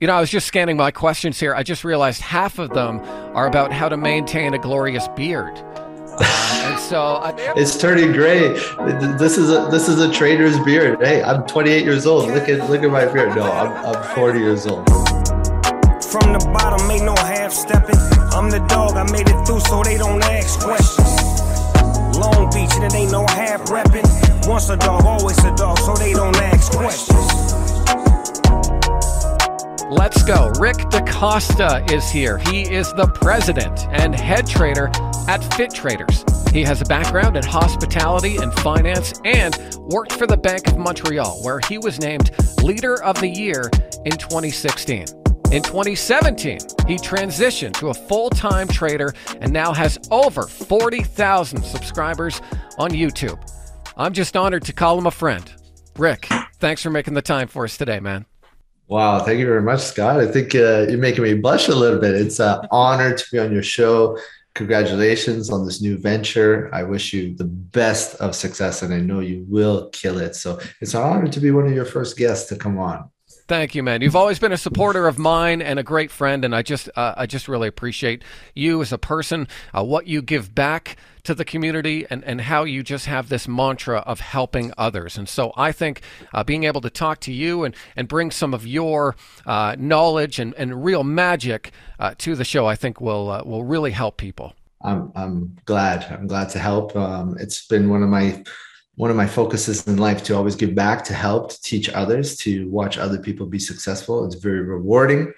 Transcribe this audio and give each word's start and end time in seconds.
You 0.00 0.08
know, 0.08 0.14
I 0.14 0.20
was 0.20 0.28
just 0.28 0.48
scanning 0.48 0.76
my 0.76 0.90
questions 0.90 1.38
here. 1.38 1.54
I 1.54 1.62
just 1.62 1.84
realized 1.84 2.20
half 2.20 2.58
of 2.58 2.70
them 2.70 2.98
are 3.32 3.46
about 3.46 3.72
how 3.72 3.88
to 3.88 3.96
maintain 3.96 4.52
a 4.52 4.58
glorious 4.58 5.06
beard. 5.14 5.56
Uh, 5.56 6.62
and 6.64 6.80
so 6.80 7.00
I, 7.22 7.32
it's 7.56 7.78
turning 7.78 8.10
gray. 8.10 8.48
This 9.18 9.38
is 9.38 9.50
a 9.50 9.68
this 9.70 9.88
is 9.88 10.00
a 10.00 10.12
trader's 10.12 10.58
beard. 10.64 10.98
Hey, 11.00 11.22
I'm 11.22 11.46
28 11.46 11.84
years 11.84 12.06
old. 12.06 12.28
Look 12.28 12.48
at 12.48 12.68
look 12.68 12.82
at 12.82 12.90
my 12.90 13.04
beard. 13.06 13.36
No, 13.36 13.44
I'm, 13.44 13.94
I'm 13.94 14.16
40 14.16 14.40
years 14.40 14.66
old. 14.66 14.84
From 14.88 16.32
the 16.32 16.50
bottom, 16.52 16.90
ain't 16.90 17.04
no 17.04 17.14
half 17.14 17.52
stepping. 17.52 17.94
I'm 18.34 18.50
the 18.50 18.66
dog. 18.68 18.96
I 18.96 19.04
made 19.12 19.28
it 19.28 19.46
through, 19.46 19.60
so 19.60 19.84
they 19.84 19.96
don't 19.96 20.22
ask 20.24 20.58
questions. 20.58 22.18
Long 22.18 22.50
Beach, 22.50 22.74
and 22.74 22.82
it 22.82 22.94
ain't 22.94 23.12
no 23.12 23.24
half 23.28 23.62
repping. 23.66 24.48
Once 24.48 24.68
a 24.70 24.76
dog, 24.76 25.04
always 25.04 25.38
a 25.44 25.54
dog, 25.54 25.78
so 25.78 25.94
they 25.94 26.12
don't 26.14 26.36
ask 26.36 26.72
questions. 26.72 27.63
Let's 29.90 30.22
go. 30.22 30.50
Rick 30.58 30.88
DaCosta 30.88 31.84
is 31.92 32.10
here. 32.10 32.38
He 32.38 32.62
is 32.62 32.92
the 32.94 33.06
president 33.06 33.86
and 33.90 34.14
head 34.14 34.46
trader 34.46 34.90
at 35.28 35.44
Fit 35.54 35.74
Traders. 35.74 36.24
He 36.52 36.62
has 36.62 36.80
a 36.80 36.86
background 36.86 37.36
in 37.36 37.44
hospitality 37.44 38.38
and 38.38 38.52
finance 38.60 39.20
and 39.24 39.54
worked 39.80 40.12
for 40.12 40.26
the 40.26 40.38
Bank 40.38 40.68
of 40.68 40.78
Montreal, 40.78 41.42
where 41.42 41.60
he 41.68 41.76
was 41.76 42.00
named 42.00 42.30
Leader 42.62 43.02
of 43.02 43.20
the 43.20 43.28
Year 43.28 43.70
in 44.06 44.12
2016. 44.12 45.00
In 45.52 45.62
2017, 45.62 46.58
he 46.88 46.96
transitioned 46.96 47.74
to 47.74 47.88
a 47.88 47.94
full 47.94 48.30
time 48.30 48.66
trader 48.66 49.12
and 49.40 49.52
now 49.52 49.74
has 49.74 49.98
over 50.10 50.44
40,000 50.44 51.62
subscribers 51.62 52.40
on 52.78 52.90
YouTube. 52.90 53.38
I'm 53.98 54.14
just 54.14 54.34
honored 54.34 54.64
to 54.64 54.72
call 54.72 54.98
him 54.98 55.06
a 55.06 55.10
friend. 55.10 55.52
Rick, 55.98 56.26
thanks 56.54 56.82
for 56.82 56.90
making 56.90 57.14
the 57.14 57.22
time 57.22 57.48
for 57.48 57.64
us 57.64 57.76
today, 57.76 58.00
man. 58.00 58.24
Wow, 58.86 59.20
thank 59.20 59.38
you 59.38 59.46
very 59.46 59.62
much, 59.62 59.80
Scott. 59.80 60.20
I 60.20 60.26
think 60.26 60.54
uh, 60.54 60.86
you're 60.88 60.98
making 60.98 61.24
me 61.24 61.34
blush 61.34 61.68
a 61.68 61.74
little 61.74 61.98
bit. 61.98 62.14
It's 62.14 62.38
an 62.38 62.66
honor 62.70 63.16
to 63.16 63.24
be 63.32 63.38
on 63.38 63.50
your 63.50 63.62
show. 63.62 64.18
Congratulations 64.54 65.50
on 65.50 65.64
this 65.64 65.80
new 65.80 65.96
venture. 65.98 66.70
I 66.72 66.82
wish 66.82 67.12
you 67.12 67.34
the 67.34 67.44
best 67.44 68.14
of 68.16 68.34
success, 68.34 68.82
and 68.82 68.92
I 68.92 69.00
know 69.00 69.20
you 69.20 69.46
will 69.48 69.88
kill 69.90 70.18
it. 70.18 70.36
So 70.36 70.60
it's 70.80 70.94
an 70.94 71.02
honor 71.02 71.28
to 71.28 71.40
be 71.40 71.50
one 71.50 71.66
of 71.66 71.72
your 71.72 71.86
first 71.86 72.16
guests 72.16 72.48
to 72.50 72.56
come 72.56 72.78
on. 72.78 73.10
Thank 73.46 73.74
you, 73.74 73.82
man. 73.82 74.00
You've 74.00 74.16
always 74.16 74.38
been 74.38 74.52
a 74.52 74.56
supporter 74.56 75.06
of 75.06 75.18
mine 75.18 75.60
and 75.60 75.78
a 75.78 75.82
great 75.82 76.10
friend, 76.10 76.46
and 76.46 76.54
I 76.54 76.62
just, 76.62 76.88
uh, 76.96 77.12
I 77.14 77.26
just 77.26 77.46
really 77.46 77.68
appreciate 77.68 78.24
you 78.54 78.80
as 78.80 78.90
a 78.90 78.96
person, 78.96 79.48
uh, 79.76 79.84
what 79.84 80.06
you 80.06 80.22
give 80.22 80.54
back 80.54 80.96
to 81.24 81.34
the 81.34 81.44
community, 81.44 82.06
and 82.08 82.24
and 82.24 82.40
how 82.40 82.64
you 82.64 82.82
just 82.82 83.04
have 83.04 83.28
this 83.28 83.46
mantra 83.46 83.98
of 84.06 84.20
helping 84.20 84.72
others. 84.78 85.18
And 85.18 85.28
so 85.28 85.52
I 85.56 85.72
think 85.72 86.00
uh, 86.32 86.42
being 86.42 86.64
able 86.64 86.80
to 86.80 86.90
talk 86.90 87.20
to 87.20 87.32
you 87.32 87.64
and 87.64 87.76
and 87.96 88.08
bring 88.08 88.30
some 88.30 88.54
of 88.54 88.66
your 88.66 89.14
uh, 89.44 89.76
knowledge 89.78 90.38
and 90.38 90.54
and 90.54 90.82
real 90.82 91.04
magic 91.04 91.70
uh, 91.98 92.14
to 92.18 92.34
the 92.36 92.44
show, 92.44 92.66
I 92.66 92.76
think 92.76 92.98
will 92.98 93.30
uh, 93.30 93.42
will 93.44 93.64
really 93.64 93.90
help 93.90 94.16
people. 94.16 94.54
I'm 94.82 95.12
I'm 95.14 95.56
glad. 95.66 96.06
I'm 96.10 96.26
glad 96.26 96.48
to 96.50 96.58
help. 96.58 96.96
Um, 96.96 97.36
it's 97.38 97.66
been 97.66 97.90
one 97.90 98.02
of 98.02 98.08
my 98.08 98.42
one 98.96 99.10
of 99.10 99.16
my 99.16 99.26
focuses 99.26 99.86
in 99.86 99.96
life 99.96 100.22
to 100.24 100.36
always 100.36 100.54
give 100.54 100.74
back, 100.74 101.04
to 101.04 101.14
help, 101.14 101.50
to 101.50 101.60
teach 101.62 101.88
others, 101.90 102.36
to 102.38 102.68
watch 102.68 102.96
other 102.96 103.18
people 103.18 103.46
be 103.46 103.58
successful. 103.58 104.24
It's 104.24 104.36
very 104.36 104.62
rewarding. 104.62 105.32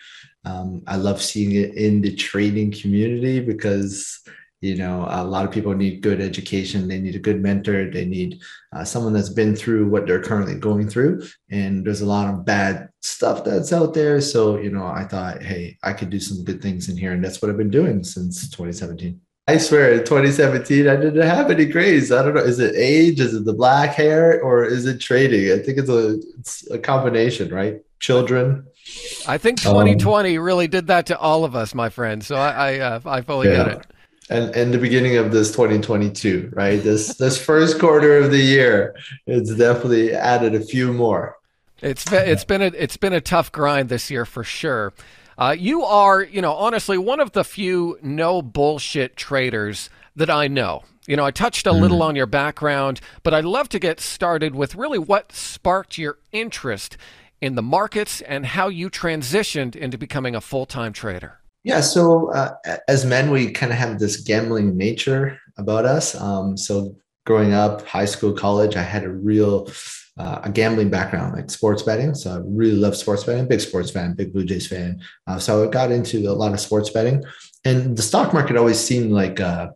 Um, 0.45 0.83
I 0.87 0.97
love 0.97 1.23
seeing 1.23 1.53
it 1.53 1.75
in 1.75 2.03
the 2.03 2.15
trading 2.15 2.71
community 2.71 3.41
because 3.41 4.21
you 4.61 4.77
know 4.77 5.07
a 5.09 5.25
lot 5.25 5.45
of 5.45 5.51
people 5.51 5.75
need 5.75 6.03
good 6.03 6.21
education. 6.21 6.87
They 6.87 7.01
need 7.01 7.17
a 7.17 7.21
good 7.21 7.43
mentor. 7.43 7.91
They 7.91 8.05
need 8.05 8.41
uh, 8.75 8.85
someone 8.85 9.13
that's 9.13 9.31
been 9.31 9.57
through 9.57 9.89
what 9.89 10.07
they're 10.07 10.23
currently 10.23 10.55
going 10.55 10.89
through. 10.89 11.23
And 11.51 11.85
there's 11.85 12.03
a 12.03 12.07
lot 12.07 12.33
of 12.33 12.45
bad 12.45 12.91
stuff 13.03 13.43
that's 13.43 13.73
out 13.73 13.95
there. 13.95 14.21
So 14.21 14.59
you 14.59 14.71
know 14.71 14.87
i 14.87 15.05
thought 15.05 15.43
hey 15.43 15.79
i 15.83 15.93
could 15.93 16.11
do 16.11 16.21
some 16.21 16.45
good 16.45 16.63
things 16.63 16.89
in 16.89 16.97
here. 16.97 17.13
And 17.13 17.25
that's 17.25 17.41
what 17.41 17.51
i've 17.51 17.57
been 17.57 17.71
doing 17.71 18.05
since 18.05 18.49
2017 18.51 19.21
I 19.49 19.59
swear, 19.59 19.93
in 19.93 20.01
2017, 20.01 20.89
I 20.89 20.97
didn't 20.97 21.23
have 21.23 21.51
any 21.53 21.67
grays. 21.67 22.11
I 22.11 22.23
don't 22.23 22.35
know. 22.35 22.43
Is 22.43 22.59
it 22.59 22.75
age? 22.75 23.21
Is 23.21 23.33
it 23.33 23.45
the 23.45 23.53
black 23.53 23.95
hair? 23.95 24.43
Or 24.43 24.65
is 24.65 24.87
it 24.87 25.01
trading? 25.01 25.53
I 25.53 25.63
think 25.63 25.79
it's 25.79 25.89
a 25.89 26.21
it's 26.39 26.69
a 26.71 26.79
combination, 26.79 27.55
right? 27.55 27.81
Children. 28.01 28.67
I 29.29 29.39
think 29.39 29.61
2020 29.61 30.37
um, 30.37 30.45
really 30.45 30.67
did 30.67 30.89
that 30.89 31.07
to 31.07 31.19
all 31.19 31.45
of 31.45 31.55
us, 31.55 31.75
my 31.75 31.91
friend. 31.91 32.25
So 32.25 32.35
I 32.35 32.51
I, 32.51 32.79
uh, 32.79 33.01
I 33.07 33.21
fully 33.21 33.49
yeah. 33.49 33.57
get 33.57 33.69
it. 33.69 33.87
And 34.29 34.57
and 34.57 34.75
the 34.75 34.79
beginning 34.79 35.17
of 35.17 35.31
this 35.31 35.53
2022, 35.53 36.51
right? 36.53 36.83
This 36.83 37.15
this 37.15 37.41
first 37.41 37.79
quarter 37.79 38.19
of 38.19 38.33
the 38.33 38.43
year, 38.43 38.97
it's 39.29 39.55
definitely 39.55 40.13
added 40.13 40.57
a 40.57 40.61
few 40.61 40.93
more. 40.93 41.39
It's 41.81 42.05
been, 42.05 42.29
it's 42.29 42.45
been 42.45 42.63
a 42.63 42.67
it's 42.67 42.97
been 42.97 43.13
a 43.13 43.21
tough 43.21 43.53
grind 43.53 43.91
this 43.91 44.11
year 44.11 44.25
for 44.25 44.43
sure. 44.43 44.93
Uh, 45.39 45.55
you 45.59 45.83
are, 45.83 46.23
you 46.23 46.41
know, 46.41 46.53
honestly, 46.55 46.97
one 46.97 47.21
of 47.21 47.33
the 47.33 47.45
few 47.45 47.99
no 48.03 48.41
bullshit 48.41 49.17
traders 49.17 49.91
that 50.15 50.31
I 50.31 50.49
know. 50.49 50.83
You 51.07 51.17
know, 51.17 51.25
I 51.25 51.31
touched 51.31 51.67
a 51.67 51.71
mm. 51.71 51.81
little 51.81 52.03
on 52.03 52.17
your 52.17 52.27
background, 52.27 53.01
but 53.23 53.35
I'd 53.35 53.45
love 53.45 53.69
to 53.71 53.79
get 53.79 54.01
started 54.01 54.55
with 54.55 54.75
really 54.75 54.99
what 54.99 55.33
sparked 55.33 55.99
your 55.99 56.19
interest 56.33 56.97
in 57.41 57.55
the 57.55 57.63
markets 57.63 58.23
and 58.23 58.47
how 58.47 58.69
you 58.69 58.89
transitioned 58.89 59.77
into 59.77 59.99
becoming 59.99 60.35
a 60.35 60.41
full 60.41 60.67
time 60.67 60.93
trader. 60.93 61.41
Yeah, 61.65 61.81
so 61.81 62.33
uh, 62.33 62.55
as 62.89 63.05
men, 63.05 63.31
we 63.31 63.51
kind 63.51 63.73
of 63.73 63.79
have 63.79 63.99
this 63.99 64.17
gambling 64.19 64.77
nature 64.77 65.39
about 65.59 65.85
us. 65.85 66.15
Um, 66.15 66.57
so 66.57 66.97
growing 67.27 67.53
up, 67.53 67.85
high 67.87 68.05
school, 68.05 68.33
college, 68.33 68.77
I 68.77 68.83
had 68.83 69.05
a 69.05 69.11
real 69.11 69.69
uh, 70.19 70.41
a 70.45 70.51
gambling 70.51 70.91
background, 70.91 71.35
like 71.35 71.51
sports 71.51 71.83
betting. 71.83 72.15
So 72.15 72.37
I 72.37 72.41
really 72.45 72.77
love 72.77 72.97
sports 72.97 73.25
betting, 73.25 73.47
big 73.47 73.61
sports 73.61 73.91
fan, 73.91 74.15
big 74.15 74.33
Blue 74.33 74.45
Jays 74.45 74.67
fan. 74.67 75.01
Uh, 75.27 75.39
so 75.39 75.65
I 75.65 75.71
got 75.71 75.93
into 75.93 76.29
a 76.29 76.33
lot 76.33 76.53
of 76.53 76.61
sports 76.61 76.91
betting. 76.91 77.23
And 77.65 77.97
the 77.97 78.03
stock 78.03 78.33
market 78.33 78.57
always 78.57 78.81
seemed 78.81 79.13
like, 79.13 79.41
uh, 79.41 79.69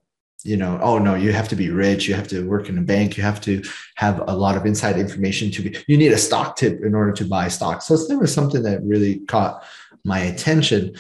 you 0.43 0.57
know, 0.57 0.79
oh 0.83 0.99
no, 0.99 1.15
you 1.15 1.33
have 1.33 1.49
to 1.49 1.57
be 1.57 1.69
rich, 1.69 2.09
you 2.09 2.15
have 2.15 2.29
to 2.29 2.49
work 2.49 2.69
in 2.71 2.79
a 2.79 2.83
bank, 2.83 3.17
you 3.17 3.23
have 3.23 3.41
to 3.43 3.63
have 3.97 4.23
a 4.27 4.35
lot 4.35 4.57
of 4.57 4.65
inside 4.65 4.99
information 4.99 5.51
to 5.51 5.63
be, 5.63 5.77
you 5.87 5.99
need 5.99 6.13
a 6.13 6.19
stock 6.19 6.57
tip 6.57 6.83
in 6.83 6.95
order 6.95 7.13
to 7.13 7.27
buy 7.27 7.49
stocks. 7.49 7.87
So 7.87 7.95
it's 7.95 8.09
never 8.09 8.27
something 8.27 8.63
that 8.63 8.83
really 8.83 9.19
caught 9.21 9.63
my 10.05 10.21
attention. 10.21 10.95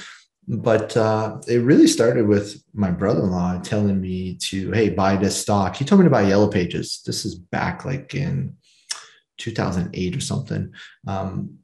But 0.47 0.97
uh, 0.97 1.39
it 1.47 1.59
really 1.59 1.87
started 1.87 2.27
with 2.27 2.62
my 2.75 2.91
brother-in-law 2.91 3.61
telling 3.61 4.00
me 4.00 4.34
to, 4.34 4.73
hey, 4.73 4.91
buy 4.91 5.17
this 5.17 5.41
stock. 5.41 5.77
He 5.77 5.84
told 5.84 6.00
me 6.00 6.05
to 6.06 6.11
buy 6.11 6.23
Yellow 6.23 6.49
Pages. 6.49 7.03
This 7.06 7.25
is 7.25 7.37
back 7.37 7.84
like 7.84 8.15
in 8.15 8.56
2008 9.41 10.17
or 10.17 10.21
something. 10.21 10.73
Um, 11.06 11.59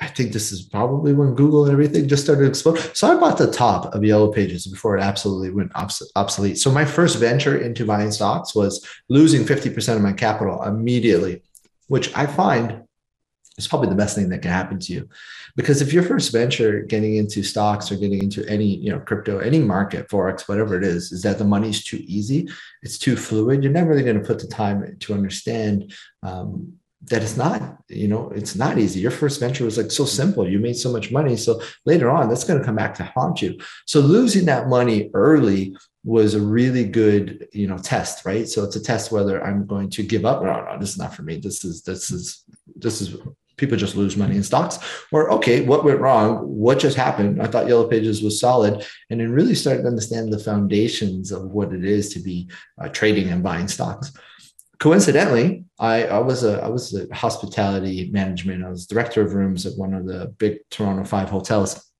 I 0.00 0.08
think 0.08 0.32
this 0.32 0.50
is 0.50 0.62
probably 0.62 1.12
when 1.12 1.34
Google 1.34 1.64
and 1.64 1.72
everything 1.72 2.08
just 2.08 2.24
started 2.24 2.48
exploding. 2.48 2.82
So 2.94 3.12
I 3.12 3.20
bought 3.20 3.38
the 3.38 3.50
top 3.50 3.94
of 3.94 4.04
Yellow 4.04 4.32
Pages 4.32 4.66
before 4.66 4.96
it 4.96 5.00
absolutely 5.00 5.50
went 5.50 5.70
obsolete. 5.74 6.58
So 6.58 6.72
my 6.72 6.84
first 6.84 7.18
venture 7.18 7.58
into 7.58 7.86
buying 7.86 8.10
stocks 8.10 8.54
was 8.54 8.84
losing 9.08 9.44
50% 9.44 9.96
of 9.96 10.02
my 10.02 10.12
capital 10.12 10.62
immediately, 10.64 11.42
which 11.86 12.14
I 12.16 12.26
find 12.26 12.82
is 13.56 13.68
probably 13.68 13.88
the 13.88 13.94
best 13.94 14.16
thing 14.16 14.30
that 14.30 14.42
can 14.42 14.50
happen 14.50 14.80
to 14.80 14.92
you. 14.92 15.08
Because 15.54 15.80
if 15.80 15.92
your 15.92 16.02
first 16.02 16.32
venture 16.32 16.82
getting 16.82 17.16
into 17.16 17.44
stocks 17.44 17.92
or 17.92 17.96
getting 17.96 18.20
into 18.20 18.44
any, 18.48 18.66
you 18.66 18.90
know, 18.90 18.98
crypto, 18.98 19.38
any 19.38 19.60
market, 19.60 20.08
Forex, 20.08 20.48
whatever 20.48 20.76
it 20.76 20.82
is, 20.82 21.12
is 21.12 21.22
that 21.22 21.38
the 21.38 21.44
money's 21.44 21.84
too 21.84 22.02
easy, 22.04 22.48
it's 22.82 22.98
too 22.98 23.16
fluid, 23.16 23.62
you're 23.62 23.72
never 23.72 23.90
really 23.90 24.02
going 24.02 24.20
to 24.20 24.26
put 24.26 24.40
the 24.40 24.48
time 24.48 24.96
to 24.98 25.14
understand 25.14 25.94
um, 26.24 26.72
that 27.06 27.22
it's 27.22 27.36
not 27.36 27.78
you 27.88 28.08
know 28.08 28.30
it's 28.30 28.56
not 28.56 28.78
easy. 28.78 29.00
Your 29.00 29.10
first 29.10 29.40
venture 29.40 29.64
was 29.64 29.76
like 29.76 29.90
so 29.90 30.04
simple. 30.04 30.48
You 30.48 30.58
made 30.58 30.76
so 30.76 30.92
much 30.92 31.10
money. 31.10 31.36
So 31.36 31.60
later 31.84 32.10
on 32.10 32.28
that's 32.28 32.44
going 32.44 32.58
to 32.58 32.64
come 32.64 32.76
back 32.76 32.94
to 32.96 33.04
haunt 33.04 33.42
you. 33.42 33.58
So 33.86 34.00
losing 34.00 34.46
that 34.46 34.68
money 34.68 35.10
early 35.14 35.76
was 36.04 36.34
a 36.34 36.40
really 36.40 36.84
good 36.84 37.48
you 37.52 37.66
know 37.66 37.78
test 37.78 38.24
right? 38.24 38.48
So 38.48 38.64
it's 38.64 38.76
a 38.76 38.82
test 38.82 39.12
whether 39.12 39.42
i'm 39.44 39.66
going 39.66 39.90
to 39.90 40.02
give 40.02 40.24
up 40.24 40.42
no 40.42 40.64
no 40.64 40.78
this 40.78 40.90
is 40.90 40.98
not 40.98 41.14
for 41.14 41.22
me. 41.22 41.38
This 41.38 41.64
is 41.64 41.82
this 41.82 42.10
is 42.10 42.44
this 42.76 43.00
is 43.00 43.16
people 43.56 43.76
just 43.76 43.94
lose 43.94 44.16
money 44.16 44.36
in 44.36 44.42
stocks. 44.42 44.78
Or 45.12 45.30
okay 45.32 45.64
what 45.64 45.84
went 45.84 46.00
wrong? 46.00 46.38
What 46.38 46.78
just 46.78 46.96
happened? 46.96 47.42
I 47.42 47.46
thought 47.46 47.68
yellow 47.68 47.88
pages 47.88 48.22
was 48.22 48.40
solid. 48.40 48.86
And 49.10 49.20
then 49.20 49.30
really 49.30 49.54
started 49.54 49.82
to 49.82 49.88
understand 49.88 50.32
the 50.32 50.38
foundations 50.38 51.32
of 51.32 51.44
what 51.44 51.72
it 51.72 51.84
is 51.84 52.12
to 52.14 52.20
be 52.20 52.48
uh, 52.80 52.88
trading 52.88 53.28
and 53.28 53.42
buying 53.42 53.68
stocks 53.68 54.12
coincidentally, 54.84 55.64
I, 55.78 56.04
I 56.04 56.18
was 56.18 56.44
a 56.44 56.62
I 56.62 56.68
was 56.68 56.94
a 56.94 57.12
hospitality 57.14 58.10
management. 58.12 58.62
I 58.62 58.68
was 58.68 58.86
director 58.86 59.22
of 59.22 59.32
rooms 59.32 59.64
at 59.64 59.78
one 59.78 59.94
of 59.94 60.04
the 60.04 60.26
big 60.36 60.58
Toronto 60.68 61.04
five 61.04 61.30
hotels. 61.30 61.90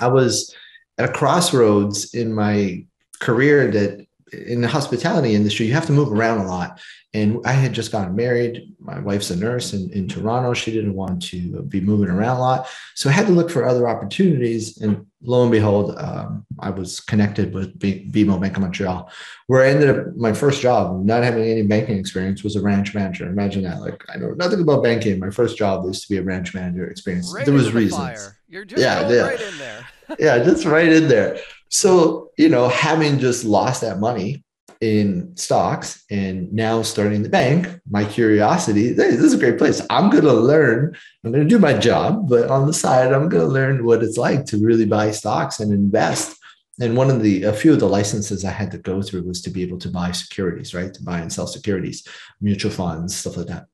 I 0.00 0.08
was 0.08 0.52
at 0.98 1.08
a 1.08 1.12
crossroads 1.12 2.14
in 2.14 2.34
my 2.34 2.84
career 3.20 3.70
that 3.70 4.04
in 4.32 4.60
the 4.60 4.68
hospitality 4.68 5.34
industry, 5.34 5.66
you 5.66 5.72
have 5.72 5.86
to 5.86 5.92
move 5.92 6.12
around 6.12 6.38
a 6.38 6.46
lot. 6.46 6.80
And 7.14 7.40
I 7.46 7.52
had 7.52 7.72
just 7.72 7.90
gotten 7.90 8.14
married. 8.14 8.74
My 8.78 8.98
wife's 8.98 9.30
a 9.30 9.36
nurse 9.36 9.72
in, 9.72 9.90
in 9.92 10.08
Toronto. 10.08 10.52
She 10.52 10.70
didn't 10.70 10.94
want 10.94 11.22
to 11.28 11.62
be 11.62 11.80
moving 11.80 12.10
around 12.10 12.36
a 12.36 12.40
lot. 12.40 12.68
So 12.94 13.08
I 13.08 13.12
had 13.12 13.26
to 13.26 13.32
look 13.32 13.48
for 13.50 13.66
other 13.66 13.88
opportunities. 13.88 14.78
And 14.78 15.06
lo 15.22 15.42
and 15.42 15.50
behold, 15.50 15.96
um, 15.96 16.44
I 16.58 16.68
was 16.68 17.00
connected 17.00 17.54
with 17.54 17.78
B- 17.78 18.10
BMO 18.10 18.38
Bank 18.38 18.56
of 18.56 18.62
Montreal, 18.62 19.10
where 19.46 19.64
I 19.64 19.70
ended 19.70 19.88
up 19.88 20.16
my 20.16 20.34
first 20.34 20.60
job, 20.60 21.02
not 21.02 21.24
having 21.24 21.44
any 21.44 21.62
banking 21.62 21.96
experience, 21.96 22.44
was 22.44 22.56
a 22.56 22.62
ranch 22.62 22.94
manager. 22.94 23.26
Imagine 23.26 23.62
that. 23.62 23.80
Like 23.80 24.04
I 24.12 24.18
know 24.18 24.32
nothing 24.32 24.60
about 24.60 24.82
banking. 24.82 25.18
My 25.18 25.30
first 25.30 25.56
job 25.56 25.84
was 25.84 26.02
to 26.02 26.08
be 26.10 26.18
a 26.18 26.22
ranch 26.22 26.54
manager 26.54 26.86
experience. 26.88 27.32
Right 27.34 27.46
there 27.46 27.54
was 27.54 27.66
the 27.66 27.72
reasons. 27.72 28.02
Fire. 28.02 28.38
You're 28.48 28.66
just 28.66 28.82
yeah, 28.82 29.08
yeah. 29.08 29.22
right 29.22 29.40
in 29.40 29.58
there. 29.58 29.88
yeah, 30.18 30.44
just 30.44 30.66
right 30.66 30.92
in 30.92 31.08
there. 31.08 31.38
So, 31.70 32.30
you 32.38 32.48
know, 32.48 32.68
having 32.68 33.18
just 33.18 33.44
lost 33.44 33.82
that 33.82 34.00
money 34.00 34.44
in 34.80 35.36
stocks 35.36 36.04
and 36.10 36.52
now 36.52 36.82
starting 36.82 37.22
the 37.22 37.28
bank, 37.28 37.68
my 37.90 38.04
curiosity, 38.04 38.88
hey, 38.88 38.92
this 38.92 39.20
is 39.20 39.34
a 39.34 39.38
great 39.38 39.58
place. 39.58 39.80
I'm 39.90 40.08
going 40.08 40.24
to 40.24 40.32
learn, 40.32 40.96
I'm 41.24 41.32
going 41.32 41.42
to 41.42 41.48
do 41.48 41.58
my 41.58 41.74
job, 41.74 42.28
but 42.28 42.48
on 42.48 42.66
the 42.66 42.72
side, 42.72 43.12
I'm 43.12 43.28
going 43.28 43.44
to 43.44 43.52
learn 43.52 43.84
what 43.84 44.02
it's 44.02 44.16
like 44.16 44.44
to 44.46 44.64
really 44.64 44.86
buy 44.86 45.10
stocks 45.10 45.60
and 45.60 45.72
invest. 45.72 46.36
And 46.80 46.96
one 46.96 47.10
of 47.10 47.22
the, 47.22 47.42
a 47.42 47.52
few 47.52 47.72
of 47.72 47.80
the 47.80 47.88
licenses 47.88 48.44
I 48.44 48.52
had 48.52 48.70
to 48.70 48.78
go 48.78 49.02
through 49.02 49.24
was 49.24 49.42
to 49.42 49.50
be 49.50 49.62
able 49.62 49.78
to 49.78 49.88
buy 49.88 50.12
securities, 50.12 50.74
right? 50.74 50.94
To 50.94 51.02
buy 51.02 51.18
and 51.18 51.32
sell 51.32 51.48
securities, 51.48 52.06
mutual 52.40 52.70
funds, 52.70 53.16
stuff 53.16 53.36
like 53.36 53.48
that. 53.48 53.66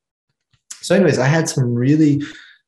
So, 0.81 0.94
anyways, 0.94 1.19
I 1.19 1.26
had 1.26 1.49
some 1.49 1.75
really 1.75 2.23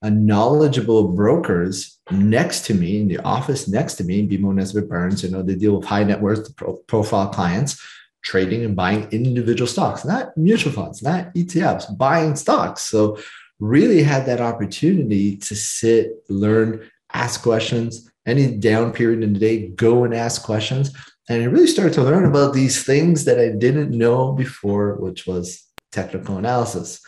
uh, 0.06 0.10
knowledgeable 0.10 1.08
brokers 1.08 1.98
next 2.12 2.64
to 2.66 2.74
me 2.74 3.00
in 3.00 3.08
the 3.08 3.18
office 3.18 3.66
next 3.66 3.94
to 3.94 4.04
me, 4.04 4.26
BMO 4.26 4.54
Nesbitt 4.54 4.88
Burns. 4.88 5.24
You 5.24 5.30
know, 5.30 5.42
they 5.42 5.56
deal 5.56 5.76
with 5.76 5.84
high 5.84 6.04
net 6.04 6.20
worth 6.20 6.54
pro- 6.56 6.76
profile 6.86 7.28
clients 7.28 7.82
trading 8.22 8.64
and 8.64 8.76
buying 8.76 9.08
individual 9.10 9.68
stocks, 9.68 10.04
not 10.04 10.36
mutual 10.36 10.72
funds, 10.72 11.02
not 11.02 11.32
ETFs, 11.34 11.96
buying 11.96 12.36
stocks. 12.36 12.82
So, 12.82 13.18
really 13.58 14.02
had 14.02 14.26
that 14.26 14.40
opportunity 14.40 15.36
to 15.38 15.54
sit, 15.54 16.12
learn, 16.28 16.88
ask 17.12 17.42
questions. 17.42 18.10
Any 18.26 18.56
down 18.56 18.92
period 18.92 19.22
in 19.22 19.32
the 19.32 19.38
day, 19.38 19.68
go 19.68 20.04
and 20.04 20.14
ask 20.14 20.42
questions. 20.42 20.92
And 21.28 21.42
I 21.42 21.46
really 21.46 21.66
started 21.66 21.94
to 21.94 22.02
learn 22.02 22.26
about 22.26 22.52
these 22.54 22.84
things 22.84 23.24
that 23.24 23.40
I 23.40 23.48
didn't 23.48 23.90
know 23.90 24.32
before, 24.32 24.96
which 24.96 25.26
was 25.26 25.64
technical 25.90 26.36
analysis, 26.36 27.00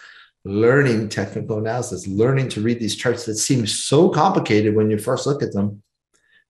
learning 0.44 1.08
technical 1.08 1.58
analysis, 1.58 2.06
learning 2.06 2.48
to 2.50 2.60
read 2.60 2.80
these 2.80 2.96
charts 2.96 3.26
that 3.26 3.36
seem 3.36 3.66
so 3.66 4.08
complicated 4.08 4.74
when 4.74 4.90
you 4.90 4.98
first 4.98 5.26
look 5.26 5.42
at 5.42 5.52
them. 5.52 5.82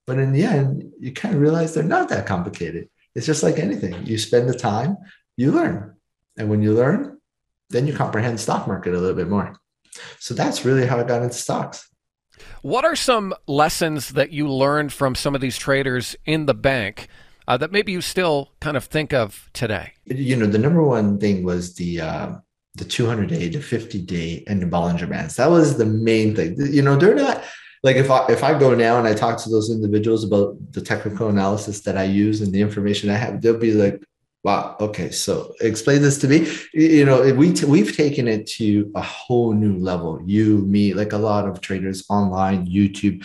But 0.06 0.19
in 0.19 0.32
the 0.32 0.44
end, 0.44 0.93
you 0.99 1.12
kind 1.12 1.35
of 1.35 1.40
realize 1.40 1.75
they're 1.75 1.82
not 1.82 2.08
that 2.08 2.26
complicated. 2.26 2.88
It's 3.14 3.26
just 3.26 3.43
like 3.43 3.58
anything. 3.58 4.06
You 4.06 4.19
spend 4.19 4.49
the 4.49 4.55
time, 4.55 4.96
you 5.37 5.52
learn. 5.52 5.96
And 6.37 6.49
when 6.49 6.62
you 6.62 6.73
learn, 6.73 7.19
then 7.70 7.87
you 7.87 7.93
comprehend 7.93 8.40
stock 8.40 8.67
market 8.67 8.94
a 8.94 8.99
little 8.99 9.17
bit 9.17 9.29
more. 9.29 9.55
So 10.19 10.35
that's 10.35 10.64
really 10.64 10.87
how 10.87 10.99
I 10.99 11.05
got 11.05 11.23
into 11.23 11.35
stocks. 11.35 11.88
What 12.62 12.85
are 12.85 12.96
some 12.96 13.35
lessons 13.46 14.11
that 14.11 14.31
you 14.31 14.49
learned 14.49 14.93
from 14.93 15.14
some 15.14 15.35
of 15.35 15.40
these 15.40 15.58
traders 15.58 16.17
in 16.25 16.46
the 16.46 16.55
bank 16.55 17.08
uh, 17.46 17.56
that 17.56 17.73
maybe 17.73 17.93
you 17.93 18.00
still 18.00 18.52
kind 18.61 18.76
of 18.76 18.85
think 18.85 19.12
of 19.12 19.50
today? 19.52 19.94
You 20.05 20.37
know, 20.37 20.46
the 20.46 20.58
number 20.58 20.82
one 20.82 21.19
thing 21.19 21.43
was 21.43 21.75
the 21.75 22.00
uh, 22.00 22.32
the 22.78 22.84
200 22.84 23.28
day, 23.28 23.48
the 23.48 23.60
50 23.60 24.00
day, 24.02 24.44
and 24.46 24.62
the 24.62 24.66
Bollinger 24.66 25.08
Bands. 25.08 25.36
That 25.36 25.50
was 25.50 25.76
the 25.76 25.86
main 25.86 26.34
thing. 26.34 26.56
You 26.58 26.82
know, 26.82 26.96
they're 26.96 27.14
not 27.14 27.44
like 27.82 27.96
if 27.96 28.10
I 28.10 28.26
if 28.28 28.42
I 28.42 28.58
go 28.58 28.75
now 28.75 28.98
and 28.98 29.06
I 29.06 29.14
talk 29.14 29.38
to 29.42 29.50
those 29.50 29.70
individuals 29.70 30.25
about 30.25 30.56
the 30.72 30.80
technical 30.80 31.28
analysis 31.28 31.80
that 31.82 31.96
I 31.96 32.04
use 32.04 32.40
and 32.40 32.52
the 32.52 32.60
information 32.60 33.10
I 33.10 33.14
have, 33.14 33.40
they'll 33.40 33.58
be 33.58 33.72
like, 33.72 34.02
"Wow, 34.42 34.76
okay, 34.80 35.10
so 35.10 35.54
explain 35.60 36.02
this 36.02 36.19
to 36.19 36.28
me." 36.28 36.50
You 36.72 37.04
know, 37.04 37.32
we 37.34 37.52
t- 37.52 37.66
we've 37.66 37.96
taken 37.96 38.26
it 38.26 38.46
to 38.58 38.90
a 38.94 39.02
whole 39.02 39.52
new 39.52 39.76
level. 39.78 40.20
You, 40.25 40.58
me, 40.58 40.94
like 40.94 41.12
a 41.12 41.19
lot 41.19 41.46
of 41.48 41.60
traders 41.60 42.04
online, 42.08 42.66
YouTube, 42.66 43.25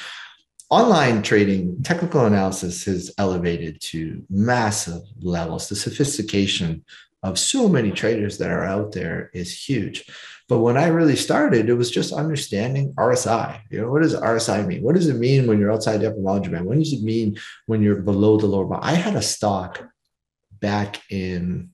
online 0.69 1.21
trading, 1.21 1.81
technical 1.83 2.25
analysis 2.25 2.85
has 2.85 3.11
elevated 3.17 3.81
to 3.81 4.23
massive 4.29 5.01
levels. 5.19 5.69
The 5.69 5.75
sophistication 5.75 6.83
of 7.23 7.39
so 7.39 7.67
many 7.69 7.91
traders 7.91 8.37
that 8.37 8.51
are 8.51 8.65
out 8.65 8.91
there 8.91 9.31
is 9.33 9.67
huge. 9.67 10.05
But 10.49 10.59
when 10.59 10.77
I 10.77 10.87
really 10.87 11.15
started, 11.15 11.69
it 11.69 11.73
was 11.73 11.89
just 11.89 12.11
understanding 12.11 12.93
RSI. 12.93 13.61
You 13.71 13.81
know, 13.81 13.91
what 13.91 14.03
does 14.03 14.13
RSI 14.13 14.67
mean? 14.67 14.83
What 14.83 14.95
does 14.95 15.07
it 15.07 15.15
mean 15.15 15.47
when 15.47 15.57
you're 15.57 15.71
outside 15.71 15.97
the 15.97 16.09
upper 16.09 16.19
Bollinger 16.19 16.51
Band? 16.51 16.65
What 16.65 16.77
does 16.77 16.91
it 16.91 17.01
mean 17.01 17.37
when 17.65 17.81
you're 17.81 18.01
below 18.01 18.37
the 18.37 18.45
lower 18.45 18.65
bound? 18.65 18.83
I 18.83 18.93
had 18.93 19.15
a 19.15 19.21
stock 19.21 19.83
back 20.59 21.01
in 21.09 21.69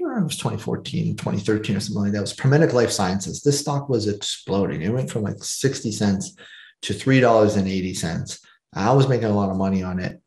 it 0.00 0.24
was 0.24 0.36
2014, 0.36 1.16
2013 1.16 1.76
or 1.76 1.80
something 1.80 2.02
like 2.02 2.12
that. 2.12 2.18
It 2.18 2.22
was 2.22 2.32
Prometic 2.32 2.72
Life 2.72 2.90
Sciences. 2.90 3.42
This 3.42 3.60
stock 3.60 3.88
was 3.88 4.08
exploding. 4.08 4.82
It 4.82 4.92
went 4.92 5.10
from 5.10 5.22
like 5.22 5.42
60 5.42 5.92
cents 5.92 6.36
to 6.82 6.92
$3.80. 6.92 8.40
I 8.74 8.92
was 8.92 9.08
making 9.08 9.26
a 9.26 9.34
lot 9.34 9.50
of 9.50 9.56
money 9.56 9.82
on 9.82 10.00
it. 10.00 10.20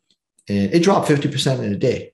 And 0.48 0.72
it 0.72 0.82
dropped 0.82 1.08
50% 1.08 1.62
in 1.62 1.72
a 1.72 1.76
day. 1.76 2.12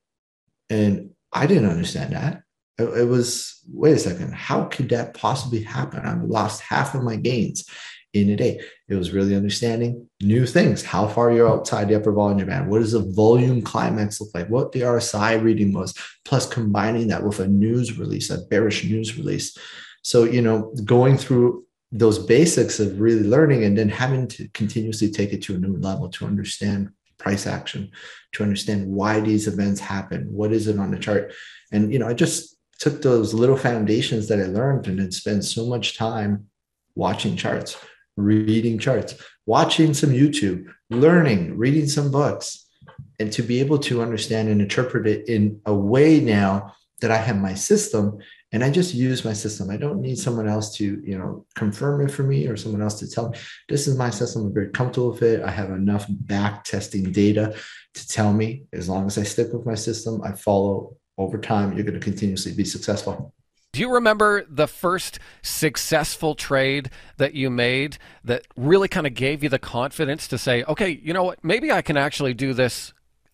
And 0.70 1.10
I 1.32 1.46
didn't 1.46 1.70
understand 1.70 2.14
that. 2.14 2.42
It, 2.78 2.84
it, 2.84 3.08
was, 3.08 3.62
wait 3.68 3.96
a 3.96 3.98
second, 3.98 4.34
how 4.34 4.64
could 4.64 4.88
that 4.90 5.14
possibly 5.14 5.62
happen? 5.62 6.04
I 6.04 6.14
lost 6.14 6.62
half 6.62 6.94
of 6.94 7.02
my 7.02 7.16
gains 7.16 7.68
in 8.12 8.30
a 8.30 8.36
day. 8.36 8.60
It 8.88 8.94
was 8.94 9.12
really 9.12 9.34
understanding 9.34 10.08
new 10.22 10.46
things, 10.46 10.82
how 10.82 11.06
far 11.08 11.32
you're 11.32 11.48
outside 11.48 11.88
the 11.88 11.96
upper 11.96 12.12
Bollinger 12.12 12.46
Band. 12.46 12.68
What 12.68 12.80
does 12.80 12.92
the 12.92 13.12
volume 13.12 13.62
climax 13.62 14.20
look 14.20 14.30
like? 14.34 14.48
What 14.48 14.72
the 14.72 14.82
RSI 14.82 15.42
reading 15.42 15.72
was, 15.72 15.94
plus 16.24 16.48
combining 16.48 17.08
that 17.08 17.24
with 17.24 17.40
a 17.40 17.48
news 17.48 17.98
release, 17.98 18.30
a 18.30 18.42
bearish 18.46 18.84
news 18.84 19.16
release. 19.16 19.56
So, 20.02 20.24
you 20.24 20.42
know, 20.42 20.72
going 20.84 21.16
through 21.16 21.64
those 21.90 22.18
basics 22.18 22.80
of 22.80 23.00
really 23.00 23.22
learning 23.22 23.64
and 23.64 23.78
then 23.78 23.88
having 23.88 24.26
to 24.26 24.48
continuously 24.48 25.10
take 25.10 25.32
it 25.32 25.42
to 25.42 25.54
a 25.54 25.58
new 25.58 25.76
level 25.76 26.08
to 26.10 26.26
understand 26.26 26.90
price 27.24 27.46
action 27.46 27.90
to 28.32 28.42
understand 28.42 28.86
why 28.86 29.18
these 29.18 29.48
events 29.48 29.80
happen 29.80 30.26
what 30.30 30.52
is 30.52 30.68
it 30.68 30.78
on 30.78 30.90
the 30.90 30.98
chart. 30.98 31.32
And 31.72 31.90
you 31.92 31.98
know 31.98 32.06
i 32.06 32.14
just 32.14 32.56
took 32.78 33.00
those 33.00 33.32
little 33.32 33.56
foundations 33.56 34.28
that 34.28 34.40
i 34.40 34.44
learned 34.58 34.86
and 34.86 34.98
then 34.98 35.10
spent 35.10 35.42
so 35.44 35.66
much 35.66 35.96
time 35.96 36.32
watching 36.94 37.34
charts 37.34 37.78
reading 38.16 38.78
charts 38.78 39.12
watching 39.46 39.94
some 39.94 40.10
youtube 40.10 40.60
learning 40.90 41.56
reading 41.64 41.88
some 41.88 42.10
books 42.10 42.46
and 43.18 43.32
to 43.32 43.42
be 43.42 43.58
able 43.64 43.78
to 43.78 44.02
understand 44.02 44.48
and 44.48 44.60
interpret 44.60 45.06
it 45.06 45.28
in 45.28 45.60
a 45.66 45.74
way 45.74 46.20
now 46.20 46.74
that 47.00 47.10
i 47.10 47.16
have 47.16 47.38
my 47.48 47.54
system 47.54 48.18
and 48.54 48.62
i 48.62 48.70
just 48.70 48.94
use 48.94 49.24
my 49.24 49.32
system. 49.32 49.68
I 49.68 49.76
don't 49.76 50.00
need 50.00 50.16
someone 50.16 50.48
else 50.48 50.74
to 50.76 51.02
you 51.04 51.18
know 51.18 51.44
confirm 51.56 52.00
it 52.06 52.10
for 52.10 52.22
me 52.22 52.46
or 52.46 52.56
someone 52.56 52.80
else 52.80 53.00
to 53.00 53.10
tell 53.10 53.28
me. 53.30 53.38
This 53.68 53.88
is 53.88 53.98
my 53.98 54.10
system. 54.10 54.46
I'm 54.46 54.54
very 54.54 54.70
comfortable 54.70 55.10
with 55.10 55.22
it. 55.22 55.42
I 55.42 55.50
have 55.50 55.70
enough 55.70 56.06
back 56.08 56.62
testing 56.62 57.10
data 57.10 57.54
to 57.94 58.08
tell 58.08 58.32
me. 58.32 58.62
As 58.72 58.88
long 58.88 59.06
as 59.06 59.18
i 59.18 59.24
stick 59.24 59.52
with 59.52 59.66
my 59.66 59.74
system 59.74 60.22
i 60.22 60.32
follow. 60.32 60.96
Over 61.16 61.38
time 61.38 61.74
you're 61.74 61.84
going 61.84 62.00
to 62.00 62.00
continuously 62.00 62.52
be 62.52 62.64
successful. 62.64 63.32
Do 63.72 63.80
you 63.80 63.92
remember 63.92 64.44
the 64.48 64.68
first 64.68 65.18
successful 65.42 66.36
trade 66.36 66.90
that 67.16 67.34
you 67.34 67.50
made 67.50 67.98
that 68.22 68.46
really 68.56 68.88
kind 68.88 69.06
of 69.06 69.14
gave 69.14 69.42
you 69.42 69.48
the 69.48 69.58
confidence 69.58 70.28
to 70.28 70.38
say, 70.38 70.62
okay, 70.64 71.00
you 71.02 71.12
know 71.12 71.24
what, 71.24 71.42
maybe 71.42 71.72
I 71.72 71.82
can 71.82 71.96
actually 71.96 72.34
do 72.34 72.52
this 72.52 72.92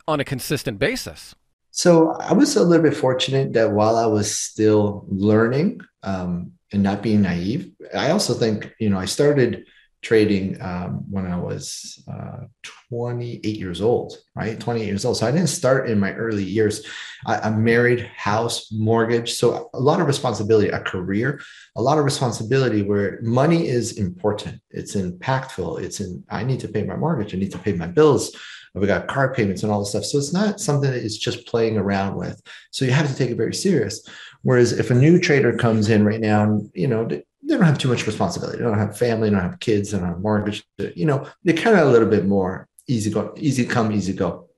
on 0.08 0.18
a 0.18 0.24
consistent 0.24 0.78
basis? 0.78 1.34
So 1.70 2.12
I 2.12 2.32
was 2.32 2.56
a 2.56 2.64
little 2.64 2.82
bit 2.82 2.96
fortunate 2.96 3.52
that 3.52 3.72
while 3.72 3.96
I 3.96 4.06
was 4.06 4.34
still 4.34 5.06
learning 5.08 5.80
um, 6.02 6.52
and 6.72 6.82
not 6.82 7.02
being 7.02 7.22
naive, 7.22 7.70
I 7.94 8.10
also 8.10 8.34
think, 8.34 8.72
you 8.78 8.90
know, 8.90 8.98
I 8.98 9.04
started 9.04 9.64
trading 10.02 10.60
um, 10.62 11.04
when 11.10 11.26
I 11.26 11.36
was 11.36 12.02
uh, 12.10 12.44
28 12.88 13.56
years 13.56 13.80
old, 13.80 14.16
right? 14.34 14.58
28 14.58 14.86
years 14.86 15.04
old. 15.04 15.16
So 15.16 15.26
I 15.26 15.30
didn't 15.30 15.48
start 15.48 15.90
in 15.90 16.00
my 16.00 16.12
early 16.14 16.44
years. 16.44 16.86
I, 17.26 17.46
am 17.46 17.62
married, 17.62 18.10
house, 18.16 18.72
mortgage. 18.72 19.34
So 19.34 19.70
a 19.74 19.80
lot 19.80 20.00
of 20.00 20.06
responsibility, 20.06 20.68
a 20.68 20.80
career, 20.80 21.40
a 21.76 21.82
lot 21.82 21.98
of 21.98 22.04
responsibility 22.04 22.82
where 22.82 23.20
money 23.22 23.68
is 23.68 23.98
important. 23.98 24.60
It's 24.70 24.96
impactful. 24.96 25.82
It's 25.82 26.00
in, 26.00 26.24
I 26.30 26.44
need 26.44 26.60
to 26.60 26.68
pay 26.68 26.84
my 26.84 26.96
mortgage. 26.96 27.34
I 27.34 27.38
need 27.38 27.52
to 27.52 27.58
pay 27.58 27.74
my 27.74 27.86
bills 27.86 28.34
we 28.74 28.86
got 28.86 29.08
car 29.08 29.34
payments 29.34 29.62
and 29.62 29.72
all 29.72 29.80
this 29.80 29.90
stuff. 29.90 30.04
So 30.04 30.18
it's 30.18 30.32
not 30.32 30.60
something 30.60 30.90
that 30.90 31.02
is 31.02 31.18
just 31.18 31.46
playing 31.46 31.76
around 31.76 32.16
with. 32.16 32.40
So 32.70 32.84
you 32.84 32.92
have 32.92 33.08
to 33.08 33.16
take 33.16 33.30
it 33.30 33.36
very 33.36 33.54
serious. 33.54 34.06
Whereas 34.42 34.72
if 34.72 34.90
a 34.90 34.94
new 34.94 35.18
trader 35.18 35.56
comes 35.56 35.90
in 35.90 36.04
right 36.04 36.20
now, 36.20 36.60
you 36.72 36.86
know, 36.86 37.08
they, 37.50 37.56
don't 37.56 37.66
have 37.66 37.78
too 37.78 37.88
much 37.88 38.06
responsibility. 38.06 38.58
They 38.58 38.64
don't 38.64 38.78
have 38.78 38.96
family, 38.96 39.28
they 39.28 39.34
don't 39.34 39.44
have 39.44 39.60
kids, 39.60 39.90
they 39.90 39.98
don't 39.98 40.08
have 40.08 40.20
mortgage. 40.20 40.64
You 40.78 41.06
know, 41.06 41.26
they're 41.42 41.56
kind 41.56 41.76
of 41.76 41.88
a 41.88 41.90
little 41.90 42.08
bit 42.08 42.26
more 42.26 42.68
easy 42.86 43.10
go, 43.10 43.34
easy 43.36 43.64
come, 43.64 43.92
easy 43.92 44.12
go. 44.12 44.48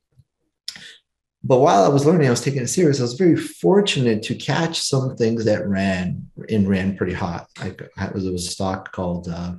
But 1.44 1.58
while 1.58 1.84
I 1.84 1.88
was 1.88 2.06
learning, 2.06 2.28
I 2.28 2.30
was 2.30 2.40
taking 2.40 2.62
it 2.62 2.68
serious. 2.68 3.00
I 3.00 3.02
was 3.02 3.14
very 3.14 3.36
fortunate 3.36 4.22
to 4.24 4.34
catch 4.34 4.80
some 4.80 5.16
things 5.16 5.44
that 5.44 5.66
ran 5.66 6.30
and 6.48 6.68
ran 6.68 6.96
pretty 6.96 7.14
hot. 7.14 7.48
I, 7.58 7.74
I 7.96 8.10
was, 8.10 8.22
there 8.22 8.32
was 8.32 8.46
a 8.46 8.50
stock 8.50 8.92
called, 8.92 9.28
uh, 9.28 9.54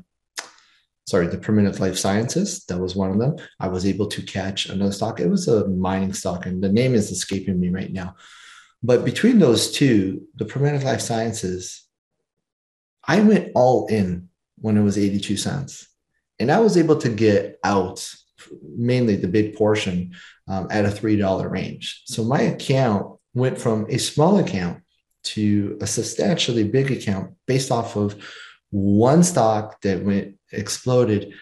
sorry, 1.05 1.27
the 1.27 1.37
Prometic 1.37 1.81
Life 1.81 1.97
Sciences. 1.97 2.63
That 2.65 2.79
was 2.79 2.95
one 2.95 3.11
of 3.11 3.19
them. 3.19 3.35
I 3.59 3.67
was 3.67 3.85
able 3.85 4.07
to 4.07 4.21
catch 4.21 4.67
another 4.67 4.93
stock. 4.93 5.19
It 5.19 5.27
was 5.27 5.49
a 5.49 5.67
mining 5.67 6.13
stock, 6.13 6.45
and 6.45 6.63
the 6.63 6.71
name 6.71 6.95
is 6.95 7.11
escaping 7.11 7.59
me 7.59 7.69
right 7.69 7.91
now. 7.91 8.15
But 8.81 9.03
between 9.03 9.39
those 9.39 9.71
two, 9.71 10.25
the 10.35 10.45
Prometic 10.45 10.83
Life 10.83 11.01
Sciences, 11.01 11.82
I 13.05 13.21
went 13.21 13.51
all 13.55 13.87
in 13.87 14.29
when 14.59 14.77
it 14.77 14.81
was 14.81 14.97
82 14.97 15.37
cents. 15.37 15.87
And 16.39 16.51
I 16.51 16.59
was 16.59 16.77
able 16.77 16.97
to 16.97 17.09
get 17.09 17.59
out 17.63 18.09
mainly 18.75 19.15
the 19.15 19.27
big 19.27 19.55
portion 19.55 20.13
um, 20.47 20.67
at 20.69 20.85
a 20.85 20.89
$3 20.89 21.49
range. 21.49 22.03
So 22.05 22.23
my 22.23 22.41
account 22.41 23.17
went 23.33 23.57
from 23.57 23.85
a 23.89 23.97
small 23.97 24.39
account 24.39 24.81
to 25.23 25.77
a 25.81 25.87
substantially 25.87 26.63
big 26.63 26.91
account 26.91 27.33
based 27.47 27.71
off 27.71 27.95
of 27.95 28.15
one 28.71 29.23
stock 29.23 29.81
that 29.81 30.03
went 30.03 30.35
exploded. 30.51 31.33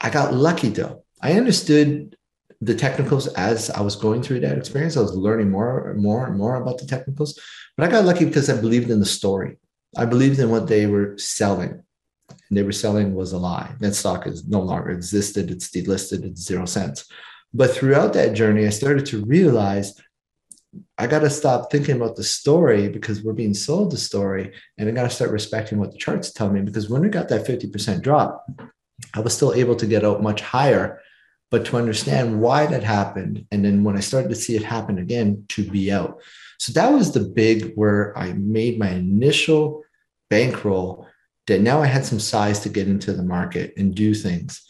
I 0.00 0.10
got 0.10 0.34
lucky 0.34 0.68
though. 0.68 1.04
I 1.22 1.34
understood 1.34 2.16
the 2.60 2.74
technicals 2.74 3.26
as 3.28 3.70
I 3.70 3.82
was 3.82 3.96
going 3.96 4.22
through 4.22 4.40
that 4.40 4.58
experience. 4.58 4.96
I 4.96 5.00
was 5.00 5.14
learning 5.14 5.50
more 5.50 5.90
and 5.90 6.00
more 6.00 6.26
and 6.26 6.36
more 6.36 6.56
about 6.56 6.78
the 6.78 6.86
technicals, 6.86 7.38
but 7.76 7.86
I 7.86 7.90
got 7.90 8.04
lucky 8.04 8.24
because 8.24 8.48
I 8.48 8.60
believed 8.60 8.90
in 8.90 9.00
the 9.00 9.06
story. 9.06 9.58
I 9.96 10.04
believed 10.04 10.38
in 10.38 10.50
what 10.50 10.66
they 10.66 10.86
were 10.86 11.16
selling. 11.18 11.82
And 12.48 12.56
they 12.56 12.62
were 12.62 12.72
selling 12.72 13.14
was 13.14 13.32
a 13.32 13.38
lie. 13.38 13.74
That 13.80 13.94
stock 13.94 14.26
is 14.26 14.46
no 14.46 14.60
longer 14.60 14.90
existed. 14.90 15.50
It's 15.50 15.70
delisted. 15.70 16.24
It's 16.24 16.42
zero 16.42 16.66
cents. 16.66 17.06
But 17.54 17.70
throughout 17.70 18.12
that 18.12 18.34
journey, 18.34 18.66
I 18.66 18.70
started 18.70 19.06
to 19.06 19.24
realize 19.24 20.00
I 20.98 21.06
got 21.06 21.20
to 21.20 21.30
stop 21.30 21.70
thinking 21.70 21.96
about 21.96 22.16
the 22.16 22.24
story 22.24 22.88
because 22.88 23.22
we're 23.22 23.32
being 23.32 23.54
sold 23.54 23.92
the 23.92 23.96
story. 23.96 24.52
And 24.76 24.88
I 24.88 24.92
got 24.92 25.04
to 25.04 25.10
start 25.10 25.30
respecting 25.30 25.78
what 25.78 25.92
the 25.92 25.98
charts 25.98 26.32
tell 26.32 26.50
me 26.50 26.60
because 26.60 26.88
when 26.88 27.02
we 27.02 27.08
got 27.08 27.28
that 27.30 27.46
50% 27.46 28.02
drop, 28.02 28.46
I 29.14 29.20
was 29.20 29.34
still 29.34 29.54
able 29.54 29.76
to 29.76 29.86
get 29.86 30.04
out 30.04 30.22
much 30.22 30.40
higher, 30.40 31.00
but 31.50 31.64
to 31.66 31.76
understand 31.76 32.40
why 32.40 32.66
that 32.66 32.82
happened. 32.82 33.46
And 33.50 33.64
then 33.64 33.84
when 33.84 33.96
I 33.96 34.00
started 34.00 34.28
to 34.28 34.34
see 34.34 34.56
it 34.56 34.62
happen 34.62 34.98
again, 34.98 35.44
to 35.50 35.68
be 35.68 35.92
out. 35.92 36.20
So 36.58 36.72
that 36.72 36.92
was 36.92 37.12
the 37.12 37.20
big 37.20 37.74
where 37.74 38.16
I 38.18 38.32
made 38.32 38.78
my 38.78 38.90
initial 38.90 39.82
bankroll 40.30 41.06
that 41.46 41.60
now 41.60 41.80
I 41.80 41.86
had 41.86 42.04
some 42.04 42.20
size 42.20 42.60
to 42.60 42.68
get 42.68 42.88
into 42.88 43.12
the 43.12 43.22
market 43.22 43.72
and 43.76 43.94
do 43.94 44.14
things. 44.14 44.62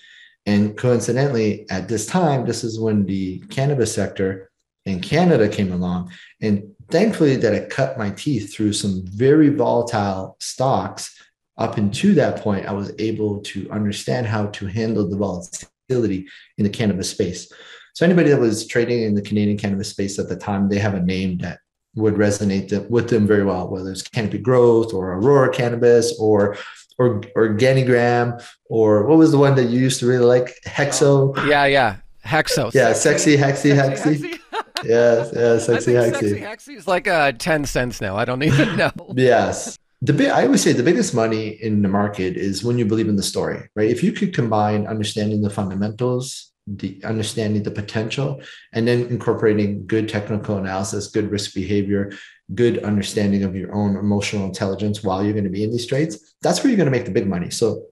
And 0.45 0.77
coincidentally, 0.77 1.69
at 1.71 1.89
this 1.89 2.07
time, 2.07 2.47
this 2.47 2.63
is 2.63 2.79
when 2.79 3.05
the 3.05 3.41
cannabis 3.51 3.95
sector 3.95 4.51
in 4.85 5.01
Canada 5.01 5.49
came 5.49 5.73
along. 5.73 6.13
And 6.41 6.71
thankfully, 6.91 7.37
that 7.37 7.55
I 7.55 7.67
cut 7.67 7.99
my 7.99 8.11
teeth 8.11 8.55
through 8.55 8.75
some 8.75 9.03
very 9.07 9.49
volatile 9.49 10.37
stocks. 10.41 11.13
Up 11.59 11.79
until 11.79 12.15
that 12.17 12.43
point, 12.43 12.67
I 12.67 12.73
was 12.73 12.93
able 12.99 13.41
to 13.41 13.69
understand 13.71 14.27
how 14.27 14.47
to 14.49 14.67
handle 14.67 15.09
the 15.09 15.17
volatility 15.17 16.27
in 16.59 16.65
the 16.65 16.71
cannabis 16.71 17.11
space. 17.11 17.51
So, 17.95 18.05
anybody 18.05 18.29
that 18.29 18.39
was 18.39 18.67
trading 18.67 19.05
in 19.05 19.15
the 19.15 19.23
Canadian 19.23 19.57
cannabis 19.57 19.89
space 19.89 20.19
at 20.19 20.29
the 20.29 20.37
time, 20.37 20.69
they 20.69 20.79
have 20.79 20.95
a 20.95 21.01
name 21.01 21.39
that 21.39 21.61
would 21.97 22.15
resonate 22.15 22.89
with 22.89 23.09
them 23.09 23.27
very 23.27 23.43
well, 23.43 23.69
whether 23.69 23.91
it's 23.91 24.03
Canopy 24.03 24.39
Growth 24.39 24.95
or 24.95 25.15
Aurora 25.15 25.53
Cannabis 25.53 26.17
or 26.19 26.57
or 26.99 27.21
Organigram 27.37 28.43
or 28.67 29.07
what 29.07 29.19
was 29.19 29.31
the 29.31 29.39
one 29.39 29.55
that 29.57 29.65
you 29.65 29.79
used 29.81 30.01
to 30.01 30.07
really 30.07 30.25
like? 30.25 30.55
Hexo. 30.65 31.37
Yeah, 31.47 31.67
yeah. 31.67 31.97
Hexo. 32.25 32.73
Yeah, 32.75 32.93
sexy, 32.93 33.37
hexy, 33.37 33.75
hexy. 33.75 34.17
hexy. 34.17 34.39
yes, 34.85 35.33
yeah, 35.35 35.59
sexy, 35.59 35.93
hexy. 35.93 36.13
Sexy 36.13 36.41
hexy 36.41 36.77
is 36.77 36.89
like 36.89 37.07
uh, 37.07 37.33
10 37.33 37.65
cents 37.67 38.01
now. 38.01 38.17
I 38.17 38.25
don't 38.25 38.43
even 38.43 38.77
know. 38.77 38.93
yes. 39.15 39.79
The 40.03 40.13
big, 40.13 40.31
I 40.31 40.45
always 40.45 40.63
say 40.63 40.73
the 40.73 40.83
biggest 40.83 41.15
money 41.15 41.49
in 41.49 41.83
the 41.83 41.89
market 41.89 42.37
is 42.37 42.63
when 42.63 42.79
you 42.79 42.85
believe 42.85 43.09
in 43.09 43.17
the 43.17 43.23
story, 43.23 43.69
right? 43.75 43.91
If 43.91 44.03
you 44.03 44.13
could 44.13 44.35
combine 44.35 44.87
understanding 44.87 45.41
the 45.41 45.51
fundamentals 45.51 46.53
the 46.67 47.01
understanding 47.05 47.63
the 47.63 47.71
potential 47.71 48.41
and 48.73 48.89
then 48.89 49.07
incorporating 49.07 49.87
good 49.87 50.09
technical 50.09 50.57
analysis 50.57 51.07
good 51.09 51.31
risk 51.31 51.55
behavior 51.55 52.13
good 52.55 52.83
understanding 52.83 53.45
of 53.45 53.55
your 53.55 53.73
own 53.75 53.97
emotional 53.97 54.45
intelligence 54.45 55.03
while 55.03 55.23
you're 55.23 55.33
going 55.33 55.45
to 55.45 55.51
be 55.51 55.63
in 55.63 55.71
these 55.71 55.87
trades 55.87 56.35
that's 56.43 56.63
where 56.63 56.69
you're 56.69 56.77
going 56.77 56.91
to 56.91 56.97
make 56.97 57.05
the 57.05 57.11
big 57.11 57.29
money 57.29 57.51
so 57.51 57.87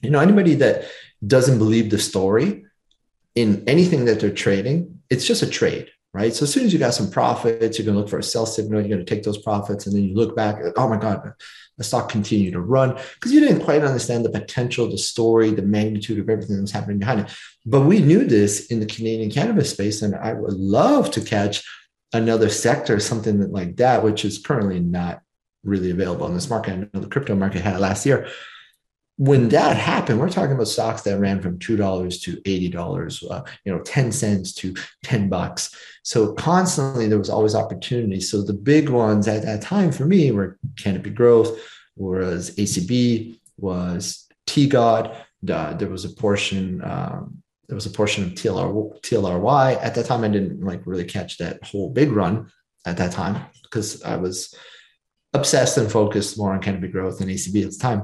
you 0.00 0.10
know 0.10 0.20
anybody 0.20 0.54
that 0.54 0.84
doesn't 1.26 1.58
believe 1.58 1.90
the 1.90 1.98
story 1.98 2.64
in 3.34 3.64
anything 3.66 4.04
that 4.04 4.20
they're 4.20 4.30
trading 4.30 5.00
it's 5.10 5.26
just 5.26 5.42
a 5.42 5.50
trade 5.50 5.90
right? 6.14 6.32
So 6.32 6.44
as 6.44 6.52
soon 6.52 6.64
as 6.64 6.72
you 6.72 6.78
got 6.78 6.94
some 6.94 7.10
profits, 7.10 7.76
you're 7.76 7.84
going 7.84 7.96
to 7.96 8.00
look 8.00 8.08
for 8.08 8.20
a 8.20 8.22
sell 8.22 8.46
signal. 8.46 8.80
You're 8.80 8.96
going 8.96 9.04
to 9.04 9.14
take 9.14 9.24
those 9.24 9.38
profits, 9.38 9.86
and 9.86 9.94
then 9.94 10.04
you 10.04 10.14
look 10.14 10.34
back. 10.34 10.56
oh 10.76 10.88
my 10.88 10.96
God, 10.96 11.32
the 11.76 11.84
stock 11.84 12.08
continued 12.08 12.52
to 12.52 12.60
run 12.60 12.96
because 13.14 13.32
you 13.32 13.40
didn't 13.40 13.64
quite 13.64 13.82
understand 13.82 14.24
the 14.24 14.30
potential, 14.30 14.88
the 14.88 14.98
story, 14.98 15.50
the 15.50 15.62
magnitude 15.62 16.18
of 16.18 16.28
everything 16.28 16.56
that 16.56 16.62
was 16.62 16.70
happening 16.70 16.98
behind 16.98 17.20
it. 17.20 17.30
But 17.66 17.82
we 17.82 18.00
knew 18.00 18.24
this 18.24 18.66
in 18.66 18.80
the 18.80 18.86
Canadian 18.86 19.30
cannabis 19.30 19.70
space, 19.70 20.02
and 20.02 20.14
I 20.14 20.32
would 20.32 20.54
love 20.54 21.10
to 21.12 21.20
catch 21.20 21.64
another 22.12 22.48
sector, 22.48 23.00
something 23.00 23.50
like 23.50 23.76
that, 23.76 24.04
which 24.04 24.24
is 24.24 24.38
currently 24.38 24.80
not 24.80 25.20
really 25.64 25.90
available 25.90 26.26
in 26.26 26.34
this 26.34 26.50
market. 26.50 26.72
I 26.72 26.76
know 26.76 27.00
the 27.00 27.08
crypto 27.08 27.34
market 27.34 27.62
had 27.62 27.74
it 27.74 27.80
last 27.80 28.06
year 28.06 28.28
when 29.16 29.48
that 29.50 29.76
happened, 29.76 30.18
we're 30.18 30.28
talking 30.28 30.54
about 30.54 30.66
stocks 30.66 31.02
that 31.02 31.20
ran 31.20 31.40
from 31.40 31.58
two 31.58 31.76
dollars 31.76 32.20
to 32.22 32.40
eighty 32.44 32.68
dollars, 32.68 33.22
uh, 33.22 33.42
you 33.64 33.72
know, 33.72 33.80
ten 33.80 34.10
cents 34.10 34.52
to 34.54 34.74
ten 35.04 35.28
bucks. 35.28 35.74
So 36.02 36.32
constantly 36.34 37.06
there 37.08 37.18
was 37.18 37.30
always 37.30 37.54
opportunity. 37.54 38.20
So 38.20 38.42
the 38.42 38.52
big 38.52 38.88
ones 38.88 39.28
at 39.28 39.42
that 39.42 39.62
time 39.62 39.92
for 39.92 40.04
me 40.04 40.32
were 40.32 40.58
Canopy 40.76 41.10
Growth, 41.10 41.58
was 41.96 42.50
ACB, 42.56 43.38
was 43.56 44.26
TGOD. 44.48 45.16
Uh, 45.48 45.74
there 45.74 45.88
was 45.88 46.04
a 46.04 46.10
portion. 46.10 46.82
Um, 46.82 47.42
there 47.68 47.76
was 47.76 47.86
a 47.86 47.90
portion 47.90 48.24
of 48.24 48.30
TLR, 48.32 49.00
TLRY. 49.00 49.80
At 49.80 49.94
that 49.94 50.06
time, 50.06 50.24
I 50.24 50.28
didn't 50.28 50.60
like 50.62 50.86
really 50.86 51.04
catch 51.04 51.38
that 51.38 51.64
whole 51.64 51.88
big 51.88 52.10
run 52.10 52.50
at 52.84 52.96
that 52.98 53.12
time 53.12 53.46
because 53.62 54.02
I 54.02 54.16
was 54.16 54.54
obsessed 55.32 55.78
and 55.78 55.90
focused 55.90 56.36
more 56.36 56.52
on 56.52 56.60
Canopy 56.60 56.88
Growth 56.88 57.20
and 57.20 57.30
ACB 57.30 57.64
at 57.64 57.70
the 57.70 57.78
time. 57.78 58.02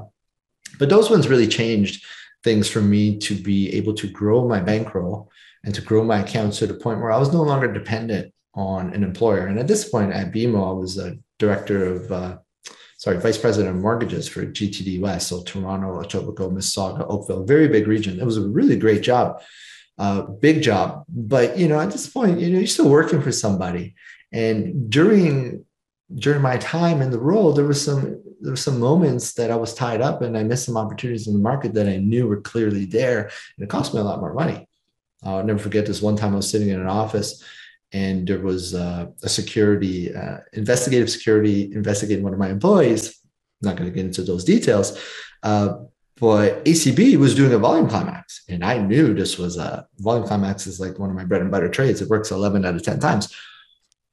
But 0.79 0.89
those 0.89 1.09
ones 1.09 1.27
really 1.27 1.47
changed 1.47 2.05
things 2.43 2.67
for 2.67 2.81
me 2.81 3.17
to 3.19 3.35
be 3.35 3.73
able 3.75 3.93
to 3.95 4.07
grow 4.07 4.47
my 4.47 4.59
bankroll 4.59 5.31
and 5.63 5.75
to 5.75 5.81
grow 5.81 6.03
my 6.03 6.19
accounts 6.19 6.59
to 6.59 6.67
the 6.67 6.73
point 6.73 6.99
where 6.99 7.11
I 7.11 7.19
was 7.19 7.31
no 7.31 7.43
longer 7.43 7.71
dependent 7.71 8.33
on 8.55 8.93
an 8.93 9.03
employer. 9.03 9.47
And 9.47 9.59
at 9.59 9.67
this 9.67 9.87
point 9.89 10.11
at 10.11 10.31
BMO, 10.31 10.69
I 10.69 10.73
was 10.73 10.97
a 10.97 11.17
director 11.39 11.85
of, 11.85 12.11
uh, 12.11 12.37
sorry, 12.97 13.19
vice 13.19 13.37
president 13.37 13.75
of 13.75 13.81
mortgages 13.81 14.27
for 14.27 14.45
GTA 14.45 14.99
West. 14.99 15.27
So 15.27 15.43
Toronto, 15.43 16.01
Etobicoke, 16.01 16.51
Mississauga, 16.51 17.05
Oakville, 17.07 17.45
very 17.45 17.67
big 17.67 17.87
region. 17.87 18.19
It 18.19 18.25
was 18.25 18.37
a 18.37 18.47
really 18.47 18.77
great 18.77 19.03
job, 19.03 19.41
uh, 19.97 20.23
big 20.23 20.63
job. 20.63 21.05
But, 21.07 21.57
you 21.57 21.67
know, 21.67 21.79
at 21.79 21.91
this 21.91 22.07
point, 22.07 22.39
you 22.39 22.49
know, 22.49 22.57
you're 22.57 22.67
still 22.67 22.89
working 22.89 23.21
for 23.21 23.31
somebody. 23.31 23.95
And 24.31 24.89
during 24.89 25.65
during 26.15 26.41
my 26.41 26.57
time 26.57 27.01
in 27.01 27.11
the 27.11 27.19
role, 27.19 27.53
there 27.53 27.65
was 27.65 27.83
some 27.83 28.21
there 28.41 28.51
were 28.51 28.57
some 28.57 28.79
moments 28.79 29.33
that 29.33 29.51
I 29.51 29.55
was 29.55 29.73
tied 29.73 30.01
up 30.01 30.21
and 30.21 30.37
I 30.37 30.43
missed 30.43 30.65
some 30.65 30.77
opportunities 30.77 31.27
in 31.27 31.33
the 31.33 31.39
market 31.39 31.73
that 31.75 31.87
I 31.87 31.97
knew 31.97 32.27
were 32.27 32.41
clearly 32.41 32.85
there. 32.85 33.23
And 33.57 33.63
it 33.63 33.69
cost 33.69 33.93
me 33.93 33.99
a 33.99 34.03
lot 34.03 34.19
more 34.19 34.33
money. 34.33 34.67
I'll 35.23 35.43
never 35.43 35.59
forget 35.59 35.85
this 35.85 36.01
one 36.01 36.15
time 36.15 36.33
I 36.33 36.37
was 36.37 36.49
sitting 36.49 36.69
in 36.69 36.79
an 36.79 36.87
office 36.87 37.43
and 37.93 38.27
there 38.27 38.39
was 38.39 38.73
uh, 38.73 39.07
a 39.21 39.29
security, 39.29 40.13
uh, 40.15 40.37
investigative 40.53 41.09
security 41.09 41.71
investigating 41.73 42.23
one 42.23 42.33
of 42.33 42.39
my 42.39 42.49
employees. 42.49 43.19
I'm 43.61 43.69
not 43.69 43.77
going 43.77 43.89
to 43.89 43.95
get 43.95 44.05
into 44.05 44.23
those 44.23 44.43
details. 44.43 44.99
Uh, 45.43 45.75
but 46.19 46.63
ACB 46.65 47.17
was 47.17 47.35
doing 47.35 47.53
a 47.53 47.57
volume 47.57 47.89
climax. 47.89 48.43
And 48.47 48.63
I 48.63 48.77
knew 48.77 49.13
this 49.13 49.37
was 49.37 49.57
a 49.57 49.87
volume 49.97 50.27
climax 50.27 50.67
is 50.67 50.79
like 50.79 50.99
one 50.99 51.09
of 51.09 51.15
my 51.15 51.25
bread 51.25 51.41
and 51.41 51.51
butter 51.51 51.69
trades. 51.69 52.01
It 52.01 52.09
works 52.09 52.31
11 52.31 52.63
out 52.63 52.75
of 52.75 52.83
10 52.83 52.99
times, 52.99 53.35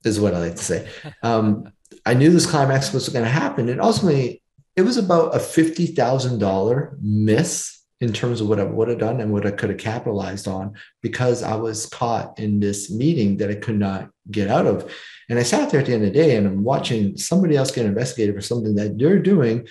is 0.03 0.19
what 0.19 0.33
I 0.33 0.39
like 0.39 0.55
to 0.55 0.63
say. 0.63 0.89
Um, 1.23 1.71
I 2.05 2.13
knew 2.13 2.29
this 2.31 2.49
climax 2.49 2.93
was 2.93 3.09
going 3.09 3.25
to 3.25 3.31
happen. 3.31 3.69
And 3.69 3.81
ultimately, 3.81 4.41
it 4.75 4.83
was 4.83 4.97
about 4.97 5.35
a 5.35 5.39
$50,000 5.39 6.97
miss 7.01 7.79
in 8.01 8.13
terms 8.13 8.39
of 8.39 8.47
what 8.47 8.59
I 8.59 8.63
would 8.63 8.87
have 8.87 8.99
done 8.99 9.19
and 9.19 9.31
what 9.31 9.45
I 9.45 9.51
could 9.51 9.69
have 9.69 9.79
capitalized 9.79 10.47
on 10.47 10.75
because 11.01 11.43
I 11.43 11.55
was 11.55 11.85
caught 11.85 12.39
in 12.39 12.59
this 12.59 12.89
meeting 12.89 13.37
that 13.37 13.49
I 13.49 13.55
could 13.55 13.77
not 13.77 14.09
get 14.31 14.49
out 14.49 14.65
of. 14.65 14.89
And 15.27 15.37
I 15.37 15.43
sat 15.43 15.69
there 15.69 15.81
at 15.81 15.85
the 15.85 15.93
end 15.93 16.05
of 16.05 16.13
the 16.13 16.19
day 16.19 16.37
and 16.37 16.47
I'm 16.47 16.63
watching 16.63 17.17
somebody 17.17 17.57
else 17.57 17.71
get 17.71 17.85
investigated 17.85 18.35
for 18.35 18.41
something 18.41 18.75
that 18.75 18.97
they're 18.97 19.19
doing. 19.19 19.67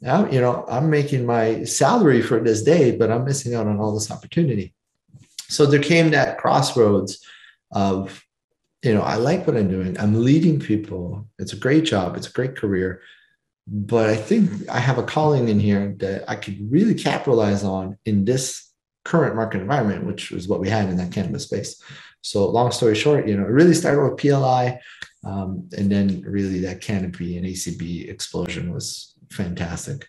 Now, 0.00 0.30
you 0.30 0.40
know, 0.40 0.64
I'm 0.68 0.90
making 0.90 1.26
my 1.26 1.64
salary 1.64 2.22
for 2.22 2.38
this 2.38 2.62
day, 2.62 2.96
but 2.96 3.10
I'm 3.10 3.24
missing 3.24 3.54
out 3.54 3.66
on 3.66 3.80
all 3.80 3.94
this 3.94 4.10
opportunity. 4.10 4.74
So 5.48 5.66
there 5.66 5.82
came 5.82 6.10
that 6.10 6.38
crossroads 6.38 7.24
of 7.72 8.22
you 8.86 8.94
know, 8.94 9.02
I 9.02 9.16
like 9.16 9.46
what 9.46 9.56
I'm 9.56 9.68
doing. 9.68 9.98
I'm 9.98 10.22
leading 10.22 10.60
people. 10.60 11.26
It's 11.38 11.52
a 11.52 11.56
great 11.56 11.84
job. 11.84 12.16
It's 12.16 12.28
a 12.28 12.32
great 12.32 12.56
career. 12.56 13.02
But 13.66 14.08
I 14.08 14.16
think 14.16 14.68
I 14.68 14.78
have 14.78 14.98
a 14.98 15.02
calling 15.02 15.48
in 15.48 15.58
here 15.58 15.94
that 15.98 16.30
I 16.30 16.36
could 16.36 16.70
really 16.70 16.94
capitalize 16.94 17.64
on 17.64 17.98
in 18.04 18.24
this 18.24 18.70
current 19.04 19.34
market 19.34 19.60
environment, 19.60 20.06
which 20.06 20.30
was 20.30 20.46
what 20.46 20.60
we 20.60 20.68
had 20.68 20.88
in 20.88 20.96
that 20.98 21.10
cannabis 21.10 21.44
space. 21.44 21.82
So 22.22 22.48
long 22.48 22.70
story 22.70 22.94
short, 22.94 23.26
you 23.26 23.36
know, 23.36 23.42
it 23.42 23.50
really 23.50 23.74
started 23.74 24.02
with 24.02 24.18
PLI, 24.18 24.80
um, 25.24 25.68
and 25.76 25.90
then 25.90 26.22
really 26.22 26.60
that 26.60 26.80
canopy 26.80 27.36
and 27.36 27.46
ACB 27.46 28.08
explosion 28.08 28.72
was 28.72 29.14
fantastic. 29.30 30.06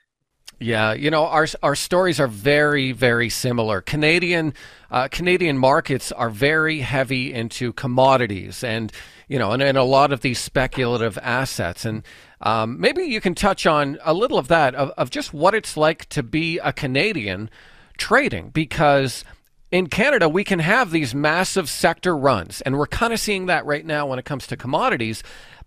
Yeah, 0.59 0.93
you 0.93 1.11
know 1.11 1.27
our 1.27 1.45
our 1.61 1.75
stories 1.75 2.19
are 2.19 2.27
very 2.27 2.91
very 2.91 3.29
similar. 3.29 3.79
Canadian 3.79 4.55
uh, 4.89 5.07
Canadian 5.07 5.57
markets 5.57 6.11
are 6.11 6.31
very 6.31 6.79
heavy 6.79 7.31
into 7.31 7.73
commodities 7.73 8.63
and 8.63 8.91
you 9.27 9.37
know 9.37 9.51
and, 9.51 9.61
and 9.61 9.77
a 9.77 9.83
lot 9.83 10.11
of 10.11 10.21
these 10.21 10.39
speculative 10.39 11.19
assets 11.21 11.85
and 11.85 12.01
um, 12.41 12.79
maybe 12.79 13.03
you 13.03 13.21
can 13.21 13.35
touch 13.35 13.67
on 13.67 13.99
a 14.03 14.15
little 14.15 14.39
of 14.39 14.47
that 14.47 14.73
of, 14.73 14.89
of 14.97 15.11
just 15.11 15.31
what 15.31 15.53
it's 15.53 15.77
like 15.77 16.09
to 16.09 16.23
be 16.23 16.57
a 16.57 16.73
Canadian 16.73 17.51
trading 17.99 18.49
because 18.49 19.23
in 19.71 19.85
Canada 19.85 20.27
we 20.27 20.43
can 20.43 20.59
have 20.59 20.89
these 20.89 21.13
massive 21.13 21.69
sector 21.69 22.17
runs 22.17 22.61
and 22.61 22.79
we're 22.79 22.87
kind 22.87 23.13
of 23.13 23.19
seeing 23.19 23.45
that 23.45 23.63
right 23.67 23.85
now 23.85 24.07
when 24.07 24.17
it 24.17 24.25
comes 24.25 24.47
to 24.47 24.57
commodities, 24.57 25.21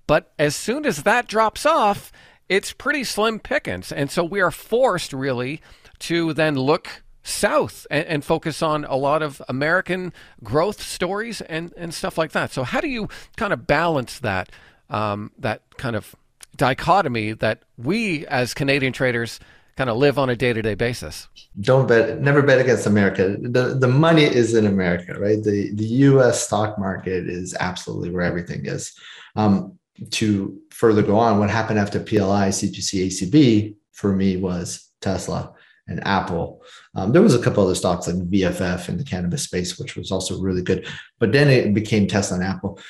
but 0.08 0.32
as 0.36 0.56
soon 0.56 0.84
as 0.84 1.04
that 1.04 1.28
drops 1.28 1.64
off 1.64 2.10
it's 2.50 2.72
pretty 2.72 3.04
slim 3.04 3.38
pickings. 3.38 3.92
And 3.92 4.10
so 4.10 4.24
we 4.24 4.40
are 4.40 4.50
forced 4.50 5.12
really 5.12 5.62
to 6.00 6.34
then 6.34 6.56
look 6.56 7.02
south 7.22 7.86
and, 7.90 8.04
and, 8.06 8.24
focus 8.24 8.62
on 8.62 8.84
a 8.86 8.96
lot 8.96 9.22
of 9.22 9.40
American 9.48 10.12
growth 10.42 10.82
stories 10.82 11.42
and, 11.42 11.72
and 11.76 11.94
stuff 11.94 12.16
like 12.18 12.32
that. 12.32 12.50
So 12.50 12.64
how 12.64 12.80
do 12.80 12.88
you 12.88 13.08
kind 13.36 13.52
of 13.52 13.66
balance 13.66 14.18
that 14.20 14.50
um, 14.88 15.30
that 15.38 15.62
kind 15.76 15.94
of 15.94 16.16
dichotomy 16.56 17.32
that 17.32 17.62
we 17.76 18.26
as 18.26 18.54
Canadian 18.54 18.92
traders 18.92 19.38
kind 19.76 19.90
of 19.90 19.98
live 19.98 20.18
on 20.18 20.30
a 20.30 20.34
day 20.34 20.52
to 20.52 20.62
day 20.62 20.74
basis? 20.74 21.28
Don't 21.60 21.86
bet, 21.86 22.20
never 22.20 22.42
bet 22.42 22.58
against 22.58 22.86
America. 22.86 23.36
The 23.38 23.76
the 23.78 23.88
money 23.88 24.24
is 24.24 24.54
in 24.54 24.66
America, 24.66 25.14
right? 25.20 25.42
The 25.42 25.72
the 25.74 25.84
U.S. 25.84 26.46
stock 26.46 26.78
market 26.78 27.28
is 27.28 27.54
absolutely 27.60 28.10
where 28.10 28.22
everything 28.22 28.64
is. 28.64 28.92
Um, 29.36 29.78
to 30.10 30.58
further 30.70 31.02
go 31.02 31.18
on, 31.18 31.38
what 31.38 31.50
happened 31.50 31.78
after 31.78 32.00
PLI, 32.00 32.48
CGC, 32.48 33.06
ACB 33.06 33.74
for 33.92 34.14
me 34.14 34.36
was 34.36 34.88
Tesla 35.00 35.52
and 35.88 36.06
Apple. 36.06 36.62
Um, 36.94 37.12
there 37.12 37.22
was 37.22 37.34
a 37.34 37.42
couple 37.42 37.64
other 37.64 37.74
stocks 37.74 38.06
like 38.06 38.16
VFF 38.16 38.88
in 38.88 38.96
the 38.96 39.04
cannabis 39.04 39.42
space, 39.42 39.78
which 39.78 39.96
was 39.96 40.10
also 40.10 40.40
really 40.40 40.62
good. 40.62 40.86
But 41.18 41.32
then 41.32 41.48
it 41.48 41.74
became 41.74 42.06
Tesla 42.06 42.38
and 42.38 42.46
Apple. 42.46 42.80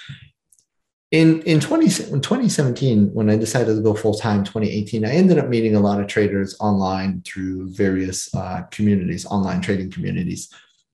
In 1.10 1.42
in 1.42 1.58
20, 1.58 1.86
2017, 1.86 3.12
when 3.12 3.28
I 3.30 3.36
decided 3.36 3.74
to 3.74 3.82
go 3.82 3.94
full 3.94 4.14
time, 4.14 4.44
2018, 4.44 5.04
I 5.04 5.10
ended 5.10 5.38
up 5.38 5.48
meeting 5.48 5.74
a 5.74 5.80
lot 5.80 6.00
of 6.00 6.06
traders 6.06 6.56
online 6.60 7.22
through 7.22 7.72
various 7.72 8.32
uh, 8.32 8.62
communities, 8.70 9.26
online 9.26 9.60
trading 9.60 9.90
communities. 9.90 10.52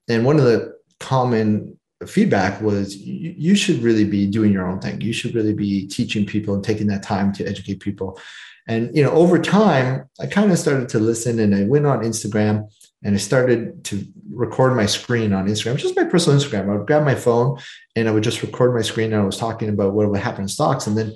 And 0.08 0.24
one 0.24 0.38
of 0.38 0.44
the 0.44 0.76
common 1.00 1.78
feedback 2.04 2.60
was 2.60 2.96
you, 2.96 3.54
should 3.54 3.82
really 3.82 4.04
be 4.04 4.26
doing 4.26 4.52
your 4.52 4.68
own 4.68 4.80
thing. 4.80 5.00
You 5.00 5.14
should 5.14 5.34
really 5.34 5.54
be 5.54 5.86
teaching 5.86 6.26
people 6.26 6.54
and 6.54 6.62
taking 6.62 6.88
that 6.88 7.02
time 7.02 7.32
to 7.34 7.44
educate 7.46 7.80
people. 7.80 8.20
And 8.68 8.94
you 8.94 9.02
know, 9.02 9.12
over 9.12 9.38
time, 9.38 10.08
I 10.20 10.26
kind 10.26 10.52
of 10.52 10.58
started 10.58 10.88
to 10.90 10.98
listen, 10.98 11.38
and 11.38 11.54
I 11.54 11.64
went 11.64 11.86
on 11.86 12.00
Instagram 12.00 12.68
and 13.02 13.14
I 13.14 13.18
started 13.18 13.84
to 13.84 14.04
record 14.30 14.74
my 14.76 14.86
screen 14.86 15.32
on 15.32 15.46
Instagram, 15.46 15.76
just 15.76 15.96
my 15.96 16.04
personal 16.04 16.38
Instagram. 16.38 16.68
I 16.68 16.76
would 16.76 16.86
grab 16.86 17.04
my 17.04 17.14
phone 17.14 17.58
and 17.94 18.08
I 18.08 18.10
would 18.10 18.24
just 18.24 18.42
record 18.42 18.74
my 18.74 18.82
screen, 18.82 19.12
and 19.12 19.22
I 19.22 19.24
was 19.24 19.38
talking 19.38 19.68
about 19.68 19.94
what 19.94 20.10
would 20.10 20.20
happen 20.20 20.42
in 20.42 20.48
stocks, 20.48 20.86
and 20.86 20.98
then 20.98 21.14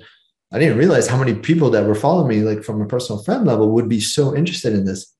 I 0.53 0.59
didn't 0.59 0.77
realize 0.77 1.07
how 1.07 1.17
many 1.17 1.35
people 1.35 1.69
that 1.71 1.85
were 1.85 1.95
following 1.95 2.27
me, 2.27 2.41
like 2.41 2.63
from 2.63 2.81
a 2.81 2.87
personal 2.87 3.23
friend 3.23 3.45
level, 3.45 3.71
would 3.71 3.87
be 3.87 4.01
so 4.01 4.35
interested 4.35 4.73
in 4.73 4.85
this. 4.85 5.13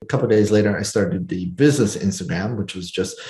A 0.00 0.06
couple 0.06 0.28
days 0.28 0.50
later, 0.50 0.76
I 0.76 0.82
started 0.82 1.28
the 1.28 1.46
business 1.46 1.96
Instagram, 1.96 2.56
which 2.56 2.74
was 2.74 2.90
just 2.90 3.20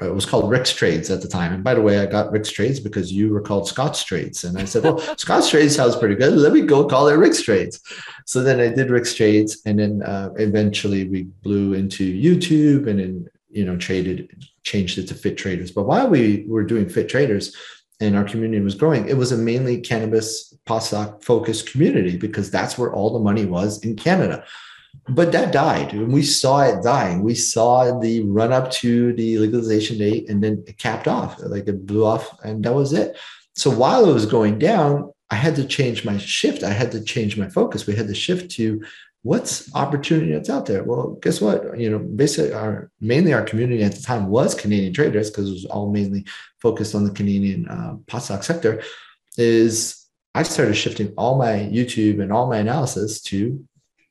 it 0.00 0.14
was 0.14 0.26
called 0.26 0.50
Rick's 0.50 0.72
Trades 0.72 1.10
at 1.10 1.22
the 1.22 1.28
time. 1.28 1.52
And 1.52 1.62
by 1.62 1.74
the 1.74 1.82
way, 1.82 2.00
I 2.00 2.06
got 2.06 2.32
Rick's 2.32 2.50
Trades 2.50 2.80
because 2.80 3.12
you 3.12 3.32
were 3.32 3.40
called 3.40 3.68
Scott's 3.68 4.02
Trades. 4.02 4.42
And 4.42 4.58
I 4.58 4.64
said, 4.64 4.82
well, 4.82 4.98
Scott's 5.18 5.48
Trades 5.48 5.76
sounds 5.76 5.96
pretty 5.96 6.16
good. 6.16 6.32
Let 6.32 6.52
me 6.52 6.62
go 6.62 6.86
call 6.86 7.08
it 7.08 7.14
Rick's 7.14 7.42
Trades. 7.42 7.80
So 8.26 8.42
then 8.42 8.60
I 8.60 8.68
did 8.68 8.90
Rick's 8.90 9.14
Trades. 9.14 9.62
And 9.66 9.78
then 9.78 10.02
uh, 10.02 10.30
eventually 10.36 11.08
we 11.08 11.22
blew 11.22 11.74
into 11.74 12.12
YouTube 12.12 12.88
and 12.88 12.98
then, 12.98 13.28
you 13.50 13.64
know, 13.64 13.76
traded, 13.76 14.44
changed 14.64 14.98
it 14.98 15.06
to 15.08 15.14
Fit 15.14 15.38
Traders. 15.38 15.70
But 15.70 15.84
while 15.84 16.08
we 16.08 16.44
were 16.48 16.64
doing 16.64 16.88
Fit 16.88 17.08
Traders 17.08 17.54
and 18.00 18.16
our 18.16 18.24
community 18.24 18.62
was 18.62 18.74
growing, 18.74 19.08
it 19.08 19.16
was 19.16 19.30
a 19.30 19.38
mainly 19.38 19.80
cannabis 19.80 20.52
POSOC 20.66 21.22
focused 21.22 21.70
community 21.70 22.16
because 22.16 22.50
that's 22.50 22.76
where 22.76 22.92
all 22.92 23.12
the 23.12 23.20
money 23.20 23.44
was 23.44 23.84
in 23.84 23.94
Canada 23.94 24.44
but 25.08 25.32
that 25.32 25.52
died. 25.52 25.92
And 25.92 26.12
we 26.12 26.22
saw 26.22 26.62
it 26.62 26.82
dying 26.82 27.22
we 27.22 27.34
saw 27.34 27.98
the 27.98 28.22
run 28.22 28.52
up 28.52 28.70
to 28.72 29.12
the 29.14 29.38
legalization 29.38 29.98
date 29.98 30.28
and 30.28 30.42
then 30.42 30.64
it 30.66 30.78
capped 30.78 31.08
off 31.08 31.38
like 31.40 31.68
it 31.68 31.86
blew 31.86 32.04
off 32.04 32.38
and 32.42 32.64
that 32.64 32.74
was 32.74 32.92
it. 32.92 33.16
So 33.54 33.70
while 33.70 34.08
it 34.08 34.12
was 34.12 34.26
going 34.26 34.58
down 34.58 35.10
i 35.30 35.36
had 35.36 35.56
to 35.56 35.66
change 35.66 36.04
my 36.04 36.18
shift. 36.18 36.62
I 36.62 36.70
had 36.70 36.92
to 36.92 37.02
change 37.02 37.36
my 37.36 37.48
focus. 37.48 37.86
We 37.86 37.96
had 37.96 38.08
to 38.08 38.14
shift 38.14 38.50
to 38.52 38.82
what's 39.22 39.74
opportunity 39.74 40.32
that's 40.32 40.50
out 40.50 40.66
there. 40.66 40.84
Well 40.84 41.18
guess 41.22 41.40
what? 41.40 41.78
You 41.78 41.90
know 41.90 41.98
basically 41.98 42.52
our 42.52 42.90
mainly 43.00 43.32
our 43.32 43.42
community 43.42 43.82
at 43.82 43.94
the 43.94 44.02
time 44.02 44.28
was 44.28 44.54
canadian 44.54 44.92
traders 44.92 45.30
because 45.30 45.48
it 45.48 45.52
was 45.52 45.64
all 45.66 45.90
mainly 45.90 46.24
focused 46.60 46.94
on 46.94 47.04
the 47.04 47.10
canadian 47.10 47.68
uh, 47.68 48.18
stock 48.18 48.42
sector 48.42 48.82
is 49.36 50.06
i 50.34 50.42
started 50.42 50.74
shifting 50.74 51.12
all 51.16 51.36
my 51.36 51.54
youtube 51.78 52.22
and 52.22 52.32
all 52.32 52.46
my 52.48 52.58
analysis 52.58 53.20
to 53.20 53.62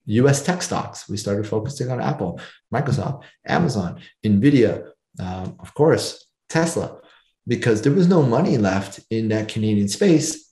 US 0.05 0.43
tech 0.43 0.61
stocks. 0.61 1.07
We 1.09 1.17
started 1.17 1.47
focusing 1.47 1.91
on 1.91 2.01
Apple, 2.01 2.39
Microsoft, 2.73 3.23
Amazon, 3.45 4.01
Nvidia, 4.23 4.89
um, 5.19 5.55
of 5.59 5.73
course, 5.73 6.25
Tesla, 6.49 6.99
because 7.47 7.81
there 7.81 7.93
was 7.93 8.07
no 8.07 8.23
money 8.23 8.57
left 8.57 8.99
in 9.09 9.29
that 9.29 9.47
Canadian 9.47 9.87
space. 9.87 10.51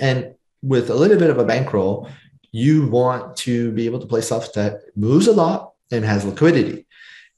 And 0.00 0.34
with 0.62 0.90
a 0.90 0.94
little 0.94 1.18
bit 1.18 1.30
of 1.30 1.38
a 1.38 1.44
bankroll, 1.44 2.08
you 2.50 2.88
want 2.88 3.36
to 3.36 3.72
be 3.72 3.86
able 3.86 4.00
to 4.00 4.06
play 4.06 4.20
stuff 4.20 4.52
that 4.54 4.80
moves 4.96 5.26
a 5.26 5.32
lot 5.32 5.72
and 5.90 6.04
has 6.04 6.24
liquidity. 6.24 6.86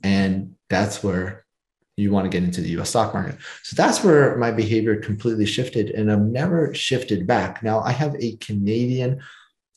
And 0.03 0.55
that's 0.69 1.03
where 1.03 1.47
you 1.97 2.11
want 2.11 2.25
to 2.25 2.31
get 2.31 2.45
into 2.45 2.61
the 2.61 2.79
US 2.81 2.91
stock 2.91 3.15
market. 3.15 3.37
So 3.63 3.75
that's 3.75 4.05
where 4.05 4.37
my 4.37 4.51
behavior 4.51 4.97
completely 4.97 5.47
shifted. 5.47 5.91
And 5.91 6.13
I've 6.13 6.21
never 6.21 6.75
shifted 6.75 7.27
back. 7.27 7.63
Now 7.63 7.81
I 7.81 7.93
have 7.93 8.15
a 8.17 8.37
Canadian 8.37 9.23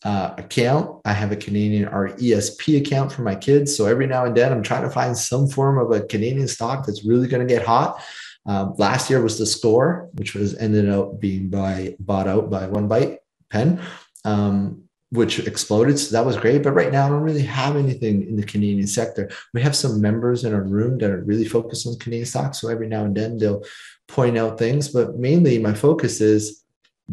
uh, 0.04 0.34
account. 0.38 1.02
I 1.06 1.14
have 1.14 1.32
a 1.32 1.36
Canadian 1.36 1.90
RESP 1.90 2.78
account 2.80 3.12
for 3.12 3.22
my 3.22 3.36
kids. 3.36 3.76
So 3.76 3.86
every 3.86 4.08
now 4.08 4.26
and 4.26 4.36
then 4.36 4.52
I'm 4.52 4.64
trying 4.64 4.84
to 4.84 4.90
find 4.90 5.18
some 5.18 5.48
form 5.48 5.78
of 5.78 5.92
a 5.92 6.06
Canadian 6.06 6.48
stock 6.48 6.86
that's 6.86 7.06
really 7.06 7.28
going 7.28 7.46
to 7.46 7.54
get 7.54 7.66
hot. 7.66 8.02
Um, 8.46 8.74
last 8.78 9.10
year 9.10 9.22
was 9.22 9.38
the 9.38 9.46
score, 9.46 10.10
which 10.14 10.34
was 10.34 10.56
ended 10.56 10.90
up 10.90 11.20
being 11.20 11.50
by 11.50 11.96
bought 12.00 12.28
out 12.28 12.50
by 12.50 12.68
one 12.68 12.88
bite 12.88 13.20
pen, 13.50 13.82
um, 14.24 14.84
which 15.12 15.40
exploded. 15.40 16.00
So 16.00 16.16
that 16.16 16.26
was 16.26 16.38
great. 16.38 16.64
But 16.64 16.72
right 16.72 16.92
now 16.92 17.06
I 17.06 17.10
don't 17.10 17.22
really 17.22 17.44
have 17.44 17.76
anything 17.76 18.26
in 18.26 18.38
the 18.38 18.44
Canadian 18.44 18.88
sector. 18.88 19.30
We 19.54 19.62
have 19.62 19.76
some 19.76 20.02
members 20.02 20.46
in 20.46 20.54
our 20.54 20.64
room 20.64 20.98
that 21.00 21.12
are 21.12 21.24
really 21.24 21.46
focused 21.46 21.86
on 21.86 22.00
Canadian 22.00 22.26
stocks. 22.26 22.62
So 22.62 22.70
every 22.70 22.88
now 22.88 23.04
and 23.04 23.16
then 23.16 23.38
they'll 23.38 23.64
point 24.08 24.38
out 24.38 24.58
things, 24.58 24.88
but 24.88 25.18
mainly 25.18 25.60
my 25.60 25.74
focus 25.74 26.22
is 26.22 26.64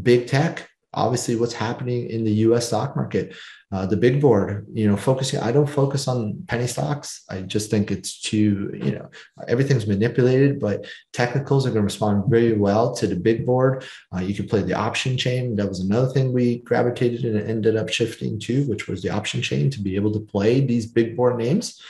big 0.01 0.29
tech 0.29 0.70
obviously 0.94 1.37
what's 1.37 1.53
happening 1.53 2.09
in 2.09 2.25
the 2.25 2.33
US 2.46 2.68
stock 2.68 2.96
market. 2.96 3.35
Uh, 3.72 3.85
the 3.85 3.96
big 3.96 4.20
board, 4.20 4.64
you 4.72 4.88
know, 4.88 4.96
focusing, 4.96 5.40
I 5.40 5.51
don't 5.51 5.68
focus 5.68 6.07
on 6.07 6.44
penny 6.46 6.68
stocks. 6.68 7.25
I 7.29 7.40
just 7.40 7.68
think 7.68 7.90
it's 7.90 8.20
too, 8.20 8.70
you 8.72 8.92
know, 8.92 9.11
everything's 9.49 9.88
manipulated, 9.88 10.61
but 10.61 10.87
technicals 11.12 11.66
are 11.66 11.70
going 11.70 11.83
to 11.83 11.87
respond 11.87 12.31
very 12.31 12.53
well 12.53 12.94
to 12.94 13.09
the 13.09 13.16
big 13.16 13.44
board. 13.44 13.85
Uh, 14.14 14.20
you 14.20 14.35
can 14.35 14.46
play 14.46 14.62
the 14.62 14.75
option 14.75 15.18
chain. 15.18 15.57
That 15.57 15.68
was 15.68 15.81
another 15.81 16.07
thing 16.07 16.33
we 16.33 16.59
gravitated 16.59 17.25
and 17.25 17.51
ended 17.51 17.77
up 17.77 17.88
shifting 17.88 18.38
to, 18.40 18.64
which 18.68 18.87
was 18.87 19.03
the 19.03 19.11
option 19.11 19.42
chain 19.42 19.68
to 19.70 19.81
be 19.81 19.96
able 19.96 20.12
to 20.12 20.20
play 20.20 20.61
these 20.61 20.87
big 20.87 21.16
board 21.16 21.37
names. 21.37 21.81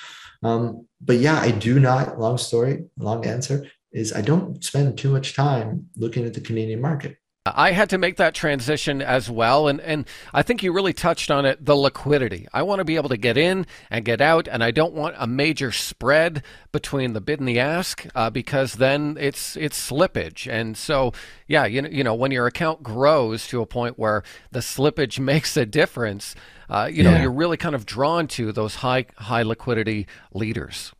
Um, 0.42 0.86
but 1.02 1.18
yeah, 1.18 1.38
I 1.38 1.50
do 1.50 1.78
not, 1.78 2.18
long 2.18 2.38
story, 2.38 2.86
long 2.96 3.26
answer 3.26 3.66
is 3.92 4.12
I 4.12 4.22
don't 4.22 4.64
spend 4.64 4.96
too 4.96 5.10
much 5.10 5.34
time 5.34 5.88
looking 5.96 6.24
at 6.24 6.34
the 6.34 6.40
Canadian 6.40 6.80
market. 6.80 7.18
I 7.54 7.72
had 7.72 7.90
to 7.90 7.98
make 7.98 8.16
that 8.16 8.34
transition 8.34 9.00
as 9.02 9.30
well. 9.30 9.68
And, 9.68 9.80
and 9.80 10.06
I 10.32 10.42
think 10.42 10.62
you 10.62 10.72
really 10.72 10.92
touched 10.92 11.30
on 11.30 11.44
it 11.44 11.64
the 11.64 11.76
liquidity. 11.76 12.48
I 12.52 12.62
want 12.62 12.80
to 12.80 12.84
be 12.84 12.96
able 12.96 13.08
to 13.10 13.16
get 13.16 13.36
in 13.36 13.66
and 13.90 14.04
get 14.04 14.20
out, 14.20 14.48
and 14.48 14.64
I 14.64 14.70
don't 14.70 14.94
want 14.94 15.14
a 15.18 15.26
major 15.26 15.72
spread 15.72 16.42
between 16.72 17.12
the 17.12 17.20
bid 17.20 17.40
and 17.40 17.48
the 17.48 17.58
ask 17.58 18.06
uh, 18.14 18.30
because 18.30 18.74
then 18.74 19.16
it's 19.20 19.56
it's 19.56 19.90
slippage. 19.90 20.50
And 20.50 20.76
so, 20.76 21.12
yeah, 21.46 21.66
you 21.66 21.82
know, 21.82 21.88
you 21.88 22.04
know, 22.04 22.14
when 22.14 22.30
your 22.30 22.46
account 22.46 22.82
grows 22.82 23.46
to 23.48 23.60
a 23.60 23.66
point 23.66 23.98
where 23.98 24.22
the 24.50 24.60
slippage 24.60 25.18
makes 25.32 25.56
a 25.56 25.66
difference, 25.66 26.34
uh, 26.68 26.88
you 26.90 27.02
know, 27.02 27.10
yeah. 27.10 27.22
you're 27.22 27.32
really 27.32 27.56
kind 27.56 27.74
of 27.74 27.86
drawn 27.86 28.26
to 28.28 28.52
those 28.52 28.76
high 28.76 29.06
high 29.16 29.42
liquidity 29.42 30.06
leaders. 30.32 30.92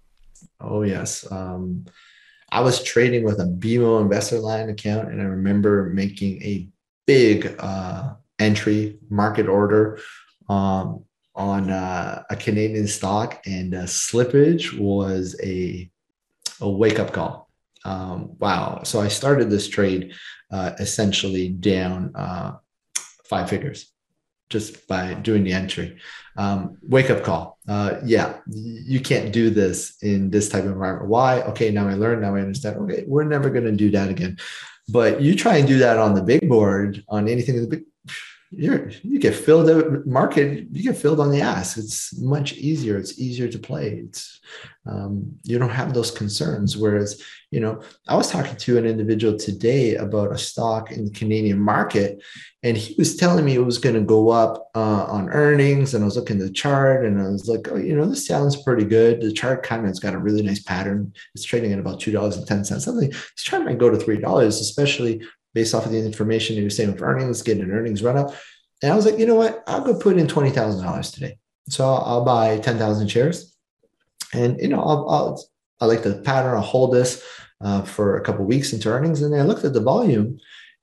Oh, 0.61 0.83
yes. 0.83 1.31
Um, 1.31 1.87
I 2.51 2.61
was 2.61 2.83
trading 2.83 3.25
with 3.25 3.41
a 3.41 3.45
BMO 3.45 4.01
Investor 4.01 4.39
Line 4.39 4.69
account, 4.69 5.11
and 5.11 5.21
I 5.21 5.25
remember 5.25 5.91
making 5.93 6.43
a 6.43 6.69
big 7.07 7.55
uh, 7.59 8.15
entry 8.39 8.99
market 9.11 9.49
order 9.49 9.99
um, 10.49 11.05
on 11.35 11.71
uh, 11.71 12.23
a 12.31 12.37
Canadian 12.37 12.87
stock, 12.87 13.43
and 13.47 13.75
uh, 13.75 13.83
slippage 13.83 14.79
was 14.79 15.39
a 15.43 15.91
a 16.61 16.71
wake 16.71 16.99
up 16.99 17.13
call. 17.13 17.51
um, 17.85 18.37
wow. 18.39 18.81
So 18.85 19.01
I 19.01 19.09
started 19.09 19.51
this 19.51 19.69
trade 19.69 20.15
uh, 20.51 20.73
essentially 20.79 21.49
down 21.49 22.13
uh, 22.15 22.53
five 23.29 23.51
figures 23.51 23.93
just 24.49 24.87
by 24.87 25.15
doing 25.15 25.45
the 25.45 25.53
entry. 25.53 25.99
Um, 26.37 26.79
wake 26.83 27.11
up 27.11 27.25
call. 27.25 27.59
Uh, 27.67 28.01
yeah, 28.05 28.39
you 28.47 29.01
can't 29.01 29.33
do 29.33 29.51
this 29.51 29.97
in 30.03 30.31
this 30.31 30.49
type 30.49 30.65
of 30.65 30.73
environment. 30.73 31.09
Why? 31.09 31.43
Okay, 31.43 31.71
now 31.71 31.89
I 31.89 31.95
learned. 31.95 32.23
Now 32.23 32.37
I 32.37 32.41
understand. 32.41 32.77
Okay, 32.77 33.05
we're 33.07 33.25
never 33.25 33.51
going 33.51 33.65
to 33.65 33.73
do 33.73 33.91
that 33.91 34.09
again. 34.09 34.37
But 34.89 35.21
you 35.21 35.35
try 35.35 35.57
and 35.57 35.67
do 35.67 35.79
that 35.79 35.99
on 35.99 36.15
the 36.15 36.23
big 36.23 36.49
board 36.49 37.05
on 37.09 37.29
anything 37.29 37.57
in 37.57 37.63
the 37.63 37.69
big 37.69 37.85
you're 38.51 38.91
you 39.03 39.19
get 39.19 39.35
filled 39.35 39.67
the 39.67 40.03
market 40.07 40.67
you 40.73 40.83
get 40.83 40.97
filled 40.97 41.21
on 41.21 41.31
the 41.31 41.41
ask. 41.41 41.79
It's 41.79 42.19
much 42.21 42.55
easier. 42.55 42.97
It's 42.97 43.19
easier 43.19 43.49
to 43.49 43.59
play. 43.59 44.05
It's 44.07 44.41
um, 44.87 45.33
you 45.43 45.59
don't 45.59 45.71
have 45.71 45.93
those 45.93 46.11
concerns. 46.11 46.77
Whereas 46.77 47.23
you 47.51 47.61
know 47.61 47.81
i 48.09 48.17
was 48.17 48.31
talking 48.31 48.57
to 48.57 48.77
an 48.77 48.85
individual 48.85 49.39
today 49.39 49.95
about 49.95 50.33
a 50.33 50.39
stock 50.39 50.91
in 50.91 51.05
the 51.05 51.11
canadian 51.13 51.61
market 51.61 52.23
and 52.65 52.77
he 52.77 52.95
was 52.99 53.17
telling 53.17 53.45
me 53.45 53.55
it 53.55 53.65
was 53.65 53.79
going 53.79 53.95
to 53.95 54.01
go 54.01 54.31
up 54.31 54.69
uh, 54.75 55.05
on 55.05 55.31
earnings 55.31 55.95
and 55.95 56.03
i 56.03 56.05
was 56.05 56.17
looking 56.17 56.41
at 56.41 56.47
the 56.47 56.53
chart 56.53 57.05
and 57.07 57.21
i 57.21 57.29
was 57.29 57.49
like 57.49 57.69
oh 57.71 57.77
you 57.77 57.95
know 57.95 58.05
this 58.05 58.27
sounds 58.27 58.63
pretty 58.63 58.85
good. 58.85 59.21
The 59.21 59.33
chart 59.33 59.63
kind 59.63 59.83
of 59.83 59.89
has 59.89 60.01
got 60.01 60.15
a 60.15 60.19
really 60.19 60.43
nice 60.43 60.63
pattern. 60.63 61.13
It's 61.35 61.45
trading 61.45 61.73
at 61.73 61.79
about 61.79 62.01
$2.10 62.01 62.81
something 62.81 63.09
this 63.11 63.23
chart 63.37 63.65
might 63.65 63.79
go 63.79 63.91
to 63.91 63.97
$3 63.97 64.47
especially 64.47 65.23
based 65.57 65.75
off 65.75 65.87
of 65.87 65.93
the 65.93 66.05
information 66.05 66.55
you 66.55 66.65
were 66.65 66.77
saying 66.77 66.93
with 66.93 67.01
earnings, 67.01 67.41
getting 67.41 67.63
an 67.63 67.71
earnings 67.71 68.03
run 68.03 68.19
up. 68.19 68.35
And 68.83 68.93
I 68.93 68.95
was 68.95 69.07
like, 69.07 69.19
you 69.19 69.25
know 69.25 69.37
what? 69.37 69.65
I'll 69.67 69.81
go 69.81 69.99
put 69.99 70.19
in 70.19 70.29
twenty 70.29 70.51
thousand 70.51 70.85
dollars 70.85 71.11
today. 71.11 71.39
So 71.71 71.83
I'll, 71.89 72.03
I'll 72.11 72.25
buy 72.25 72.59
ten 72.59 72.77
thousand 72.77 73.09
shares, 73.09 73.57
and 74.35 74.61
you 74.61 74.69
know, 74.69 74.83
I'll, 74.83 75.09
I'll 75.09 75.45
I 75.81 75.87
like 75.87 76.03
the 76.03 76.17
pattern. 76.17 76.55
I'll 76.55 76.61
hold 76.61 76.93
this 76.93 77.27
uh, 77.63 77.83
for 77.83 78.19
a 78.19 78.23
couple 78.23 78.45
weeks 78.45 78.75
into 78.75 78.91
earnings, 78.91 79.23
and 79.23 79.35
I 79.35 79.43
looked 79.43 79.65
at 79.65 79.73
the 79.73 79.81
volume. 79.81 80.39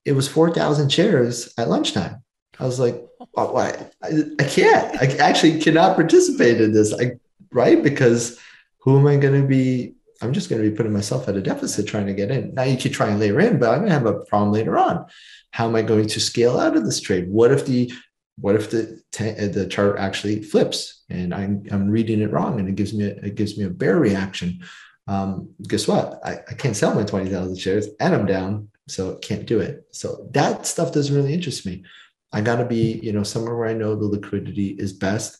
It 0.05 0.13
was 0.13 0.27
four 0.27 0.51
thousand 0.51 0.91
shares 0.91 1.53
at 1.59 1.69
lunchtime. 1.69 2.23
I 2.59 2.65
was 2.65 2.79
like, 2.79 2.99
oh, 3.37 3.51
why? 3.53 3.89
I, 4.01 4.09
I 4.39 4.43
can't. 4.43 5.01
I 5.01 5.05
actually 5.17 5.59
cannot 5.59 5.95
participate 5.95 6.59
in 6.59 6.73
this. 6.73 6.93
I 6.99 7.11
right 7.51 7.81
because 7.83 8.39
who 8.79 8.97
am 8.97 9.05
I 9.05 9.17
going 9.17 9.39
to 9.39 9.47
be 9.47 9.93
I'm 10.23 10.33
just 10.33 10.49
going 10.49 10.61
to 10.61 10.69
be 10.69 10.75
putting 10.75 10.93
myself 10.93 11.27
at 11.27 11.35
a 11.35 11.41
deficit 11.41 11.85
trying 11.85 12.07
to 12.07 12.13
get 12.13 12.31
in. 12.31 12.53
Now 12.53 12.63
you 12.63 12.77
could 12.77 12.93
try 12.93 13.09
and 13.09 13.19
layer 13.19 13.39
in, 13.41 13.59
but 13.59 13.69
I'm 13.69 13.79
going 13.79 13.89
to 13.89 13.93
have 13.93 14.05
a 14.05 14.21
problem 14.21 14.53
later 14.53 14.77
on. 14.77 15.05
How 15.51 15.67
am 15.67 15.75
I 15.75 15.81
going 15.81 16.07
to 16.07 16.19
scale 16.19 16.59
out 16.59 16.77
of 16.77 16.85
this 16.85 17.01
trade? 17.01 17.29
What 17.29 17.51
if 17.51 17.65
the 17.65 17.91
what 18.37 18.55
if 18.55 18.71
the 18.71 19.01
uh, 19.19 19.47
the 19.47 19.67
chart 19.69 19.99
actually 19.99 20.41
flips 20.41 21.03
and 21.09 21.35
I'm, 21.35 21.63
I'm 21.69 21.87
reading 21.87 22.21
it 22.21 22.31
wrong 22.31 22.59
and 22.59 22.67
it 22.67 22.75
gives 22.75 22.91
me 22.93 23.05
a, 23.05 23.15
it 23.17 23.35
gives 23.35 23.57
me 23.57 23.65
a 23.65 23.69
bear 23.69 23.97
reaction? 23.97 24.63
Um, 25.07 25.49
guess 25.67 25.87
what? 25.87 26.19
I, 26.25 26.39
I 26.49 26.53
can't 26.55 26.75
sell 26.75 26.95
my 26.95 27.03
20,000 27.03 27.59
shares 27.59 27.89
and 27.99 28.15
I'm 28.15 28.25
down, 28.25 28.69
so 28.87 29.17
can't 29.17 29.45
do 29.45 29.59
it. 29.59 29.85
So 29.91 30.29
that 30.31 30.65
stuff 30.65 30.93
doesn't 30.93 31.15
really 31.15 31.33
interest 31.33 31.65
me. 31.65 31.83
I 32.31 32.41
got 32.41 32.55
to 32.55 32.65
be, 32.65 32.99
you 33.03 33.11
know, 33.11 33.23
somewhere 33.23 33.55
where 33.55 33.67
I 33.67 33.73
know 33.73 33.95
the 33.95 34.05
liquidity 34.05 34.69
is 34.69 34.93
best 34.93 35.37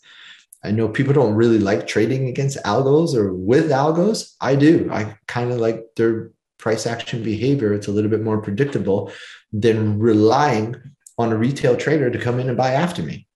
I 0.63 0.71
know 0.71 0.87
people 0.87 1.13
don't 1.13 1.35
really 1.35 1.59
like 1.59 1.87
trading 1.87 2.27
against 2.27 2.63
algos 2.63 3.15
or 3.15 3.33
with 3.33 3.69
algos. 3.69 4.33
I 4.39 4.55
do. 4.55 4.89
I 4.91 5.17
kind 5.27 5.51
of 5.51 5.59
like 5.59 5.83
their 5.97 6.31
price 6.57 6.87
action 6.87 7.21
behavior. 7.21 7.73
It's 7.73 7.87
a 7.87 7.91
little 7.91 8.09
bit 8.09 8.23
more 8.23 8.41
predictable 8.41 9.11
than 9.51 9.99
relying 9.99 10.75
on 11.17 11.31
a 11.31 11.37
retail 11.37 11.75
trader 11.75 12.09
to 12.09 12.17
come 12.17 12.39
in 12.39 12.47
and 12.47 12.57
buy 12.57 12.71
after 12.71 13.03
me. 13.03 13.27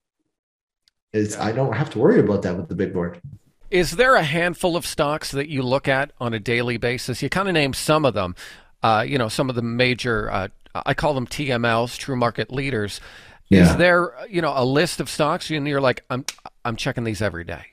It's 1.12 1.38
I 1.38 1.52
don't 1.52 1.74
have 1.74 1.90
to 1.92 2.00
worry 2.00 2.20
about 2.20 2.44
that 2.44 2.58
with 2.58 2.70
the 2.70 2.76
big 2.76 2.94
board. 2.94 3.20
Is 3.70 3.92
there 3.92 4.16
a 4.16 4.24
handful 4.24 4.78
of 4.78 4.86
stocks 4.86 5.32
that 5.32 5.50
you 5.50 5.62
look 5.62 5.88
at 5.88 6.12
on 6.22 6.34
a 6.34 6.40
daily 6.40 6.78
basis? 6.78 7.22
You 7.22 7.30
kind 7.30 7.50
of 7.50 7.54
name 7.54 7.74
some 7.74 8.06
of 8.06 8.14
them. 8.14 8.36
Uh, 8.82 9.04
you 9.06 9.18
know, 9.18 9.28
some 9.28 9.50
of 9.50 9.56
the 9.56 9.62
major. 9.62 10.32
Uh, 10.32 10.48
I 10.86 10.94
call 10.94 11.14
them 11.14 11.28
TMLs, 11.28 11.98
true 11.98 12.16
market 12.16 12.52
leaders. 12.52 13.02
Yeah. 13.50 13.72
Is 13.72 13.78
there, 13.78 14.14
you 14.30 14.42
know, 14.42 14.54
a 14.56 14.66
list 14.66 15.00
of 15.00 15.10
stocks 15.10 15.50
and 15.50 15.68
you're 15.68 15.82
like, 15.82 16.04
I'm 16.10 16.26
I'm 16.66 16.76
checking 16.76 17.04
these 17.04 17.22
every 17.22 17.44
day? 17.44 17.66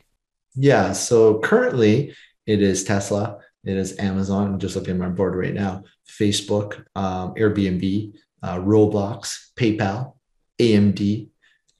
Yeah. 0.54 0.92
So 0.92 1.40
currently 1.40 2.14
it 2.46 2.62
is 2.62 2.84
Tesla, 2.84 3.38
it 3.64 3.76
is 3.76 3.98
Amazon. 3.98 4.52
I'm 4.54 4.58
just 4.58 4.76
looking 4.76 4.94
at 4.94 5.00
my 5.00 5.08
board 5.08 5.34
right 5.34 5.54
now. 5.54 5.82
Facebook, 6.08 6.84
um, 6.94 7.34
Airbnb, 7.34 8.12
uh, 8.42 8.58
Roblox, 8.58 9.50
PayPal, 9.56 10.14
AMD, 10.60 11.28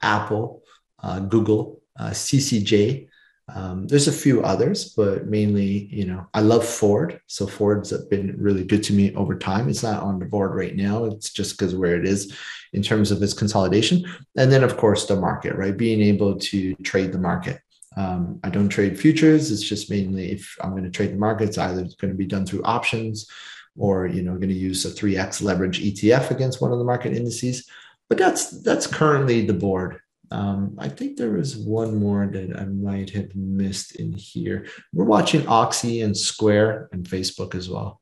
Apple, 0.02 0.62
uh, 1.02 1.20
Google, 1.20 1.82
uh, 1.98 2.10
CCJ. 2.10 3.08
Um, 3.52 3.86
there's 3.86 4.08
a 4.08 4.12
few 4.12 4.42
others, 4.42 4.94
but 4.94 5.26
mainly, 5.26 5.88
you 5.92 6.06
know, 6.06 6.26
I 6.32 6.40
love 6.40 6.66
Ford. 6.66 7.20
So 7.26 7.46
Ford's 7.46 7.92
been 8.08 8.34
really 8.38 8.64
good 8.64 8.82
to 8.84 8.94
me 8.94 9.14
over 9.14 9.36
time. 9.36 9.68
It's 9.68 9.82
not 9.82 10.02
on 10.02 10.18
the 10.18 10.24
board 10.24 10.54
right 10.54 10.74
now. 10.74 11.04
It's 11.04 11.30
just 11.30 11.58
because 11.58 11.74
where 11.74 11.96
it 11.96 12.06
is 12.06 12.34
in 12.72 12.82
terms 12.82 13.10
of 13.10 13.22
its 13.22 13.34
consolidation. 13.34 14.04
And 14.36 14.50
then, 14.50 14.64
of 14.64 14.78
course, 14.78 15.06
the 15.06 15.16
market, 15.16 15.56
right? 15.56 15.76
Being 15.76 16.00
able 16.00 16.38
to 16.38 16.74
trade 16.76 17.12
the 17.12 17.18
market. 17.18 17.60
Um, 17.96 18.40
I 18.42 18.48
don't 18.48 18.68
trade 18.68 18.98
futures. 18.98 19.52
It's 19.52 19.62
just 19.62 19.90
mainly 19.90 20.32
if 20.32 20.56
I'm 20.62 20.70
going 20.70 20.84
to 20.84 20.90
trade 20.90 21.12
the 21.12 21.18
market, 21.18 21.50
it's 21.50 21.56
going 21.56 22.12
to 22.12 22.14
be 22.14 22.26
done 22.26 22.46
through 22.46 22.62
options 22.64 23.30
or, 23.76 24.06
you 24.06 24.22
know, 24.22 24.34
going 24.34 24.48
to 24.48 24.54
use 24.54 24.84
a 24.84 24.90
3x 24.90 25.42
leverage 25.42 25.82
ETF 25.82 26.30
against 26.30 26.60
one 26.60 26.72
of 26.72 26.78
the 26.78 26.84
market 26.84 27.12
indices. 27.12 27.68
But 28.08 28.18
that's 28.18 28.62
that's 28.62 28.86
currently 28.86 29.46
the 29.46 29.54
board. 29.54 30.00
Um, 30.34 30.74
I 30.78 30.88
think 30.88 31.16
there 31.16 31.30
was 31.30 31.56
one 31.56 31.96
more 31.96 32.26
that 32.26 32.58
I 32.58 32.64
might 32.64 33.10
have 33.10 33.34
missed 33.36 33.94
in 33.96 34.12
here. 34.12 34.66
We're 34.92 35.04
watching 35.04 35.46
Oxy 35.46 36.00
and 36.00 36.16
Square 36.16 36.88
and 36.90 37.06
Facebook 37.06 37.54
as 37.54 37.70
well. 37.70 38.00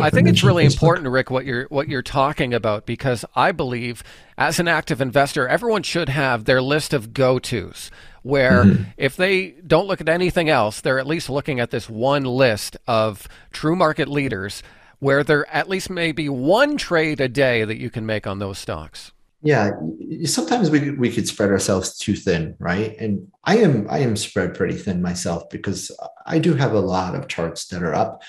I 0.00 0.10
think 0.10 0.28
it's 0.28 0.42
really 0.42 0.66
Facebook. 0.66 0.72
important, 0.72 1.08
Rick, 1.08 1.30
what 1.30 1.46
you're 1.46 1.66
what 1.68 1.88
you're 1.88 2.02
talking 2.02 2.52
about 2.52 2.84
because 2.84 3.24
I 3.36 3.52
believe, 3.52 4.02
as 4.36 4.58
an 4.58 4.66
active 4.66 5.00
investor, 5.00 5.46
everyone 5.46 5.84
should 5.84 6.08
have 6.08 6.44
their 6.46 6.60
list 6.60 6.92
of 6.92 7.14
go 7.14 7.38
tos. 7.38 7.92
Where 8.22 8.64
mm-hmm. 8.64 8.82
if 8.96 9.14
they 9.14 9.52
don't 9.64 9.86
look 9.86 10.00
at 10.00 10.08
anything 10.08 10.48
else, 10.48 10.80
they're 10.80 10.98
at 10.98 11.06
least 11.06 11.30
looking 11.30 11.60
at 11.60 11.70
this 11.70 11.88
one 11.88 12.24
list 12.24 12.76
of 12.88 13.28
true 13.52 13.76
market 13.76 14.08
leaders, 14.08 14.64
where 14.98 15.22
there 15.22 15.48
at 15.54 15.68
least 15.68 15.90
may 15.90 16.10
be 16.10 16.28
one 16.28 16.76
trade 16.76 17.20
a 17.20 17.28
day 17.28 17.64
that 17.64 17.78
you 17.78 17.88
can 17.88 18.04
make 18.04 18.26
on 18.26 18.40
those 18.40 18.58
stocks. 18.58 19.12
Yeah, 19.46 19.70
sometimes 20.24 20.70
we 20.70 20.90
we 20.90 21.12
could 21.12 21.28
spread 21.28 21.50
ourselves 21.50 21.96
too 21.96 22.16
thin, 22.16 22.56
right? 22.58 22.96
And 22.98 23.28
I 23.44 23.58
am 23.58 23.86
I 23.88 24.00
am 24.00 24.16
spread 24.16 24.54
pretty 24.54 24.74
thin 24.74 25.00
myself 25.00 25.48
because 25.50 25.96
I 26.26 26.40
do 26.40 26.54
have 26.54 26.72
a 26.72 26.80
lot 26.80 27.14
of 27.14 27.28
charts 27.28 27.68
that 27.68 27.80
are 27.84 27.94
up 27.94 28.22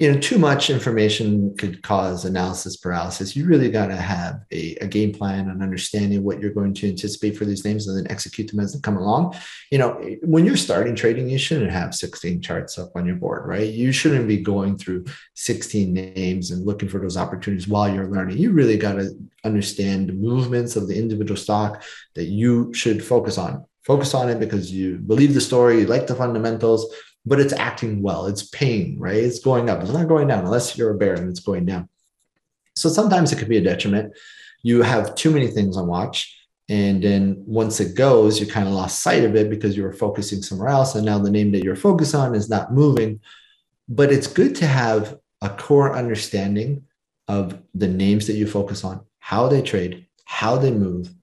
you 0.00 0.10
know 0.10 0.18
too 0.18 0.38
much 0.38 0.70
information 0.70 1.56
could 1.56 1.80
cause 1.82 2.24
analysis 2.24 2.76
paralysis. 2.76 3.36
You 3.36 3.46
really 3.46 3.70
got 3.70 3.86
to 3.86 3.96
have 3.96 4.40
a, 4.50 4.76
a, 4.80 4.88
game 4.88 5.12
plan 5.12 5.48
and 5.48 5.62
understanding 5.62 6.24
what 6.24 6.40
you're 6.40 6.52
going 6.52 6.74
to 6.74 6.88
anticipate 6.88 7.36
for 7.36 7.44
these 7.44 7.64
names 7.64 7.86
and 7.86 7.96
then 7.96 8.10
execute 8.10 8.50
them 8.50 8.58
as 8.58 8.72
they 8.72 8.80
come 8.80 8.96
along. 8.96 9.36
You 9.70 9.78
know 9.78 9.92
when 10.22 10.44
you're 10.44 10.56
starting 10.56 10.96
trading 10.96 11.28
you 11.28 11.38
shouldn't 11.38 11.70
have 11.70 11.94
16 11.94 12.40
charts 12.40 12.76
up 12.76 12.90
on 12.96 13.06
your 13.06 13.16
board 13.16 13.46
right? 13.46 13.72
You 13.72 13.92
shouldn't 13.92 14.26
be 14.26 14.38
going 14.38 14.78
through 14.78 15.04
16 15.34 15.92
names 15.92 16.50
and 16.50 16.66
looking 16.66 16.88
for 16.88 16.98
those 16.98 17.16
opportunities 17.16 17.68
while 17.68 17.92
you're 17.92 18.10
learning. 18.10 18.38
You 18.38 18.50
really 18.50 18.76
got 18.76 18.94
to 18.94 19.10
understand 19.44 20.08
the 20.08 20.14
movements 20.14 20.74
of 20.74 20.88
the 20.88 20.98
individual 20.98 21.36
stock 21.36 21.84
that 22.14 22.24
you 22.24 22.74
should 22.74 23.04
focus 23.04 23.38
on. 23.38 23.64
Focus 23.84 24.14
on 24.14 24.28
it 24.28 24.40
because 24.40 24.72
you 24.72 24.96
believe 24.96 25.34
the 25.34 25.40
story 25.40 25.80
you 25.80 25.86
like 25.86 26.06
the 26.06 26.14
fundamentals 26.16 26.92
but 27.26 27.40
it's 27.40 27.52
acting 27.52 28.02
well. 28.02 28.26
It's 28.26 28.48
paying, 28.48 28.98
right? 28.98 29.16
It's 29.16 29.40
going 29.40 29.70
up. 29.70 29.82
It's 29.82 29.92
not 29.92 30.08
going 30.08 30.28
down 30.28 30.44
unless 30.44 30.76
you're 30.76 30.90
a 30.90 30.98
bear 30.98 31.14
and 31.14 31.28
it's 31.28 31.40
going 31.40 31.64
down. 31.64 31.88
So 32.76 32.88
sometimes 32.88 33.32
it 33.32 33.38
could 33.38 33.48
be 33.48 33.56
a 33.58 33.62
detriment. 33.62 34.12
You 34.62 34.82
have 34.82 35.14
too 35.14 35.30
many 35.30 35.48
things 35.48 35.76
on 35.76 35.86
watch. 35.86 36.38
And 36.68 37.02
then 37.02 37.42
once 37.46 37.80
it 37.80 37.94
goes, 37.94 38.40
you 38.40 38.46
kind 38.46 38.66
of 38.66 38.74
lost 38.74 39.02
sight 39.02 39.24
of 39.24 39.36
it 39.36 39.50
because 39.50 39.76
you 39.76 39.82
were 39.82 39.92
focusing 39.92 40.42
somewhere 40.42 40.68
else. 40.68 40.94
And 40.94 41.04
now 41.04 41.18
the 41.18 41.30
name 41.30 41.52
that 41.52 41.62
you're 41.62 41.76
focused 41.76 42.14
on 42.14 42.34
is 42.34 42.48
not 42.48 42.72
moving. 42.72 43.20
But 43.88 44.10
it's 44.10 44.26
good 44.26 44.54
to 44.56 44.66
have 44.66 45.18
a 45.42 45.50
core 45.50 45.94
understanding 45.94 46.84
of 47.28 47.60
the 47.74 47.88
names 47.88 48.26
that 48.26 48.34
you 48.34 48.46
focus 48.46 48.82
on, 48.82 49.04
how 49.18 49.48
they 49.48 49.60
trade, 49.62 50.06
how 50.24 50.56
they 50.56 50.70
move, 50.70 51.14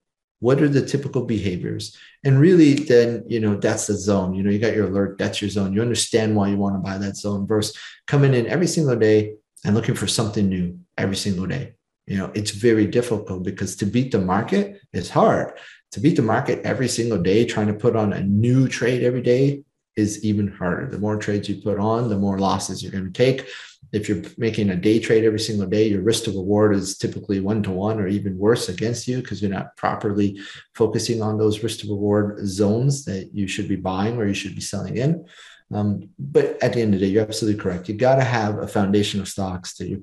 what 0.42 0.60
are 0.60 0.68
the 0.68 0.86
typical 0.86 1.24
behaviors? 1.24 1.96
And 2.26 2.40
really 2.40 2.74
then 2.74 3.24
you 3.28 3.40
know 3.40 3.56
that's 3.56 3.88
the 3.88 3.94
zone 3.94 4.34
you 4.34 4.44
know 4.44 4.50
you 4.50 4.60
got 4.60 4.76
your 4.76 4.88
alert 4.88 5.18
that's 5.18 5.42
your 5.42 5.50
zone. 5.50 5.74
You 5.74 5.82
understand 5.82 6.36
why 6.36 6.50
you 6.50 6.58
want 6.58 6.76
to 6.76 6.80
buy 6.80 6.98
that 6.98 7.16
zone 7.16 7.48
versus 7.48 7.78
coming 8.08 8.34
in 8.34 8.48
every 8.48 8.68
single 8.68 8.98
day 8.98 9.36
and 9.64 9.76
looking 9.76 9.96
for 9.96 10.08
something 10.08 10.50
new 10.50 10.78
every 10.98 11.16
single 11.16 11.46
day. 11.46 11.76
You 12.08 12.18
know 12.18 12.32
it's 12.34 12.52
very 12.52 12.88
difficult 12.88 13.44
because 13.44 13.76
to 13.78 13.86
beat 13.86 14.12
the 14.12 14.20
market 14.20 14.82
is 14.92 15.10
hard. 15.10 15.54
To 15.94 16.00
beat 16.00 16.16
the 16.16 16.22
market 16.22 16.66
every 16.66 16.88
single 16.88 17.22
day 17.22 17.46
trying 17.46 17.68
to 17.68 17.74
put 17.74 17.96
on 17.96 18.14
a 18.14 18.24
new 18.24 18.68
trade 18.68 19.04
every 19.04 19.22
day 19.22 19.64
is 19.96 20.24
even 20.24 20.48
harder. 20.48 20.88
The 20.88 20.98
more 20.98 21.18
trades 21.18 21.50
you 21.50 21.62
put 21.62 21.80
on 21.80 22.10
the 22.10 22.18
more 22.18 22.40
losses 22.40 22.82
you're 22.82 22.92
going 22.92 23.12
to 23.12 23.26
take 23.26 23.48
if 23.92 24.08
you're 24.08 24.24
making 24.38 24.70
a 24.70 24.76
day 24.76 25.00
trade 25.00 25.26
every 25.26 25.40
single 25.40 25.68
day, 25.68 25.88
your 25.88 26.02
risk 26.02 26.24
to 26.26 26.32
reward 26.32 26.76
is 26.76 26.98
typically 26.98 27.40
one 27.40 27.62
to 27.64 27.72
one 27.72 28.00
or 28.00 28.08
even 28.08 28.38
worse 28.38 28.70
against 28.70 29.08
you 29.08 29.18
because 29.18 29.42
you're 29.42 29.52
not 29.52 29.76
properly 29.76 30.40
focusing 30.76 31.22
on 31.22 31.38
those 31.38 31.62
risk 31.64 31.80
to 31.82 31.90
reward 31.90 32.40
zones 32.48 33.06
that 33.06 33.30
you 33.34 33.48
should 33.48 33.68
be 33.68 33.76
buying 33.76 34.18
or 34.18 34.26
you 34.26 34.34
should 34.34 34.56
be 34.56 34.62
selling 34.62 34.98
in. 34.98 35.26
Um, 35.74 36.10
but 36.18 36.62
at 36.62 36.74
the 36.74 36.82
end 36.82 36.94
of 36.94 37.00
the 37.00 37.06
day, 37.06 37.12
you're 37.12 37.24
absolutely 37.24 37.62
correct. 37.62 37.90
You 37.90 37.96
got 37.96 38.16
to 38.16 38.24
have 38.24 38.60
a 38.60 38.68
foundation 38.68 39.20
of 39.20 39.28
stocks 39.28 39.78
that 39.78 39.88
you're 39.88 40.02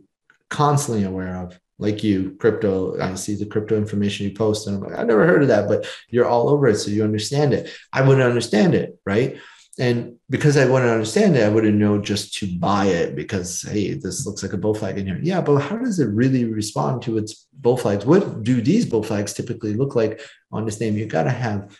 constantly 0.51 1.05
aware 1.05 1.37
of, 1.37 1.59
like 1.79 2.03
you, 2.03 2.37
crypto. 2.41 2.99
I 3.01 3.15
see 3.15 3.35
the 3.37 3.47
crypto 3.47 3.77
information 3.77 4.27
you 4.27 4.35
post, 4.35 4.67
and 4.67 4.77
I'm 4.77 4.83
like, 4.83 4.99
I 4.99 5.03
never 5.03 5.27
heard 5.27 5.43
of 5.43 5.49
that, 5.49 5.69
but 5.69 5.87
you're 6.09 6.27
all 6.27 6.49
over 6.49 6.69
it, 6.69 6.77
so 6.77 6.91
you 6.91 7.05
understand 7.05 7.53
it. 7.53 7.71
I 7.93 8.03
wouldn't 8.03 8.27
understand 8.27 8.75
it, 8.75 8.99
right? 9.05 9.39
And 9.79 10.17
because 10.29 10.57
I 10.57 10.65
wouldn't 10.65 10.91
understand 10.91 11.37
it, 11.37 11.45
I 11.45 11.49
wouldn't 11.49 11.77
know 11.77 11.99
just 11.99 12.35
to 12.35 12.59
buy 12.59 12.87
it 12.87 13.15
because 13.15 13.63
hey, 13.63 13.95
this 13.95 14.27
looks 14.27 14.43
like 14.43 14.53
a 14.53 14.57
bull 14.57 14.75
flag 14.75 14.99
in 14.99 15.07
here. 15.07 15.21
Yeah, 15.23 15.41
but 15.41 15.59
how 15.61 15.77
does 15.77 16.01
it 16.01 16.09
really 16.09 16.45
respond 16.45 17.03
to 17.03 17.17
its 17.17 17.47
bull 17.53 17.77
flags? 17.77 18.05
What 18.05 18.43
do 18.43 18.61
these 18.61 18.85
bull 18.87 19.05
flags 19.05 19.33
typically 19.33 19.75
look 19.75 19.95
like 19.95 20.21
on 20.51 20.65
this 20.65 20.81
name? 20.81 20.97
You 20.97 21.07
got 21.07 21.25
to 21.25 21.31
have 21.31 21.79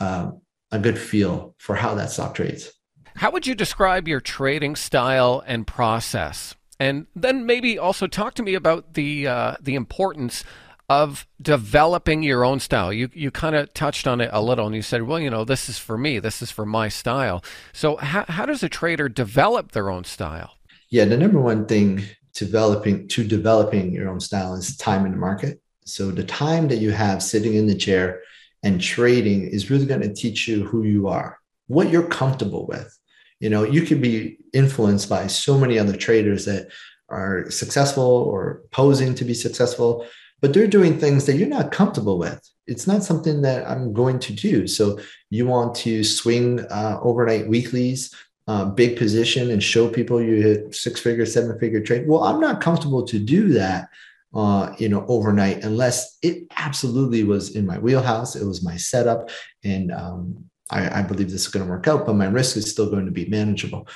uh, 0.00 0.30
a 0.72 0.78
good 0.78 0.98
feel 0.98 1.54
for 1.58 1.76
how 1.76 1.94
that 1.96 2.10
stock 2.10 2.34
trades. 2.34 2.72
How 3.16 3.30
would 3.30 3.46
you 3.46 3.54
describe 3.54 4.08
your 4.08 4.20
trading 4.20 4.76
style 4.76 5.42
and 5.46 5.66
process? 5.66 6.54
And 6.80 7.06
then 7.14 7.44
maybe 7.44 7.78
also 7.78 8.06
talk 8.06 8.34
to 8.34 8.42
me 8.42 8.54
about 8.54 8.94
the 8.94 9.26
uh, 9.26 9.56
the 9.60 9.74
importance 9.74 10.44
of 10.88 11.26
developing 11.40 12.22
your 12.22 12.44
own 12.44 12.60
style. 12.60 12.92
You 12.92 13.10
you 13.12 13.30
kind 13.30 13.54
of 13.54 13.72
touched 13.74 14.06
on 14.06 14.20
it 14.20 14.30
a 14.32 14.42
little, 14.42 14.66
and 14.66 14.74
you 14.74 14.82
said, 14.82 15.02
"Well, 15.02 15.20
you 15.20 15.30
know, 15.30 15.44
this 15.44 15.68
is 15.68 15.78
for 15.78 15.98
me. 15.98 16.18
This 16.18 16.42
is 16.42 16.50
for 16.50 16.64
my 16.64 16.88
style." 16.88 17.42
So, 17.72 17.96
how 17.96 18.24
how 18.28 18.46
does 18.46 18.62
a 18.62 18.68
trader 18.68 19.08
develop 19.08 19.72
their 19.72 19.90
own 19.90 20.04
style? 20.04 20.52
Yeah, 20.90 21.04
the 21.04 21.18
number 21.18 21.40
one 21.40 21.66
thing 21.66 22.02
developing 22.34 23.08
to 23.08 23.24
developing 23.24 23.92
your 23.92 24.08
own 24.08 24.20
style 24.20 24.54
is 24.54 24.76
time 24.76 25.04
in 25.04 25.12
the 25.12 25.18
market. 25.18 25.60
So 25.84 26.10
the 26.10 26.24
time 26.24 26.68
that 26.68 26.76
you 26.76 26.90
have 26.92 27.22
sitting 27.22 27.54
in 27.54 27.66
the 27.66 27.74
chair 27.74 28.20
and 28.62 28.80
trading 28.80 29.48
is 29.48 29.70
really 29.70 29.86
going 29.86 30.02
to 30.02 30.14
teach 30.14 30.46
you 30.46 30.64
who 30.64 30.84
you 30.84 31.08
are, 31.08 31.38
what 31.66 31.90
you're 31.90 32.06
comfortable 32.06 32.66
with 32.66 32.98
you 33.40 33.50
know 33.50 33.62
you 33.62 33.82
could 33.82 34.00
be 34.00 34.38
influenced 34.52 35.08
by 35.08 35.26
so 35.26 35.58
many 35.58 35.78
other 35.78 35.96
traders 35.96 36.44
that 36.44 36.68
are 37.08 37.50
successful 37.50 38.04
or 38.04 38.62
posing 38.70 39.14
to 39.14 39.24
be 39.24 39.34
successful 39.34 40.06
but 40.40 40.54
they're 40.54 40.66
doing 40.66 40.98
things 40.98 41.26
that 41.26 41.36
you're 41.36 41.48
not 41.48 41.72
comfortable 41.72 42.18
with. 42.18 42.40
It's 42.66 42.86
not 42.86 43.02
something 43.02 43.42
that 43.42 43.68
i'm 43.68 43.92
going 43.92 44.18
to 44.20 44.32
do. 44.32 44.66
So 44.66 44.98
you 45.30 45.46
want 45.46 45.74
to 45.76 46.04
swing 46.04 46.60
uh, 46.60 46.98
overnight 47.02 47.48
weeklies 47.48 48.14
uh, 48.46 48.64
big 48.64 48.96
position 48.96 49.50
and 49.50 49.62
show 49.62 49.88
people 49.88 50.22
you 50.22 50.40
hit 50.40 50.74
six 50.74 51.00
figure 51.00 51.26
seven 51.26 51.58
figure 51.58 51.82
trade. 51.82 52.08
Well 52.08 52.24
i'm 52.24 52.40
not 52.40 52.60
comfortable 52.60 53.04
to 53.06 53.18
do 53.18 53.48
that 53.54 53.88
uh, 54.34 54.74
you 54.78 54.88
know 54.88 55.04
overnight 55.08 55.64
unless 55.64 56.18
it 56.22 56.46
absolutely 56.56 57.24
was 57.24 57.54
in 57.56 57.66
my 57.66 57.78
wheelhouse. 57.78 58.36
It 58.36 58.46
was 58.46 58.62
my 58.62 58.76
setup 58.76 59.30
and 59.64 59.92
um, 59.92 60.44
I, 60.70 61.00
I 61.00 61.02
believe 61.02 61.30
this 61.30 61.42
is 61.42 61.48
going 61.48 61.64
to 61.64 61.70
work 61.70 61.88
out, 61.88 62.06
but 62.06 62.14
my 62.14 62.26
risk 62.26 62.56
is 62.56 62.70
still 62.70 62.90
going 62.90 63.06
to 63.06 63.12
be 63.12 63.26
manageable. 63.26 63.88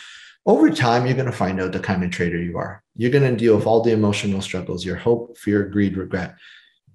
Over 0.45 0.71
time, 0.71 1.07
you're 1.07 1.15
going 1.15 1.27
to 1.27 1.33
find 1.33 1.61
out 1.61 1.71
the 1.71 1.79
kind 1.79 2.03
of 2.03 2.11
trader 2.11 2.43
you 2.43 2.59
are. 2.59 2.83
You're 2.97 3.13
going 3.13 3.31
to 3.31 3.37
deal 3.37 3.55
with 3.57 3.67
all 3.67 3.83
the 3.83 3.93
emotional 3.93 4.41
struggles, 4.41 4.85
your 4.85 4.97
hope, 4.97 5.39
fear, 5.39 5.67
greed, 5.67 5.97
regret. 5.97 6.35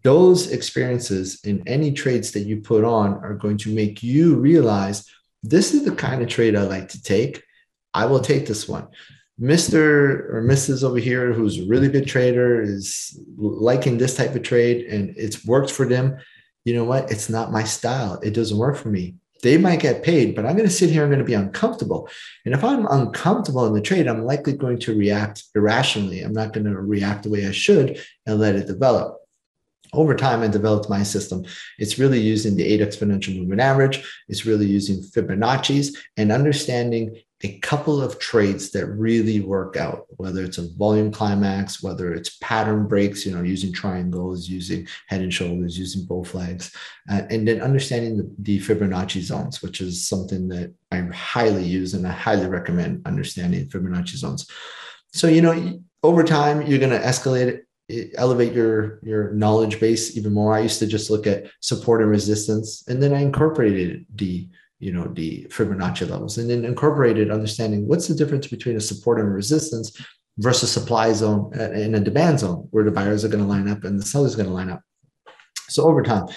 Those 0.03 0.51
experiences 0.51 1.39
in 1.45 1.63
any 1.65 1.93
trades 1.93 2.31
that 2.31 2.41
you 2.41 2.57
put 2.57 2.83
on 2.83 3.13
are 3.23 3.35
going 3.35 3.57
to 3.59 3.73
make 3.73 4.03
you 4.03 4.35
realize 4.35 5.09
this 5.43 5.73
is 5.73 5.85
the 5.85 5.95
kind 5.95 6.21
of 6.21 6.27
trade 6.27 6.57
I 6.57 6.63
like 6.63 6.89
to 6.89 7.01
take. 7.01 7.41
I 7.93 8.05
will 8.05 8.19
take 8.19 8.47
this 8.47 8.67
one. 8.67 8.89
Mr. 9.39 10.33
or 10.33 10.43
Mrs. 10.45 10.83
over 10.83 10.97
here, 10.97 11.31
who's 11.31 11.59
a 11.59 11.67
really 11.67 11.87
good 11.87 12.07
trader, 12.07 12.61
is 12.61 13.17
liking 13.37 13.97
this 13.97 14.15
type 14.15 14.35
of 14.35 14.43
trade 14.43 14.87
and 14.87 15.13
it's 15.15 15.45
worked 15.45 15.71
for 15.71 15.85
them. 15.85 16.17
You 16.65 16.73
know 16.73 16.83
what? 16.83 17.11
It's 17.11 17.29
not 17.29 17.51
my 17.51 17.63
style. 17.63 18.19
It 18.21 18.33
doesn't 18.33 18.57
work 18.57 18.75
for 18.75 18.89
me 18.89 19.15
they 19.41 19.57
might 19.57 19.79
get 19.79 20.03
paid, 20.03 20.35
but 20.35 20.45
I'm 20.45 20.55
going 20.55 20.67
to 20.67 20.73
sit 20.73 20.89
here, 20.89 21.03
I'm 21.03 21.09
going 21.09 21.19
to 21.19 21.25
be 21.25 21.33
uncomfortable. 21.33 22.09
And 22.45 22.53
if 22.53 22.63
I'm 22.63 22.87
uncomfortable 22.87 23.65
in 23.65 23.73
the 23.73 23.81
trade, 23.81 24.07
I'm 24.07 24.25
likely 24.25 24.53
going 24.53 24.79
to 24.79 24.97
react 24.97 25.43
irrationally. 25.55 26.21
I'm 26.21 26.33
not 26.33 26.53
going 26.53 26.65
to 26.65 26.79
react 26.79 27.23
the 27.23 27.29
way 27.29 27.47
I 27.47 27.51
should 27.51 28.01
and 28.25 28.39
let 28.39 28.55
it 28.55 28.67
develop. 28.67 29.17
Over 29.93 30.15
time, 30.15 30.41
I 30.41 30.47
developed 30.47 30.89
my 30.89 31.03
system. 31.03 31.45
It's 31.77 31.97
really 31.97 32.19
using 32.19 32.55
the 32.55 32.65
eight 32.65 32.81
exponential 32.81 33.39
moving 33.39 33.59
average. 33.59 34.05
It's 34.27 34.45
really 34.45 34.65
using 34.65 35.01
Fibonacci's 35.01 35.97
and 36.17 36.31
understanding 36.31 37.21
a 37.43 37.59
couple 37.59 38.01
of 38.01 38.17
trades 38.17 38.71
that 38.71 38.87
really 38.87 39.41
work 39.41 39.77
out, 39.77 40.07
whether 40.09 40.43
it's 40.43 40.57
a 40.57 40.73
volume 40.73 41.11
climax, 41.11 41.83
whether 41.83 42.13
it's 42.13 42.37
pattern 42.41 42.87
breaks, 42.87 43.25
you 43.25 43.35
know, 43.35 43.43
using 43.43 43.71
triangles, 43.71 44.49
using 44.49 44.87
head 45.07 45.21
and 45.21 45.31
shoulders, 45.31 45.77
using 45.77 46.03
bull 46.05 46.23
flags, 46.23 46.75
uh, 47.11 47.21
and 47.29 47.47
then 47.47 47.61
understanding 47.61 48.17
the, 48.17 48.31
the, 48.39 48.59
Fibonacci 48.59 49.21
zones, 49.21 49.61
which 49.61 49.81
is 49.81 50.07
something 50.07 50.47
that 50.47 50.73
I 50.91 51.01
highly 51.13 51.63
use 51.63 51.93
and 51.93 52.07
I 52.07 52.11
highly 52.11 52.47
recommend 52.47 53.05
understanding 53.05 53.67
Fibonacci 53.67 54.15
zones. 54.15 54.49
So, 55.13 55.27
you 55.27 55.43
know, 55.43 55.79
over 56.01 56.23
time, 56.23 56.63
you're 56.63 56.79
going 56.79 56.89
to 56.89 56.99
escalate 56.99 57.63
it, 57.89 58.13
elevate 58.17 58.53
your 58.53 58.99
your 59.03 59.31
knowledge 59.33 59.79
base 59.79 60.17
even 60.17 60.33
more. 60.33 60.53
I 60.53 60.59
used 60.59 60.79
to 60.79 60.87
just 60.87 61.09
look 61.09 61.25
at 61.27 61.45
support 61.61 62.01
and 62.01 62.09
resistance, 62.09 62.83
and 62.87 63.01
then 63.01 63.13
I 63.13 63.21
incorporated 63.21 64.05
the 64.15 64.49
you 64.79 64.91
know 64.91 65.05
the 65.05 65.45
Fibonacci 65.49 66.09
levels, 66.09 66.37
and 66.37 66.49
then 66.49 66.65
incorporated 66.65 67.31
understanding 67.31 67.87
what's 67.87 68.07
the 68.07 68.15
difference 68.15 68.47
between 68.47 68.77
a 68.77 68.81
support 68.81 69.19
and 69.19 69.33
resistance 69.33 69.99
versus 70.37 70.71
supply 70.71 71.13
zone 71.13 71.51
uh, 71.57 71.71
and 71.71 71.95
a 71.95 71.99
demand 71.99 72.39
zone 72.39 72.67
where 72.71 72.83
the 72.83 72.91
buyers 72.91 73.25
are 73.25 73.29
going 73.29 73.43
to 73.43 73.49
line 73.49 73.67
up 73.67 73.83
and 73.83 73.99
the 73.99 74.05
sellers 74.05 74.33
are 74.33 74.37
going 74.37 74.49
to 74.49 74.53
line 74.53 74.69
up. 74.69 74.81
So 75.67 75.83
over 75.87 76.03
time, 76.03 76.27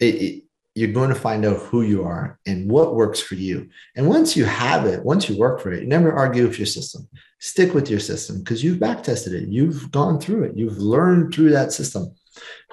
it, 0.00 0.14
it, 0.14 0.44
you're 0.74 0.92
going 0.92 1.08
to 1.08 1.14
find 1.14 1.44
out 1.44 1.58
who 1.58 1.82
you 1.82 2.02
are 2.02 2.38
and 2.46 2.68
what 2.68 2.96
works 2.96 3.20
for 3.20 3.36
you. 3.36 3.68
And 3.94 4.08
once 4.08 4.36
you 4.36 4.44
have 4.44 4.86
it, 4.86 5.04
once 5.04 5.28
you 5.28 5.38
work 5.38 5.60
for 5.60 5.72
it, 5.72 5.86
never 5.86 6.12
argue 6.12 6.46
with 6.48 6.58
your 6.58 6.66
system. 6.66 7.08
Stick 7.38 7.74
with 7.74 7.88
your 7.88 8.00
system 8.00 8.40
because 8.40 8.64
you've 8.64 8.80
back 8.80 9.04
tested 9.04 9.34
it. 9.34 9.48
You've 9.48 9.92
gone 9.92 10.18
through 10.18 10.44
it. 10.44 10.56
You've 10.56 10.78
learned 10.78 11.32
through 11.32 11.50
that 11.50 11.72
system. 11.72 12.12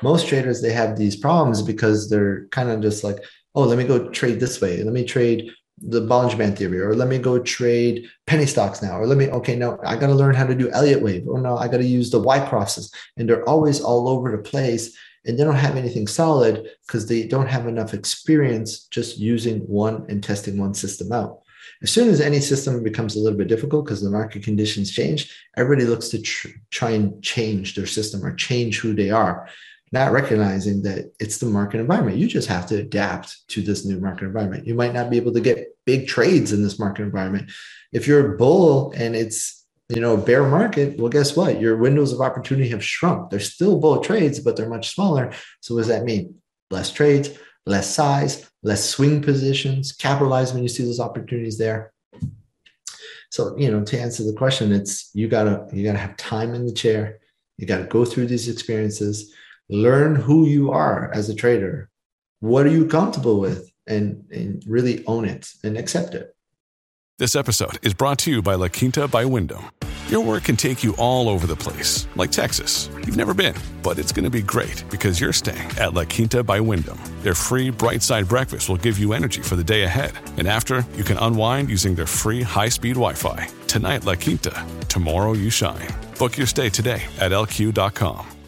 Most 0.02 0.28
traders, 0.28 0.62
they 0.62 0.74
have 0.74 0.98
these 0.98 1.16
problems 1.16 1.62
because 1.62 2.10
they're 2.10 2.48
kind 2.48 2.72
of 2.72 2.82
just 2.82 3.04
like, 3.04 3.20
oh, 3.56 3.64
let 3.64 3.78
me 3.78 3.84
go 3.84 4.10
trade 4.10 4.40
this 4.40 4.62
way. 4.62 4.84
Let 4.84 4.94
me 4.94 5.04
trade 5.04 5.52
the 5.78 6.02
Bollinger 6.02 6.38
Band 6.38 6.58
theory, 6.58 6.80
or 6.80 6.94
let 6.94 7.08
me 7.08 7.18
go 7.18 7.40
trade 7.40 8.06
penny 8.28 8.46
stocks 8.46 8.82
now, 8.82 9.00
or 9.00 9.08
let 9.08 9.18
me, 9.18 9.30
okay, 9.30 9.56
no, 9.56 9.80
I 9.84 9.96
got 9.96 10.08
to 10.08 10.14
learn 10.14 10.36
how 10.36 10.46
to 10.46 10.54
do 10.54 10.70
Elliott 10.70 11.02
wave, 11.02 11.28
or 11.28 11.42
no, 11.42 11.58
I 11.58 11.68
got 11.68 11.78
to 11.78 11.86
use 11.86 12.12
the 12.12 12.22
Wyckoffs. 12.22 12.94
And 13.18 13.28
they're 13.28 13.48
always 13.50 13.82
all 13.82 14.08
over 14.08 14.32
the 14.32 14.44
place 14.44 14.96
and 15.26 15.38
they 15.38 15.44
don't 15.44 15.56
have 15.56 15.78
anything 15.78 16.08
solid 16.08 16.70
because 16.88 17.06
they 17.08 17.28
don't 17.28 17.48
have 17.48 17.68
enough 17.68 17.94
experience 17.94 18.86
just 18.86 19.18
using 19.18 19.60
one 19.62 20.06
and 20.10 20.24
testing 20.24 20.58
one 20.58 20.74
system 20.74 21.12
out. 21.12 21.42
As 21.84 21.92
soon 21.92 22.10
as 22.10 22.22
any 22.22 22.40
system 22.40 22.84
becomes 22.84 23.16
a 23.16 23.20
little 23.20 23.38
bit 23.38 23.48
difficult 23.48 23.86
because 23.86 24.02
the 24.02 24.10
market 24.10 24.44
conditions 24.44 24.92
change, 24.92 25.36
everybody 25.58 25.88
looks 25.88 26.10
to 26.10 26.22
tr- 26.22 26.50
try 26.70 26.92
and 26.92 27.22
change 27.24 27.76
their 27.76 27.86
system 27.86 28.26
or 28.26 28.34
change 28.34 28.80
who 28.80 28.94
they 28.94 29.12
are 29.12 29.48
not 29.92 30.12
recognizing 30.12 30.82
that 30.84 31.12
it's 31.20 31.38
the 31.38 31.46
market 31.46 31.80
environment. 31.80 32.18
You 32.18 32.28
just 32.28 32.48
have 32.48 32.66
to 32.68 32.78
adapt 32.78 33.48
to 33.50 33.62
this 33.62 33.86
new 33.86 34.00
market 34.00 34.26
environment. 34.26 34.66
You 34.66 34.74
might 34.74 34.94
not 34.94 35.10
be 35.10 35.18
able 35.18 35.34
to 35.34 35.42
get 35.42 35.68
big 35.86 36.08
trades 36.08 36.54
in 36.54 36.64
this 36.64 36.80
market 36.80 37.04
environment. 37.04 37.52
If 37.92 38.08
you're 38.08 38.34
a 38.34 38.38
bull 38.38 38.94
and 38.96 39.16
it's 39.16 39.66
you 39.90 40.00
know 40.00 40.16
bear 40.16 40.48
market, 40.48 40.98
well, 40.98 41.10
guess 41.10 41.36
what? 41.36 41.60
Your 41.60 41.76
windows 41.76 42.14
of 42.14 42.22
opportunity 42.22 42.70
have 42.70 42.84
shrunk. 42.84 43.30
They're 43.30 43.40
still 43.40 43.80
bull 43.80 44.00
trades, 44.00 44.40
but 44.40 44.56
they're 44.56 44.70
much 44.70 44.94
smaller. 44.94 45.34
So 45.60 45.76
what 45.76 45.82
does 45.82 45.90
that 45.90 46.06
mean? 46.06 46.36
Less 46.70 46.92
trades, 46.92 47.38
less 47.66 47.94
size, 47.94 48.50
less 48.64 48.90
swing 48.90 49.22
positions. 49.22 49.92
Capitalize 49.92 50.54
when 50.54 50.64
you 50.64 50.70
see 50.70 50.86
those 50.86 51.02
opportunities 51.02 51.58
there. 51.58 51.92
So 53.30 53.58
you 53.58 53.70
know, 53.70 53.84
to 53.84 54.00
answer 54.00 54.24
the 54.24 54.34
question, 54.34 54.72
it's 54.72 55.10
you 55.14 55.28
gotta 55.28 55.68
you 55.74 55.84
gotta 55.84 56.00
have 56.00 56.16
time 56.16 56.54
in 56.54 56.66
the 56.66 56.74
chair. 56.74 57.20
You 57.58 57.68
got 57.68 57.78
to 57.78 57.84
go 57.84 58.06
through 58.06 58.26
these 58.26 58.50
experiences 58.50 59.36
learn 59.69 60.15
who 60.15 60.45
you 60.45 60.71
are 60.71 61.12
as 61.13 61.30
a 61.30 61.36
trader. 61.36 61.89
What 62.39 62.65
are 62.65 62.71
you 62.71 62.88
comfortable 62.88 63.39
with? 63.39 63.71
And, 63.88 64.26
and 64.32 64.63
really 64.67 65.04
own 65.08 65.26
it 65.26 65.50
and 65.63 65.78
accept 65.78 66.13
it. 66.13 66.36
This 67.17 67.36
episode 67.36 67.78
is 67.86 67.93
brought 67.93 68.19
to 68.19 68.32
you 68.32 68.41
by 68.41 68.56
La 68.56 68.67
Quinta 68.67 69.08
by 69.08 69.26
Wyndham. 69.26 69.65
Your 70.12 70.26
work 70.26 70.43
can 70.43 70.58
take 70.58 70.84
you 70.84 70.93
all 70.97 71.30
over 71.30 71.47
the 71.47 71.56
place, 71.56 72.06
like 72.17 72.32
Texas. 72.32 72.89
You've 73.06 73.15
never 73.15 73.34
been, 73.34 73.56
but 73.82 73.97
it's 73.97 74.12
going 74.12 74.26
to 74.26 74.30
be 74.30 74.41
great 74.41 74.84
because 74.89 75.21
you're 75.21 75.32
staying 75.32 75.69
at 75.78 75.93
La 75.93 76.04
Quinta 76.04 76.43
by 76.43 76.60
Wyndham. 76.60 77.00
Their 77.21 77.34
free 77.34 77.69
bright 77.69 78.02
side 78.02 78.28
breakfast 78.28 78.67
will 78.67 78.76
give 78.76 79.00
you 79.00 79.13
energy 79.13 79.41
for 79.41 79.56
the 79.56 79.63
day 79.63 79.84
ahead. 79.84 80.12
And 80.38 80.47
after, 80.50 80.86
you 80.97 81.06
can 81.06 81.17
unwind 81.17 81.69
using 81.69 81.95
their 81.95 82.08
free 82.08 82.41
high 82.41 82.69
speed 82.69 82.95
Wi 82.95 83.13
Fi. 83.13 83.47
Tonight, 83.67 84.04
La 84.04 84.15
Quinta. 84.15 84.65
Tomorrow, 84.89 85.34
you 85.34 85.50
shine. 85.50 85.88
Book 86.19 86.38
your 86.38 86.47
stay 86.47 86.69
today 86.69 87.04
at 87.19 87.32
lq.com. 87.32 88.41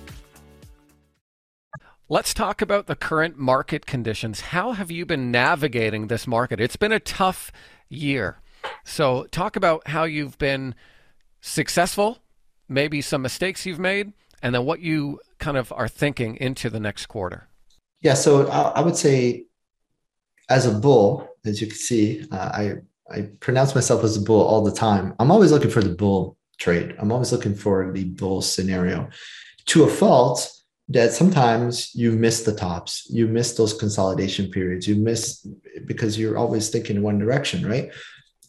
Let's 2.13 2.35
talk 2.35 2.61
about 2.61 2.85
the 2.85 2.95
current 2.95 3.39
market 3.39 3.87
conditions. 3.87 4.41
How 4.53 4.73
have 4.73 4.91
you 4.91 5.03
been 5.03 5.31
navigating 5.31 6.09
this 6.09 6.27
market? 6.27 6.59
It's 6.59 6.75
been 6.75 6.91
a 6.91 6.99
tough 6.99 7.51
year. 7.89 8.37
So, 8.83 9.25
talk 9.31 9.55
about 9.55 9.87
how 9.87 10.03
you've 10.03 10.37
been 10.37 10.75
successful, 11.41 12.19
maybe 12.69 13.01
some 13.01 13.23
mistakes 13.23 13.65
you've 13.65 13.79
made, 13.79 14.13
and 14.43 14.53
then 14.53 14.63
what 14.63 14.79
you 14.79 15.21
kind 15.39 15.57
of 15.57 15.71
are 15.71 15.87
thinking 15.87 16.35
into 16.35 16.69
the 16.69 16.79
next 16.79 17.07
quarter. 17.07 17.47
Yeah, 18.01 18.13
so 18.13 18.47
I, 18.47 18.81
would 18.81 18.95
say, 18.95 19.45
as 20.49 20.67
a 20.67 20.71
bull, 20.71 21.27
as 21.47 21.61
you 21.61 21.65
can 21.65 21.75
see, 21.75 22.27
uh, 22.31 22.51
I 22.53 22.73
I 23.09 23.21
pronounce 23.39 23.73
myself 23.73 24.03
as 24.03 24.17
a 24.17 24.21
bull 24.21 24.45
all 24.45 24.63
the 24.63 24.71
time. 24.71 25.15
I'm 25.17 25.31
always 25.31 25.51
looking 25.51 25.71
for 25.71 25.81
the 25.81 25.95
bull 25.95 26.37
trade. 26.59 26.93
I'm 26.99 27.11
always 27.11 27.31
looking 27.31 27.55
for 27.55 27.91
the 27.91 28.03
bull 28.03 28.43
scenario 28.43 29.09
to 29.65 29.83
a 29.85 29.89
fault 29.89 30.47
that 30.89 31.13
sometimes 31.13 31.93
you 31.95 32.11
miss 32.11 32.43
the 32.43 32.53
tops, 32.53 33.07
you 33.09 33.27
miss 33.27 33.53
those 33.53 33.73
consolidation 33.73 34.51
periods, 34.51 34.87
you 34.87 34.95
miss 34.95 35.45
because 35.85 36.19
you're 36.19 36.37
always 36.37 36.69
thinking 36.69 36.97
in 36.97 37.03
one 37.03 37.19
direction, 37.19 37.65
right? 37.65 37.91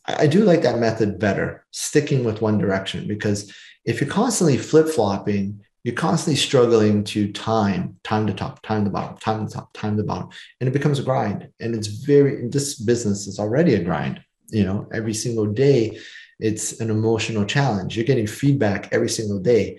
I 0.07 0.27
do 0.27 0.45
like 0.45 0.63
that 0.63 0.79
method 0.79 1.19
better, 1.19 1.65
sticking 1.71 2.25
with 2.25 2.43
one 2.43 2.59
direction, 2.59 3.09
because 3.09 3.55
if 3.85 4.01
you're 4.01 4.11
constantly 4.11 4.59
flip 4.59 4.89
flopping, 4.89 5.61
you're 5.85 5.95
constantly 5.95 6.37
struggling 6.37 7.05
to 7.05 7.31
time, 7.33 7.97
time 8.05 8.27
to 8.27 8.35
top, 8.35 8.63
time 8.63 8.85
to 8.85 8.91
bottom, 8.91 9.17
time 9.19 9.47
to 9.47 9.53
top, 9.53 9.73
time 9.73 9.97
to 9.97 10.03
bottom, 10.03 10.31
and 10.61 10.69
it 10.69 10.73
becomes 10.73 10.99
a 10.99 11.03
grind. 11.03 11.49
And 11.61 11.75
it's 11.75 11.89
very, 11.89 12.49
this 12.49 12.75
business 12.75 13.27
is 13.27 13.39
already 13.39 13.75
a 13.75 13.85
grind. 13.85 14.23
You 14.49 14.65
know, 14.65 14.89
every 14.93 15.15
single 15.15 15.47
day, 15.47 15.99
it's 16.41 16.81
an 16.81 16.91
emotional 16.91 17.45
challenge. 17.45 17.97
You're 17.97 18.07
getting 18.07 18.27
feedback 18.27 18.93
every 18.93 19.09
single 19.09 19.39
day 19.39 19.79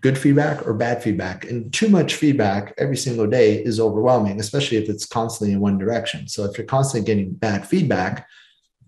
good 0.00 0.18
feedback 0.18 0.66
or 0.66 0.74
bad 0.74 1.02
feedback. 1.02 1.44
And 1.44 1.72
too 1.72 1.88
much 1.88 2.14
feedback 2.14 2.74
every 2.78 2.96
single 2.96 3.26
day 3.26 3.62
is 3.62 3.80
overwhelming, 3.80 4.40
especially 4.40 4.78
if 4.78 4.88
it's 4.88 5.06
constantly 5.06 5.52
in 5.52 5.60
one 5.60 5.78
direction. 5.78 6.28
So 6.28 6.44
if 6.44 6.56
you're 6.56 6.66
constantly 6.66 7.06
getting 7.06 7.32
bad 7.32 7.66
feedback, 7.66 8.26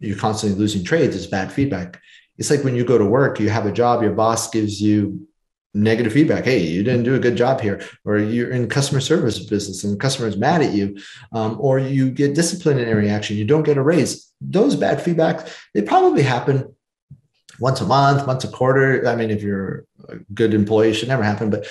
you're 0.01 0.17
constantly 0.17 0.59
losing 0.59 0.85
trades, 0.85 1.17
it's 1.17 1.27
bad 1.27 1.53
feedback. 1.53 2.01
It's 2.37 2.51
like 2.51 2.63
when 2.63 2.77
you 2.77 2.85
go 2.85 2.99
to 2.99 3.05
work, 3.05 3.41
you 3.41 3.49
have 3.51 3.67
a 3.67 3.73
job, 3.73 4.03
your 4.03 4.13
boss 4.13 4.49
gives 4.51 4.81
you 4.81 5.27
negative 5.75 6.13
feedback. 6.13 6.45
Hey, 6.45 6.61
you 6.61 6.83
didn't 6.83 7.03
do 7.03 7.15
a 7.15 7.19
good 7.19 7.37
job 7.37 7.61
here, 7.61 7.83
or 8.05 8.19
you're 8.19 8.51
in 8.51 8.69
customer 8.69 9.01
service 9.01 9.39
business 9.41 9.85
and 9.85 9.93
the 9.93 9.99
customer 9.99 10.29
is 10.29 10.37
mad 10.37 10.63
at 10.63 10.73
you, 10.73 10.99
um, 11.33 11.57
or 11.61 11.79
you 11.79 12.11
get 12.11 12.35
disciplinary 12.35 13.11
action, 13.11 13.37
you 13.37 13.45
don't 13.45 13.65
get 13.65 13.77
a 13.77 13.83
raise. 13.83 14.33
Those 14.41 14.77
bad 14.77 14.99
feedbacks, 14.99 15.53
they 15.75 15.83
probably 15.83 16.23
happen 16.23 16.75
once 17.61 17.81
a 17.81 17.87
month, 17.87 18.27
once 18.27 18.45
a 18.45 18.49
quarter. 18.49 19.07
I 19.07 19.17
mean, 19.17 19.31
if 19.31 19.43
you're 19.43 19.85
a 20.09 20.17
good 20.35 20.55
employee, 20.55 20.91
it 20.91 20.95
should 20.95 21.09
never 21.09 21.23
happen. 21.23 21.51
But 21.51 21.67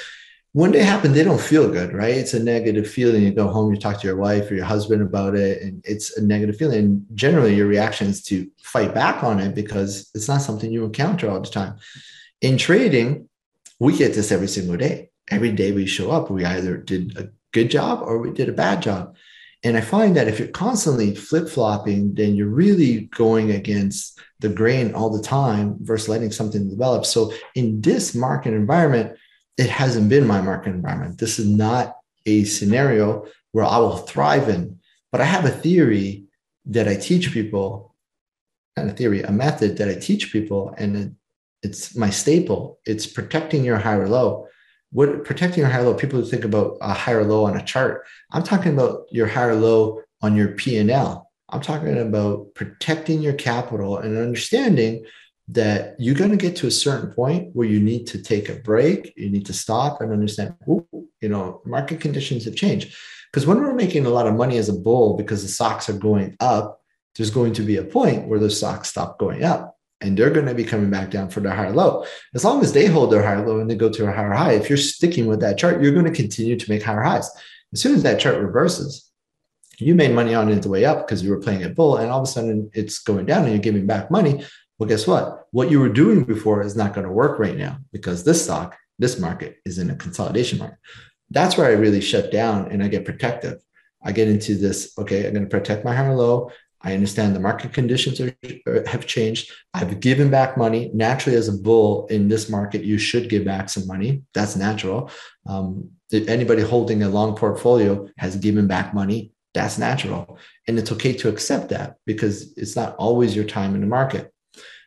when 0.53 0.71
they 0.71 0.83
happen, 0.83 1.13
they 1.13 1.23
don't 1.23 1.39
feel 1.39 1.71
good, 1.71 1.93
right? 1.93 2.15
It's 2.15 2.33
a 2.33 2.43
negative 2.43 2.89
feeling. 2.89 3.23
You 3.23 3.31
go 3.31 3.47
home, 3.47 3.73
you 3.73 3.79
talk 3.79 4.01
to 4.01 4.07
your 4.07 4.15
wife 4.15 4.49
or 4.49 4.55
your 4.55 4.65
husband 4.65 5.01
about 5.01 5.35
it, 5.35 5.61
and 5.61 5.83
it's 5.85 6.17
a 6.17 6.23
negative 6.23 6.57
feeling. 6.57 6.79
And 6.79 7.05
generally, 7.13 7.55
your 7.55 7.67
reaction 7.67 8.07
is 8.07 8.23
to 8.23 8.49
fight 8.61 8.93
back 8.93 9.23
on 9.23 9.39
it 9.39 9.53
because 9.53 10.09
it's 10.15 10.27
not 10.27 10.41
something 10.41 10.71
you 10.71 10.83
encounter 10.83 11.29
all 11.29 11.41
the 11.41 11.49
time. 11.49 11.75
In 12.41 12.57
trading, 12.57 13.29
we 13.79 13.97
get 13.97 14.13
this 14.13 14.31
every 14.31 14.47
single 14.47 14.77
day. 14.77 15.11
Every 15.29 15.51
day 15.51 15.73
we 15.73 15.85
show 15.85 16.09
up, 16.11 16.31
we 16.31 16.45
either 16.45 16.77
did 16.77 17.17
a 17.17 17.29
good 17.51 17.69
job 17.69 18.01
or 18.01 18.17
we 18.17 18.31
did 18.31 18.49
a 18.49 18.53
bad 18.53 18.81
job. 18.81 19.15
And 19.63 19.75
I 19.75 19.81
find 19.81 20.15
that 20.15 20.27
if 20.27 20.39
you're 20.39 20.49
constantly 20.49 21.15
flip 21.15 21.49
flopping, 21.49 22.13
then 22.13 22.35
you're 22.35 22.47
really 22.47 23.09
going 23.15 23.51
against 23.51 24.19
the 24.39 24.49
grain 24.49 24.93
all 24.93 25.09
the 25.09 25.23
time 25.23 25.77
versus 25.81 26.07
letting 26.07 26.31
something 26.31 26.69
develop. 26.69 27.05
So 27.05 27.33
in 27.55 27.81
this 27.81 28.13
market 28.13 28.53
environment, 28.53 29.17
it 29.57 29.69
hasn't 29.69 30.09
been 30.09 30.27
my 30.27 30.41
market 30.41 30.69
environment. 30.69 31.17
This 31.17 31.39
is 31.39 31.47
not 31.47 31.97
a 32.27 32.43
scenario 32.43 33.25
where 33.51 33.65
I 33.65 33.77
will 33.79 33.97
thrive 33.97 34.49
in. 34.49 34.79
But 35.11 35.21
I 35.21 35.25
have 35.25 35.45
a 35.45 35.49
theory 35.49 36.25
that 36.65 36.87
I 36.87 36.95
teach 36.95 37.31
people, 37.31 37.95
and 38.75 38.89
a 38.89 38.93
theory, 38.93 39.23
a 39.23 39.31
method 39.31 39.77
that 39.77 39.89
I 39.89 39.95
teach 39.95 40.31
people, 40.31 40.75
and 40.77 40.95
it, 40.95 41.11
it's 41.63 41.95
my 41.95 42.11
staple. 42.11 42.79
It's 42.85 43.07
protecting 43.07 43.63
your 43.63 43.77
higher 43.77 44.07
low. 44.07 44.46
What 44.97 45.23
protecting 45.25 45.59
your 45.59 45.69
higher 45.69 45.83
low? 45.83 45.93
People 45.93 46.23
think 46.23 46.43
about 46.43 46.79
a 46.81 46.91
higher 46.91 47.23
low 47.23 47.45
on 47.45 47.55
a 47.55 47.63
chart. 47.63 48.07
I'm 48.31 48.41
talking 48.41 48.73
about 48.73 49.05
your 49.11 49.27
higher 49.27 49.53
low 49.53 50.01
on 50.23 50.35
your 50.35 50.47
P 50.53 50.79
and 50.79 50.89
L 50.89 51.27
I'm 51.49 51.61
talking 51.61 51.97
about 51.99 52.53
protecting 52.55 53.21
your 53.21 53.33
capital 53.33 53.99
and 53.99 54.17
understanding 54.17 55.05
that 55.49 55.95
you're 55.99 56.15
going 56.15 56.31
to 56.31 56.35
get 56.35 56.55
to 56.57 56.67
a 56.67 56.71
certain 56.71 57.11
point 57.11 57.55
where 57.55 57.67
you 57.67 57.79
need 57.79 58.07
to 58.07 58.21
take 58.21 58.49
a 58.49 58.55
break, 58.55 59.13
you 59.15 59.29
need 59.29 59.45
to 59.45 59.53
stop 59.53 60.01
and 60.01 60.11
understand, 60.11 60.55
you 60.67 61.29
know, 61.29 61.61
market 61.63 62.01
conditions 62.01 62.43
have 62.45 62.55
changed. 62.55 62.97
Because 63.31 63.45
when 63.45 63.61
we're 63.61 63.73
making 63.73 64.05
a 64.07 64.09
lot 64.09 64.27
of 64.27 64.33
money 64.33 64.57
as 64.57 64.67
a 64.67 64.73
bull 64.73 65.15
because 65.15 65.43
the 65.43 65.47
stocks 65.47 65.87
are 65.89 65.93
going 65.93 66.35
up, 66.39 66.81
there's 67.15 67.29
going 67.29 67.53
to 67.53 67.61
be 67.61 67.77
a 67.77 67.83
point 67.83 68.27
where 68.27 68.39
the 68.39 68.49
stocks 68.49 68.89
stop 68.89 69.19
going 69.19 69.43
up 69.43 69.76
and 70.01 70.17
they're 70.17 70.29
going 70.29 70.45
to 70.45 70.53
be 70.53 70.63
coming 70.63 70.89
back 70.89 71.09
down 71.09 71.29
for 71.29 71.39
their 71.39 71.53
higher 71.53 71.71
low. 71.71 72.05
As 72.35 72.43
long 72.43 72.61
as 72.61 72.73
they 72.73 72.85
hold 72.85 73.11
their 73.11 73.23
higher 73.23 73.45
low 73.45 73.59
and 73.59 73.69
they 73.69 73.75
go 73.75 73.89
to 73.89 74.07
a 74.07 74.11
higher 74.11 74.31
high, 74.31 74.53
if 74.53 74.69
you're 74.69 74.77
sticking 74.77 75.25
with 75.25 75.39
that 75.39 75.57
chart, 75.57 75.81
you're 75.81 75.93
going 75.93 76.05
to 76.05 76.11
continue 76.11 76.55
to 76.55 76.69
make 76.69 76.83
higher 76.83 77.01
highs. 77.01 77.29
As 77.73 77.81
soon 77.81 77.95
as 77.95 78.03
that 78.03 78.19
chart 78.19 78.37
reverses, 78.37 79.07
you 79.79 79.95
made 79.95 80.13
money 80.13 80.33
on 80.33 80.49
it 80.49 80.61
the 80.61 80.69
way 80.69 80.85
up 80.85 81.05
because 81.05 81.23
you 81.23 81.29
were 81.29 81.39
playing 81.39 81.63
at 81.63 81.75
bull 81.75 81.97
and 81.97 82.09
all 82.09 82.21
of 82.21 82.27
a 82.27 82.31
sudden 82.31 82.69
it's 82.73 82.99
going 82.99 83.25
down 83.25 83.43
and 83.43 83.51
you're 83.51 83.59
giving 83.59 83.85
back 83.85 84.09
money. 84.09 84.43
Well 84.79 84.89
guess 84.89 85.07
what? 85.07 85.47
What 85.51 85.71
you 85.71 85.79
were 85.79 85.89
doing 85.89 86.23
before 86.23 86.61
is 86.61 86.75
not 86.75 86.93
going 86.93 87.05
to 87.05 87.13
work 87.13 87.39
right 87.39 87.57
now 87.57 87.77
because 87.91 88.23
this 88.23 88.43
stock 88.43 88.75
this 88.99 89.19
market 89.19 89.57
is 89.63 89.77
in 89.77 89.91
a 89.91 89.95
consolidation 89.95 90.57
market. 90.57 90.79
That's 91.29 91.57
where 91.57 91.67
i 91.67 91.73
really 91.73 92.01
shut 92.01 92.31
down 92.31 92.71
and 92.71 92.83
i 92.83 92.87
get 92.87 93.05
protective. 93.05 93.61
I 94.03 94.11
get 94.11 94.27
into 94.27 94.55
this 94.55 94.93
okay 94.97 95.27
i'm 95.27 95.33
going 95.33 95.45
to 95.45 95.49
protect 95.49 95.85
my 95.85 95.95
higher 95.95 96.15
low 96.15 96.51
i 96.87 96.93
understand 96.93 97.35
the 97.35 97.39
market 97.39 97.73
conditions 97.73 98.19
are, 98.21 98.33
have 98.87 99.05
changed. 99.05 99.51
I've 99.73 99.99
given 99.99 100.29
back 100.29 100.57
money. 100.57 100.89
Naturally 100.93 101.37
as 101.37 101.49
a 101.49 101.57
bull 101.67 102.07
in 102.07 102.27
this 102.27 102.49
market 102.49 102.83
you 102.83 102.97
should 102.97 103.29
give 103.29 103.43
back 103.45 103.69
some 103.69 103.85
money. 103.87 104.23
That's 104.33 104.55
natural. 104.55 105.11
Um, 105.45 105.91
if 106.11 106.27
anybody 106.27 106.61
holding 106.61 107.03
a 107.03 107.09
long 107.09 107.35
portfolio 107.35 108.07
has 108.17 108.35
given 108.35 108.67
back 108.67 108.93
money. 108.93 109.31
That's 109.53 109.77
natural. 109.77 110.37
And 110.67 110.77
it's 110.79 110.91
okay 110.91 111.13
to 111.13 111.29
accept 111.29 111.69
that 111.69 111.95
because 112.05 112.53
it's 112.57 112.75
not 112.75 112.95
always 112.95 113.35
your 113.35 113.45
time 113.45 113.75
in 113.75 113.81
the 113.81 113.87
market. 113.87 114.31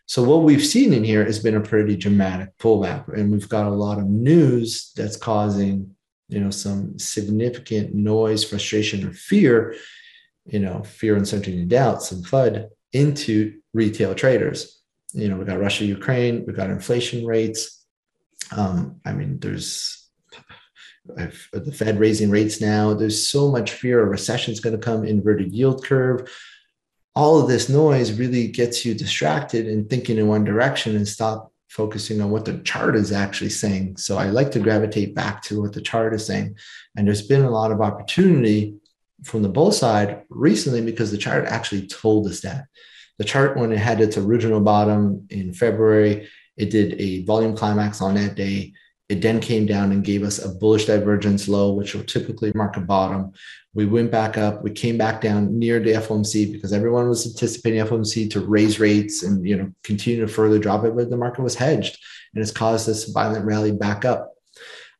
So 0.06 0.22
what 0.22 0.42
we've 0.42 0.64
seen 0.64 0.92
in 0.92 1.04
here 1.04 1.24
has 1.24 1.38
been 1.38 1.56
a 1.56 1.60
pretty 1.60 1.96
dramatic 1.96 2.56
pullback, 2.58 3.06
and 3.16 3.30
we've 3.30 3.48
got 3.48 3.66
a 3.66 3.80
lot 3.84 3.98
of 3.98 4.06
news 4.06 4.92
that's 4.96 5.16
causing, 5.16 5.94
you 6.28 6.40
know, 6.40 6.50
some 6.50 6.98
significant 6.98 7.94
noise, 7.94 8.42
frustration, 8.44 9.06
or 9.06 9.12
fear, 9.12 9.76
you 10.46 10.58
know, 10.58 10.82
fear, 10.82 11.16
uncertainty, 11.16 11.60
and 11.60 11.70
doubt, 11.70 12.02
some 12.02 12.22
FUD 12.22 12.68
into 12.92 13.58
retail 13.72 14.14
traders. 14.14 14.80
You 15.12 15.28
know, 15.28 15.36
we 15.36 15.44
got 15.44 15.60
Russia, 15.60 15.84
Ukraine, 15.84 16.44
we 16.46 16.52
got 16.52 16.70
inflation 16.70 17.26
rates. 17.26 17.84
Um, 18.56 19.00
I 19.04 19.12
mean, 19.12 19.38
there's 19.38 20.00
the 21.06 21.72
Fed 21.72 21.98
raising 21.98 22.30
rates 22.30 22.60
now. 22.60 22.94
There's 22.94 23.26
so 23.26 23.50
much 23.50 23.72
fear 23.72 24.00
a 24.00 24.04
recession 24.04 24.52
is 24.52 24.60
going 24.60 24.76
to 24.76 24.82
come, 24.82 25.04
inverted 25.04 25.52
yield 25.52 25.84
curve. 25.84 26.30
All 27.14 27.40
of 27.40 27.48
this 27.48 27.68
noise 27.68 28.12
really 28.12 28.48
gets 28.48 28.84
you 28.84 28.94
distracted 28.94 29.66
and 29.66 29.88
thinking 29.90 30.18
in 30.18 30.28
one 30.28 30.44
direction 30.44 30.94
and 30.96 31.08
stop 31.08 31.52
focusing 31.68 32.20
on 32.20 32.30
what 32.30 32.44
the 32.44 32.58
chart 32.58 32.96
is 32.96 33.12
actually 33.12 33.50
saying. 33.50 33.96
So 33.96 34.18
I 34.18 34.26
like 34.26 34.50
to 34.52 34.60
gravitate 34.60 35.14
back 35.14 35.42
to 35.44 35.60
what 35.60 35.72
the 35.72 35.80
chart 35.80 36.14
is 36.14 36.26
saying. 36.26 36.56
And 36.96 37.06
there's 37.06 37.26
been 37.26 37.42
a 37.42 37.50
lot 37.50 37.72
of 37.72 37.80
opportunity 37.80 38.79
from 39.24 39.42
the 39.42 39.48
bull 39.48 39.72
side 39.72 40.22
recently 40.28 40.80
because 40.80 41.10
the 41.10 41.18
chart 41.18 41.46
actually 41.46 41.86
told 41.86 42.26
us 42.26 42.40
that. 42.40 42.66
The 43.18 43.24
chart, 43.24 43.56
when 43.56 43.72
it 43.72 43.78
had 43.78 44.00
its 44.00 44.16
original 44.16 44.60
bottom 44.60 45.26
in 45.30 45.52
February, 45.52 46.28
it 46.56 46.70
did 46.70 47.00
a 47.00 47.24
volume 47.24 47.56
climax 47.56 48.00
on 48.00 48.14
that 48.14 48.34
day. 48.34 48.72
It 49.08 49.20
then 49.20 49.40
came 49.40 49.66
down 49.66 49.92
and 49.92 50.04
gave 50.04 50.22
us 50.22 50.38
a 50.38 50.48
bullish 50.54 50.86
divergence 50.86 51.48
low, 51.48 51.72
which 51.72 51.94
will 51.94 52.04
typically 52.04 52.52
mark 52.54 52.76
a 52.76 52.80
bottom. 52.80 53.32
We 53.74 53.86
went 53.86 54.10
back 54.10 54.38
up. 54.38 54.62
We 54.62 54.70
came 54.70 54.96
back 54.96 55.20
down 55.20 55.58
near 55.58 55.80
the 55.80 55.92
FOMC 55.92 56.52
because 56.52 56.72
everyone 56.72 57.08
was 57.08 57.26
anticipating 57.26 57.84
FOMC 57.84 58.30
to 58.30 58.40
raise 58.40 58.80
rates 58.80 59.22
and 59.22 59.46
you 59.46 59.56
know 59.56 59.72
continue 59.84 60.20
to 60.20 60.28
further 60.28 60.58
drop 60.58 60.84
it, 60.84 60.96
but 60.96 61.10
the 61.10 61.16
market 61.16 61.42
was 61.42 61.54
hedged 61.54 61.98
and 62.34 62.42
it's 62.42 62.52
caused 62.52 62.86
this 62.86 63.10
violent 63.10 63.44
rally 63.44 63.72
back 63.72 64.04
up. 64.04 64.32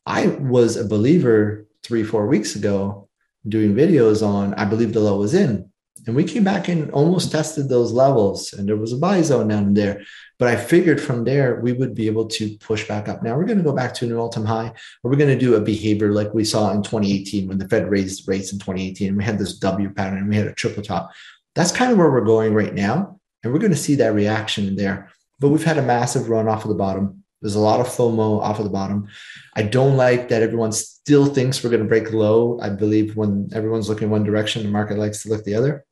I 0.06 0.26
was 0.26 0.76
a 0.76 0.88
believer 0.88 1.66
three, 1.82 2.02
four 2.02 2.26
weeks 2.26 2.56
ago 2.56 3.08
doing 3.48 3.74
videos 3.74 4.26
on 4.26 4.54
I 4.54 4.64
believe 4.64 4.92
the 4.92 5.00
low 5.00 5.18
was 5.18 5.34
in. 5.34 5.70
And 6.06 6.16
we 6.16 6.24
came 6.24 6.44
back 6.44 6.68
and 6.68 6.90
almost 6.92 7.30
tested 7.30 7.68
those 7.68 7.92
levels, 7.92 8.54
and 8.54 8.66
there 8.66 8.76
was 8.76 8.92
a 8.92 8.96
buy 8.96 9.20
zone 9.20 9.48
down 9.48 9.74
there. 9.74 10.02
But 10.38 10.48
I 10.48 10.56
figured 10.56 10.98
from 11.00 11.24
there 11.24 11.60
we 11.60 11.72
would 11.72 11.94
be 11.94 12.06
able 12.06 12.26
to 12.28 12.56
push 12.58 12.88
back 12.88 13.06
up. 13.06 13.22
Now 13.22 13.36
we're 13.36 13.44
going 13.44 13.58
to 13.58 13.64
go 13.64 13.74
back 13.74 13.92
to 13.94 14.06
an 14.06 14.16
all-time 14.16 14.46
high, 14.46 14.68
or 15.02 15.10
we're 15.10 15.18
going 15.18 15.38
to 15.38 15.38
do 15.38 15.56
a 15.56 15.60
behavior 15.60 16.12
like 16.12 16.32
we 16.32 16.44
saw 16.44 16.70
in 16.70 16.82
2018 16.82 17.48
when 17.48 17.58
the 17.58 17.68
Fed 17.68 17.90
raised 17.90 18.26
rates 18.26 18.52
in 18.52 18.58
2018. 18.58 19.14
We 19.14 19.24
had 19.24 19.38
this 19.38 19.58
W 19.58 19.90
pattern, 19.90 20.18
and 20.18 20.28
we 20.28 20.36
had 20.36 20.46
a 20.46 20.54
triple 20.54 20.82
top. 20.82 21.10
That's 21.54 21.72
kind 21.72 21.92
of 21.92 21.98
where 21.98 22.10
we're 22.10 22.24
going 22.24 22.54
right 22.54 22.74
now, 22.74 23.20
and 23.42 23.52
we're 23.52 23.58
going 23.58 23.72
to 23.72 23.78
see 23.78 23.96
that 23.96 24.14
reaction 24.14 24.66
in 24.68 24.76
there. 24.76 25.10
But 25.38 25.50
we've 25.50 25.64
had 25.64 25.78
a 25.78 25.82
massive 25.82 26.30
run 26.30 26.48
off 26.48 26.64
of 26.64 26.70
the 26.70 26.76
bottom. 26.76 27.19
There's 27.40 27.54
a 27.54 27.60
lot 27.60 27.80
of 27.80 27.86
FOMO 27.86 28.40
off 28.40 28.58
of 28.58 28.64
the 28.64 28.70
bottom. 28.70 29.08
I 29.56 29.62
don't 29.62 29.96
like 29.96 30.28
that 30.28 30.42
everyone 30.42 30.72
still 30.72 31.26
thinks 31.26 31.62
we're 31.62 31.70
going 31.70 31.82
to 31.82 31.88
break 31.88 32.12
low. 32.12 32.60
I 32.60 32.68
believe 32.68 33.16
when 33.16 33.48
everyone's 33.54 33.88
looking 33.88 34.10
one 34.10 34.24
direction, 34.24 34.62
the 34.62 34.68
market 34.68 34.98
likes 34.98 35.22
to 35.22 35.30
look 35.30 35.44
the 35.44 35.54
other 35.54 35.84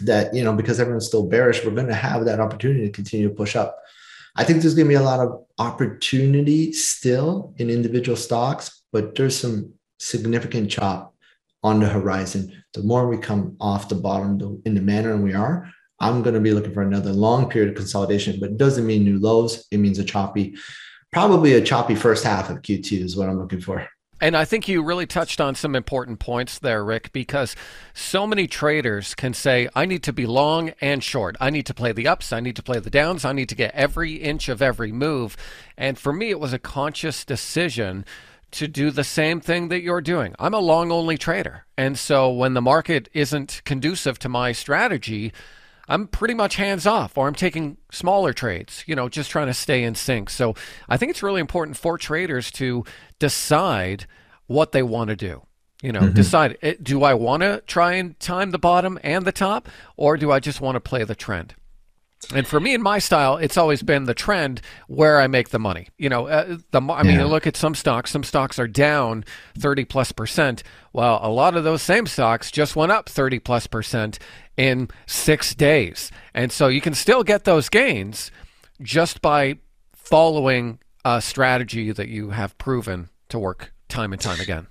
that 0.00 0.34
you 0.34 0.42
know 0.42 0.52
because 0.52 0.80
everyone's 0.80 1.06
still 1.06 1.26
bearish 1.26 1.64
we're 1.64 1.70
going 1.70 1.86
to 1.86 1.94
have 1.94 2.24
that 2.24 2.40
opportunity 2.40 2.84
to 2.84 2.92
continue 2.92 3.28
to 3.28 3.34
push 3.34 3.54
up 3.54 3.78
i 4.36 4.44
think 4.44 4.60
there's 4.60 4.74
going 4.74 4.86
to 4.86 4.88
be 4.88 4.94
a 4.94 5.02
lot 5.02 5.20
of 5.20 5.44
opportunity 5.58 6.72
still 6.72 7.54
in 7.58 7.70
individual 7.70 8.16
stocks 8.16 8.82
but 8.92 9.14
there's 9.14 9.38
some 9.38 9.72
significant 9.98 10.70
chop 10.70 11.14
on 11.62 11.80
the 11.80 11.88
horizon 11.88 12.64
the 12.74 12.82
more 12.82 13.06
we 13.06 13.16
come 13.16 13.56
off 13.60 13.88
the 13.88 13.94
bottom 13.94 14.60
in 14.64 14.74
the 14.74 14.82
manner 14.82 15.16
we 15.16 15.32
are 15.32 15.70
I'm 16.00 16.22
going 16.22 16.34
to 16.34 16.40
be 16.40 16.52
looking 16.52 16.72
for 16.72 16.82
another 16.82 17.12
long 17.12 17.48
period 17.48 17.70
of 17.70 17.76
consolidation, 17.76 18.38
but 18.40 18.50
it 18.50 18.58
doesn't 18.58 18.86
mean 18.86 19.04
new 19.04 19.18
lows. 19.18 19.66
It 19.70 19.78
means 19.78 19.98
a 19.98 20.04
choppy, 20.04 20.56
probably 21.12 21.54
a 21.54 21.62
choppy 21.62 21.94
first 21.94 22.24
half 22.24 22.50
of 22.50 22.62
Q2 22.62 23.02
is 23.02 23.16
what 23.16 23.28
I'm 23.28 23.38
looking 23.38 23.60
for. 23.60 23.88
And 24.20 24.36
I 24.36 24.44
think 24.44 24.68
you 24.68 24.82
really 24.82 25.06
touched 25.06 25.40
on 25.40 25.54
some 25.54 25.74
important 25.74 26.18
points 26.18 26.58
there, 26.58 26.84
Rick, 26.84 27.12
because 27.12 27.56
so 27.92 28.26
many 28.26 28.46
traders 28.46 29.14
can 29.14 29.34
say, 29.34 29.68
I 29.74 29.84
need 29.86 30.02
to 30.04 30.12
be 30.12 30.24
long 30.24 30.72
and 30.80 31.02
short. 31.02 31.36
I 31.40 31.50
need 31.50 31.66
to 31.66 31.74
play 31.74 31.92
the 31.92 32.06
ups. 32.06 32.32
I 32.32 32.40
need 32.40 32.56
to 32.56 32.62
play 32.62 32.78
the 32.78 32.90
downs. 32.90 33.24
I 33.24 33.32
need 33.32 33.48
to 33.50 33.54
get 33.54 33.74
every 33.74 34.14
inch 34.14 34.48
of 34.48 34.62
every 34.62 34.92
move. 34.92 35.36
And 35.76 35.98
for 35.98 36.12
me, 36.12 36.30
it 36.30 36.40
was 36.40 36.52
a 36.52 36.58
conscious 36.58 37.24
decision 37.24 38.04
to 38.52 38.68
do 38.68 38.92
the 38.92 39.04
same 39.04 39.40
thing 39.40 39.68
that 39.68 39.82
you're 39.82 40.00
doing. 40.00 40.34
I'm 40.38 40.54
a 40.54 40.58
long 40.58 40.92
only 40.92 41.18
trader. 41.18 41.66
And 41.76 41.98
so 41.98 42.30
when 42.30 42.54
the 42.54 42.62
market 42.62 43.08
isn't 43.12 43.62
conducive 43.64 44.18
to 44.20 44.28
my 44.28 44.52
strategy, 44.52 45.32
I'm 45.88 46.06
pretty 46.06 46.34
much 46.34 46.56
hands 46.56 46.86
off 46.86 47.16
or 47.16 47.28
I'm 47.28 47.34
taking 47.34 47.76
smaller 47.90 48.32
trades, 48.32 48.84
you 48.86 48.94
know, 48.94 49.08
just 49.08 49.30
trying 49.30 49.46
to 49.48 49.54
stay 49.54 49.82
in 49.82 49.94
sync. 49.94 50.30
So 50.30 50.54
I 50.88 50.96
think 50.96 51.10
it's 51.10 51.22
really 51.22 51.40
important 51.40 51.76
for 51.76 51.98
traders 51.98 52.50
to 52.52 52.84
decide 53.18 54.06
what 54.46 54.72
they 54.72 54.82
want 54.82 55.10
to 55.10 55.16
do. 55.16 55.42
You 55.82 55.92
know, 55.92 56.00
mm-hmm. 56.00 56.14
decide 56.14 56.56
eh, 56.62 56.74
do 56.82 57.02
I 57.02 57.12
want 57.12 57.42
to 57.42 57.62
try 57.66 57.94
and 57.94 58.18
time 58.18 58.52
the 58.52 58.58
bottom 58.58 58.98
and 59.02 59.26
the 59.26 59.32
top 59.32 59.68
or 59.96 60.16
do 60.16 60.32
I 60.32 60.40
just 60.40 60.60
want 60.60 60.76
to 60.76 60.80
play 60.80 61.04
the 61.04 61.14
trend? 61.14 61.54
And 62.32 62.46
for 62.46 62.60
me 62.60 62.74
and 62.74 62.82
my 62.82 62.98
style, 62.98 63.36
it's 63.36 63.56
always 63.56 63.82
been 63.82 64.04
the 64.04 64.14
trend 64.14 64.60
where 64.86 65.20
I 65.20 65.26
make 65.26 65.50
the 65.50 65.58
money. 65.58 65.88
You 65.98 66.08
know, 66.08 66.26
uh, 66.26 66.58
the 66.70 66.80
I 66.80 67.02
mean, 67.02 67.18
you 67.18 67.26
look 67.26 67.46
at 67.46 67.56
some 67.56 67.74
stocks. 67.74 68.10
Some 68.10 68.24
stocks 68.24 68.58
are 68.58 68.68
down 68.68 69.24
thirty 69.58 69.84
plus 69.84 70.12
percent. 70.12 70.62
Well, 70.92 71.18
a 71.22 71.28
lot 71.28 71.56
of 71.56 71.64
those 71.64 71.82
same 71.82 72.06
stocks 72.06 72.50
just 72.50 72.76
went 72.76 72.92
up 72.92 73.08
thirty 73.08 73.38
plus 73.38 73.66
percent 73.66 74.18
in 74.56 74.88
six 75.06 75.54
days, 75.54 76.10
and 76.32 76.52
so 76.52 76.68
you 76.68 76.80
can 76.80 76.94
still 76.94 77.24
get 77.24 77.44
those 77.44 77.68
gains 77.68 78.30
just 78.80 79.20
by 79.20 79.58
following 79.92 80.78
a 81.04 81.20
strategy 81.20 81.92
that 81.92 82.08
you 82.08 82.30
have 82.30 82.56
proven 82.58 83.08
to 83.28 83.38
work 83.38 83.72
time 83.88 84.12
and 84.12 84.20
time 84.20 84.40
again. 84.40 84.66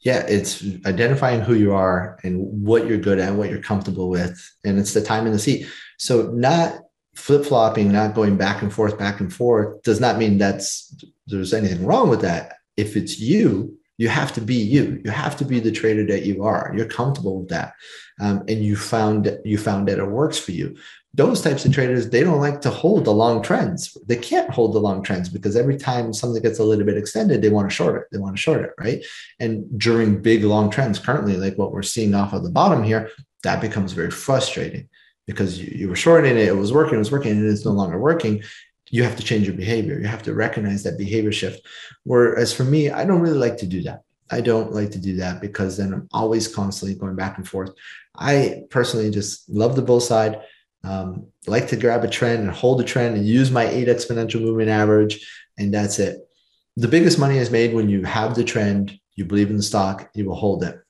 Yeah, 0.00 0.26
it's 0.26 0.64
identifying 0.84 1.42
who 1.42 1.54
you 1.54 1.72
are 1.72 2.18
and 2.24 2.66
what 2.66 2.86
you're 2.88 2.98
good 2.98 3.20
at, 3.20 3.34
what 3.34 3.50
you're 3.50 3.62
comfortable 3.62 4.08
with, 4.08 4.50
and 4.64 4.78
it's 4.78 4.94
the 4.94 5.02
time 5.02 5.26
in 5.26 5.32
the 5.32 5.38
seat. 5.38 5.66
So 6.02 6.32
not 6.32 6.80
flip 7.14 7.44
flopping, 7.44 7.92
not 7.92 8.16
going 8.16 8.36
back 8.36 8.60
and 8.60 8.72
forth, 8.72 8.98
back 8.98 9.20
and 9.20 9.32
forth, 9.32 9.80
does 9.84 10.00
not 10.00 10.18
mean 10.18 10.36
that's 10.36 10.92
there's 11.28 11.54
anything 11.54 11.86
wrong 11.86 12.08
with 12.08 12.22
that. 12.22 12.56
If 12.76 12.96
it's 12.96 13.20
you, 13.20 13.78
you 13.98 14.08
have 14.08 14.32
to 14.32 14.40
be 14.40 14.56
you. 14.56 15.00
You 15.04 15.12
have 15.12 15.36
to 15.36 15.44
be 15.44 15.60
the 15.60 15.70
trader 15.70 16.04
that 16.06 16.26
you 16.26 16.42
are. 16.42 16.72
You're 16.76 16.86
comfortable 16.86 17.38
with 17.38 17.50
that, 17.50 17.74
um, 18.20 18.42
and 18.48 18.64
you 18.64 18.74
found 18.74 19.38
you 19.44 19.58
found 19.58 19.86
that 19.86 20.00
it 20.00 20.06
works 20.06 20.40
for 20.40 20.50
you 20.50 20.76
those 21.14 21.42
types 21.42 21.66
of 21.66 21.72
traders 21.74 22.08
they 22.08 22.22
don't 22.22 22.40
like 22.40 22.62
to 22.62 22.70
hold 22.70 23.04
the 23.04 23.12
long 23.12 23.42
trends 23.42 23.96
they 24.06 24.16
can't 24.16 24.50
hold 24.50 24.72
the 24.72 24.78
long 24.78 25.02
trends 25.02 25.28
because 25.28 25.56
every 25.56 25.76
time 25.76 26.12
something 26.12 26.42
gets 26.42 26.58
a 26.58 26.64
little 26.64 26.86
bit 26.86 26.96
extended 26.96 27.42
they 27.42 27.50
want 27.50 27.68
to 27.68 27.74
short 27.74 28.00
it 28.00 28.08
they 28.10 28.18
want 28.18 28.34
to 28.34 28.40
short 28.40 28.62
it 28.62 28.70
right 28.78 29.04
and 29.38 29.66
during 29.78 30.22
big 30.22 30.42
long 30.42 30.70
trends 30.70 30.98
currently 30.98 31.36
like 31.36 31.56
what 31.58 31.70
we're 31.70 31.82
seeing 31.82 32.14
off 32.14 32.32
of 32.32 32.42
the 32.42 32.50
bottom 32.50 32.82
here 32.82 33.10
that 33.42 33.60
becomes 33.60 33.92
very 33.92 34.10
frustrating 34.10 34.88
because 35.26 35.60
you, 35.60 35.72
you 35.74 35.88
were 35.88 35.96
shorting 35.96 36.36
it 36.36 36.48
it 36.48 36.56
was 36.56 36.72
working 36.72 36.94
it 36.94 36.98
was 36.98 37.12
working 37.12 37.32
and 37.32 37.46
it's 37.46 37.64
no 37.64 37.72
longer 37.72 37.98
working 37.98 38.42
you 38.90 39.02
have 39.02 39.16
to 39.16 39.22
change 39.22 39.46
your 39.46 39.56
behavior 39.56 39.98
you 39.98 40.06
have 40.06 40.22
to 40.22 40.34
recognize 40.34 40.82
that 40.82 40.98
behavior 40.98 41.32
shift 41.32 41.66
whereas 42.04 42.52
for 42.52 42.64
me 42.64 42.90
i 42.90 43.04
don't 43.04 43.20
really 43.20 43.38
like 43.38 43.56
to 43.56 43.66
do 43.66 43.82
that 43.82 44.02
I 44.30 44.40
don't 44.40 44.72
like 44.72 44.90
to 44.92 44.98
do 44.98 45.16
that 45.16 45.42
because 45.42 45.76
then 45.76 45.92
I'm 45.92 46.08
always 46.10 46.48
constantly 46.48 46.98
going 46.98 47.16
back 47.16 47.36
and 47.36 47.46
forth. 47.46 47.72
I 48.16 48.62
personally 48.70 49.10
just 49.10 49.46
love 49.50 49.76
the 49.76 49.82
bull 49.82 50.00
side 50.00 50.40
um, 50.84 51.26
like 51.46 51.68
to 51.68 51.76
grab 51.76 52.04
a 52.04 52.08
trend 52.08 52.42
and 52.42 52.50
hold 52.50 52.80
a 52.80 52.84
trend 52.84 53.16
and 53.16 53.26
use 53.26 53.50
my 53.50 53.66
eight 53.68 53.88
exponential 53.88 54.40
moving 54.40 54.68
average, 54.68 55.26
and 55.58 55.72
that's 55.72 55.98
it. 55.98 56.28
The 56.76 56.88
biggest 56.88 57.18
money 57.18 57.38
is 57.38 57.50
made 57.50 57.74
when 57.74 57.88
you 57.88 58.04
have 58.04 58.34
the 58.34 58.44
trend, 58.44 58.98
you 59.14 59.24
believe 59.24 59.50
in 59.50 59.56
the 59.56 59.62
stock, 59.62 60.10
you 60.14 60.24
will 60.24 60.34
hold 60.34 60.64
it. 60.64 60.80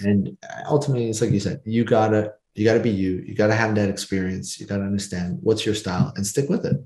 And 0.00 0.36
ultimately, 0.66 1.10
it's 1.10 1.20
like 1.20 1.32
you 1.32 1.40
said, 1.40 1.60
you 1.64 1.84
gotta 1.84 2.34
you 2.54 2.64
gotta 2.64 2.80
be 2.80 2.90
you. 2.90 3.22
You 3.26 3.34
gotta 3.34 3.54
have 3.54 3.74
that 3.74 3.88
experience. 3.88 4.60
You 4.60 4.66
gotta 4.66 4.84
understand 4.84 5.38
what's 5.42 5.66
your 5.66 5.74
style 5.74 6.12
and 6.16 6.26
stick 6.26 6.48
with 6.48 6.64
it. 6.64 6.76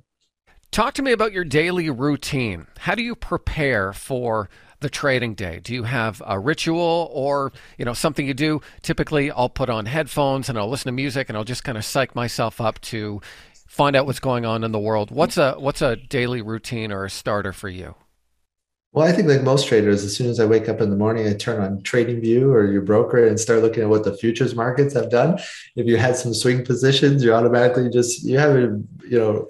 Talk 0.70 0.94
to 0.94 1.02
me 1.02 1.12
about 1.12 1.32
your 1.32 1.44
daily 1.44 1.88
routine. 1.90 2.66
How 2.78 2.94
do 2.94 3.02
you 3.02 3.14
prepare 3.14 3.92
for 3.92 4.48
the 4.80 4.90
trading 4.90 5.34
day? 5.34 5.60
Do 5.60 5.74
you 5.74 5.84
have 5.84 6.22
a 6.26 6.38
ritual 6.38 7.10
or, 7.12 7.52
you 7.78 7.84
know, 7.84 7.94
something 7.94 8.26
you 8.26 8.34
do? 8.34 8.60
Typically, 8.82 9.30
I'll 9.30 9.48
put 9.48 9.70
on 9.70 9.86
headphones 9.86 10.48
and 10.48 10.58
I'll 10.58 10.68
listen 10.68 10.86
to 10.86 10.92
music 10.92 11.28
and 11.28 11.36
I'll 11.36 11.44
just 11.44 11.64
kind 11.64 11.78
of 11.78 11.84
psych 11.84 12.14
myself 12.14 12.60
up 12.60 12.80
to 12.82 13.20
find 13.66 13.96
out 13.96 14.06
what's 14.06 14.20
going 14.20 14.44
on 14.44 14.62
in 14.62 14.72
the 14.72 14.78
world. 14.78 15.10
What's 15.10 15.36
a 15.36 15.54
what's 15.54 15.82
a 15.82 15.96
daily 15.96 16.42
routine 16.42 16.92
or 16.92 17.04
a 17.04 17.10
starter 17.10 17.52
for 17.52 17.68
you? 17.68 17.94
Well, 18.92 19.06
I 19.06 19.12
think 19.12 19.28
like 19.28 19.42
most 19.42 19.68
traders, 19.68 20.02
as 20.02 20.16
soon 20.16 20.28
as 20.28 20.40
I 20.40 20.46
wake 20.46 20.68
up 20.68 20.80
in 20.80 20.88
the 20.88 20.96
morning, 20.96 21.28
I 21.28 21.34
turn 21.34 21.60
on 21.60 21.82
TradingView 21.82 22.42
or 22.50 22.64
your 22.72 22.80
broker 22.80 23.26
and 23.26 23.38
start 23.38 23.60
looking 23.60 23.82
at 23.82 23.88
what 23.88 24.04
the 24.04 24.16
futures 24.16 24.54
markets 24.54 24.94
have 24.94 25.10
done. 25.10 25.38
If 25.76 25.86
you 25.86 25.98
had 25.98 26.16
some 26.16 26.32
swing 26.32 26.64
positions, 26.64 27.22
you're 27.22 27.34
automatically 27.34 27.90
just 27.90 28.24
you 28.24 28.38
haven't 28.38 28.88
you 29.06 29.18
know 29.18 29.48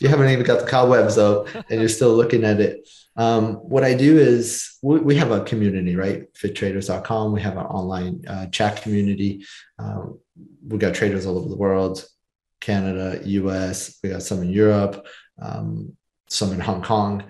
you 0.00 0.08
haven't 0.08 0.30
even 0.30 0.44
got 0.44 0.60
the 0.60 0.66
cobwebs 0.66 1.18
out 1.18 1.48
and 1.54 1.80
you're 1.80 1.88
still 1.88 2.14
looking 2.14 2.44
at 2.44 2.60
it. 2.60 2.88
Um, 3.16 3.54
what 3.56 3.84
I 3.84 3.94
do 3.94 4.16
is 4.16 4.78
we, 4.80 5.00
we, 5.00 5.16
have 5.16 5.32
a 5.32 5.42
community, 5.42 5.96
right? 5.96 6.32
Fittraders.com. 6.34 7.32
We 7.32 7.40
have 7.40 7.56
an 7.56 7.66
online 7.66 8.24
uh, 8.28 8.46
chat 8.46 8.80
community. 8.82 9.44
Uh, 9.76 10.02
we 10.66 10.78
got 10.78 10.94
traders 10.94 11.26
all 11.26 11.36
over 11.36 11.48
the 11.48 11.56
world, 11.56 12.06
Canada, 12.60 13.20
US. 13.24 13.98
We 14.02 14.10
got 14.10 14.22
some 14.22 14.42
in 14.42 14.50
Europe, 14.50 15.04
um, 15.40 15.96
some 16.28 16.52
in 16.52 16.60
Hong 16.60 16.82
Kong, 16.82 17.24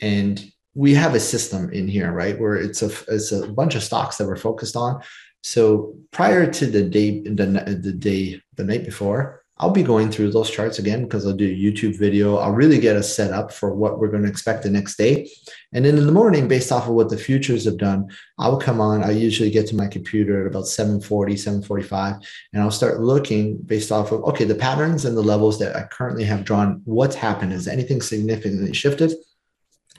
and 0.00 0.44
we 0.74 0.94
have 0.94 1.14
a 1.14 1.20
system 1.20 1.70
in 1.70 1.88
here, 1.88 2.12
right? 2.12 2.38
Where 2.38 2.56
it's 2.56 2.82
a 2.82 2.90
it's 3.08 3.32
a 3.32 3.46
bunch 3.48 3.74
of 3.74 3.82
stocks 3.82 4.16
that 4.18 4.26
we're 4.26 4.36
focused 4.36 4.76
on. 4.76 5.02
So 5.42 5.94
prior 6.10 6.50
to 6.50 6.66
the 6.66 6.82
day, 6.82 7.22
the, 7.22 7.80
the 7.82 7.92
day, 7.92 8.42
the 8.56 8.64
night 8.64 8.84
before, 8.84 9.42
I'll 9.60 9.70
be 9.70 9.82
going 9.82 10.10
through 10.10 10.30
those 10.30 10.50
charts 10.50 10.78
again 10.78 11.02
because 11.02 11.26
I'll 11.26 11.34
do 11.34 11.46
a 11.46 11.54
YouTube 11.54 11.98
video. 11.98 12.36
I'll 12.36 12.52
really 12.52 12.78
get 12.78 12.96
us 12.96 13.14
set 13.14 13.30
up 13.30 13.52
for 13.52 13.74
what 13.74 13.98
we're 13.98 14.08
going 14.08 14.22
to 14.22 14.28
expect 14.28 14.62
the 14.62 14.70
next 14.70 14.96
day. 14.96 15.30
And 15.74 15.84
then 15.84 15.98
in 15.98 16.06
the 16.06 16.12
morning, 16.12 16.48
based 16.48 16.72
off 16.72 16.88
of 16.88 16.94
what 16.94 17.10
the 17.10 17.18
futures 17.18 17.66
have 17.66 17.76
done, 17.76 18.08
I'll 18.38 18.58
come 18.58 18.80
on. 18.80 19.04
I 19.04 19.10
usually 19.10 19.50
get 19.50 19.66
to 19.66 19.76
my 19.76 19.86
computer 19.86 20.40
at 20.40 20.46
about 20.46 20.66
740, 20.66 21.36
745, 21.36 22.16
and 22.54 22.62
I'll 22.62 22.70
start 22.70 23.00
looking 23.00 23.58
based 23.58 23.92
off 23.92 24.12
of, 24.12 24.24
okay, 24.24 24.44
the 24.44 24.54
patterns 24.54 25.04
and 25.04 25.14
the 25.14 25.22
levels 25.22 25.58
that 25.58 25.76
I 25.76 25.82
currently 25.82 26.24
have 26.24 26.44
drawn. 26.44 26.80
What's 26.86 27.14
happened? 27.14 27.52
Is 27.52 27.68
anything 27.68 28.00
significantly 28.00 28.72
shifted? 28.72 29.12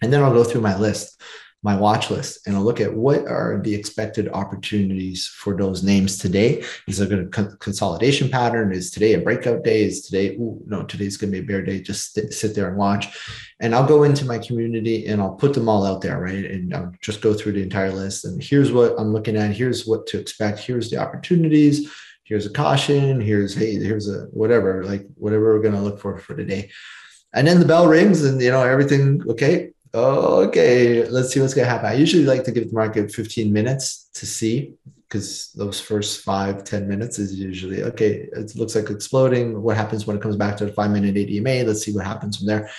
And 0.01 0.11
then 0.11 0.23
I'll 0.23 0.33
go 0.33 0.43
through 0.43 0.61
my 0.61 0.77
list 0.77 1.21
my 1.63 1.75
watch 1.75 2.09
list 2.09 2.47
and 2.47 2.55
I'll 2.55 2.63
look 2.63 2.81
at 2.81 2.93
what 2.93 3.27
are 3.27 3.61
the 3.63 3.75
expected 3.75 4.27
opportunities 4.29 5.27
for 5.27 5.55
those 5.55 5.83
names 5.83 6.17
today. 6.17 6.63
Is 6.87 6.97
there 6.97 7.21
a 7.21 7.25
consolidation 7.27 8.29
pattern? 8.29 8.73
Is 8.73 8.89
today 8.89 9.13
a 9.13 9.19
breakout 9.19 9.63
day? 9.63 9.83
Is 9.83 10.01
today, 10.01 10.35
ooh, 10.37 10.59
no, 10.65 10.83
today's 10.83 11.17
going 11.17 11.31
to 11.31 11.39
be 11.39 11.43
a 11.43 11.47
bear 11.47 11.61
day. 11.61 11.79
Just 11.79 12.13
sit, 12.13 12.33
sit 12.33 12.55
there 12.55 12.67
and 12.67 12.77
watch. 12.77 13.15
And 13.59 13.75
I'll 13.75 13.85
go 13.85 14.03
into 14.03 14.25
my 14.25 14.39
community 14.39 15.05
and 15.05 15.21
I'll 15.21 15.35
put 15.35 15.53
them 15.53 15.69
all 15.69 15.85
out 15.85 16.01
there, 16.01 16.19
right? 16.19 16.45
And 16.45 16.73
I'll 16.73 16.93
just 16.99 17.21
go 17.21 17.35
through 17.35 17.51
the 17.53 17.61
entire 17.61 17.91
list. 17.91 18.25
And 18.25 18.41
here's 18.41 18.71
what 18.71 18.95
I'm 18.97 19.13
looking 19.13 19.37
at. 19.37 19.51
Here's 19.51 19.85
what 19.85 20.07
to 20.07 20.19
expect. 20.19 20.59
Here's 20.59 20.89
the 20.89 20.97
opportunities. 20.97 21.91
Here's 22.23 22.47
a 22.47 22.51
caution. 22.51 23.21
Here's, 23.21 23.53
hey, 23.53 23.75
here's 23.75 24.09
a 24.09 24.21
whatever, 24.31 24.83
like 24.83 25.05
whatever 25.13 25.53
we're 25.53 25.61
going 25.61 25.75
to 25.75 25.81
look 25.81 25.99
for 25.99 26.17
for 26.17 26.35
today. 26.35 26.71
And 27.33 27.47
then 27.47 27.59
the 27.59 27.65
bell 27.65 27.87
rings 27.87 28.23
and, 28.23 28.41
you 28.41 28.49
know, 28.49 28.63
everything, 28.63 29.21
okay, 29.29 29.71
okay, 29.93 31.07
let's 31.07 31.33
see 31.33 31.39
what's 31.39 31.53
going 31.53 31.65
to 31.65 31.71
happen. 31.71 31.87
I 31.87 31.93
usually 31.93 32.25
like 32.25 32.43
to 32.45 32.51
give 32.51 32.69
the 32.69 32.73
market 32.73 33.11
15 33.11 33.51
minutes 33.51 34.09
to 34.13 34.25
see 34.25 34.73
because 35.11 35.51
those 35.55 35.81
first 35.81 36.23
five 36.23 36.63
ten 36.63 36.87
minutes 36.87 37.19
is 37.19 37.35
usually 37.35 37.83
okay. 37.83 38.29
It 38.31 38.55
looks 38.55 38.75
like 38.75 38.89
exploding. 38.89 39.61
What 39.61 39.75
happens 39.75 40.07
when 40.07 40.15
it 40.15 40.21
comes 40.21 40.37
back 40.37 40.55
to 40.57 40.65
the 40.65 40.71
five 40.71 40.91
minute 40.91 41.15
ADMA? 41.15 41.67
Let's 41.67 41.83
see 41.83 41.91
what 41.91 42.05
happens 42.05 42.37
from 42.37 42.47
there. 42.47 42.69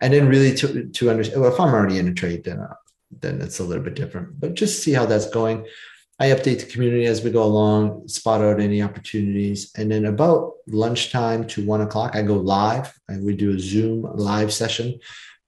And 0.00 0.14
then 0.14 0.28
really 0.28 0.54
to, 0.54 0.84
to 0.84 1.10
understand, 1.10 1.42
well, 1.42 1.52
if 1.52 1.58
I'm 1.58 1.74
already 1.74 1.98
in 1.98 2.06
a 2.06 2.14
trade, 2.14 2.44
then, 2.44 2.60
uh, 2.60 2.74
then 3.18 3.40
it's 3.40 3.58
a 3.58 3.64
little 3.64 3.82
bit 3.82 3.96
different, 3.96 4.38
but 4.38 4.54
just 4.54 4.84
see 4.84 4.92
how 4.92 5.04
that's 5.04 5.28
going. 5.30 5.66
I 6.20 6.26
update 6.26 6.60
the 6.60 6.66
community 6.66 7.06
as 7.06 7.24
we 7.24 7.30
go 7.30 7.42
along, 7.42 8.06
spot 8.06 8.40
out 8.40 8.60
any 8.60 8.82
opportunities. 8.82 9.72
And 9.76 9.90
then 9.90 10.04
about 10.04 10.52
lunchtime 10.68 11.46
to 11.48 11.66
one 11.66 11.80
o'clock, 11.80 12.14
I 12.14 12.22
go 12.22 12.34
live 12.34 12.92
and 13.08 13.24
we 13.24 13.34
do 13.34 13.54
a 13.54 13.58
Zoom 13.58 14.02
live 14.14 14.52
session 14.52 15.00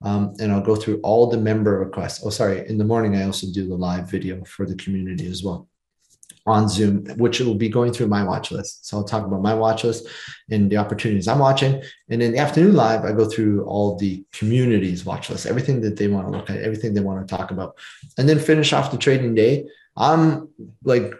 um, 0.03 0.33
and 0.39 0.51
I'll 0.51 0.61
go 0.61 0.75
through 0.75 0.99
all 1.01 1.27
the 1.27 1.37
member 1.37 1.79
requests. 1.79 2.25
Oh, 2.25 2.29
sorry. 2.29 2.67
In 2.67 2.77
the 2.77 2.83
morning, 2.83 3.15
I 3.15 3.23
also 3.23 3.47
do 3.51 3.67
the 3.67 3.75
live 3.75 4.09
video 4.09 4.43
for 4.43 4.65
the 4.65 4.75
community 4.75 5.27
as 5.27 5.43
well 5.43 5.67
on 6.45 6.67
Zoom, 6.67 7.05
which 7.17 7.39
will 7.39 7.55
be 7.55 7.69
going 7.69 7.93
through 7.93 8.07
my 8.07 8.21
watch 8.21 8.51
list. 8.51 8.85
So 8.85 8.97
I'll 8.97 9.05
talk 9.05 9.25
about 9.25 9.41
my 9.41 9.53
watch 9.53 9.85
list 9.85 10.07
and 10.51 10.69
the 10.69 10.75
opportunities 10.75 11.27
I'm 11.27 11.39
watching. 11.39 11.81
And 12.09 12.21
in 12.21 12.33
the 12.33 12.37
afternoon 12.37 12.75
live, 12.75 13.05
I 13.05 13.13
go 13.13 13.25
through 13.25 13.63
all 13.63 13.95
the 13.95 14.25
community's 14.33 15.05
watch 15.05 15.29
list, 15.29 15.45
everything 15.45 15.79
that 15.81 15.95
they 15.95 16.09
want 16.09 16.27
to 16.27 16.31
look 16.31 16.49
at, 16.49 16.61
everything 16.61 16.93
they 16.93 17.01
want 17.01 17.25
to 17.25 17.35
talk 17.35 17.51
about, 17.51 17.77
and 18.17 18.27
then 18.27 18.39
finish 18.39 18.73
off 18.73 18.91
the 18.91 18.97
trading 18.97 19.35
day. 19.35 19.65
I'm 19.95 20.49
like 20.83 21.13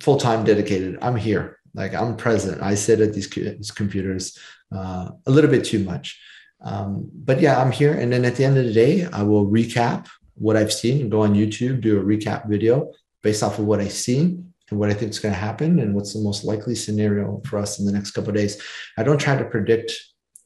full 0.00 0.16
time 0.16 0.44
dedicated. 0.44 0.98
I'm 1.02 1.16
here. 1.16 1.58
Like 1.74 1.94
I'm 1.94 2.16
present. 2.16 2.60
I 2.60 2.74
sit 2.74 3.00
at 3.00 3.14
these, 3.14 3.30
these 3.30 3.70
computers 3.70 4.36
uh, 4.74 5.10
a 5.26 5.30
little 5.30 5.50
bit 5.50 5.64
too 5.64 5.84
much. 5.84 6.20
Um, 6.60 7.10
but 7.14 7.40
yeah, 7.40 7.60
I'm 7.60 7.72
here. 7.72 7.92
And 7.92 8.12
then 8.12 8.24
at 8.24 8.36
the 8.36 8.44
end 8.44 8.58
of 8.58 8.64
the 8.64 8.72
day, 8.72 9.06
I 9.12 9.22
will 9.22 9.46
recap 9.46 10.08
what 10.34 10.56
I've 10.56 10.72
seen, 10.72 11.00
and 11.00 11.10
go 11.10 11.22
on 11.22 11.34
YouTube, 11.34 11.80
do 11.80 11.98
a 11.98 12.02
recap 12.02 12.48
video 12.48 12.92
based 13.22 13.42
off 13.42 13.58
of 13.58 13.64
what 13.64 13.80
I've 13.80 13.92
seen 13.92 14.52
and 14.70 14.78
what 14.78 14.90
I 14.90 14.94
think 14.94 15.10
is 15.10 15.18
going 15.18 15.34
to 15.34 15.40
happen 15.40 15.80
and 15.80 15.94
what's 15.94 16.14
the 16.14 16.20
most 16.20 16.44
likely 16.44 16.74
scenario 16.74 17.40
for 17.44 17.58
us 17.58 17.78
in 17.78 17.86
the 17.86 17.92
next 17.92 18.12
couple 18.12 18.32
days. 18.32 18.62
I 18.96 19.02
don't 19.02 19.18
try 19.18 19.36
to 19.36 19.44
predict 19.44 19.92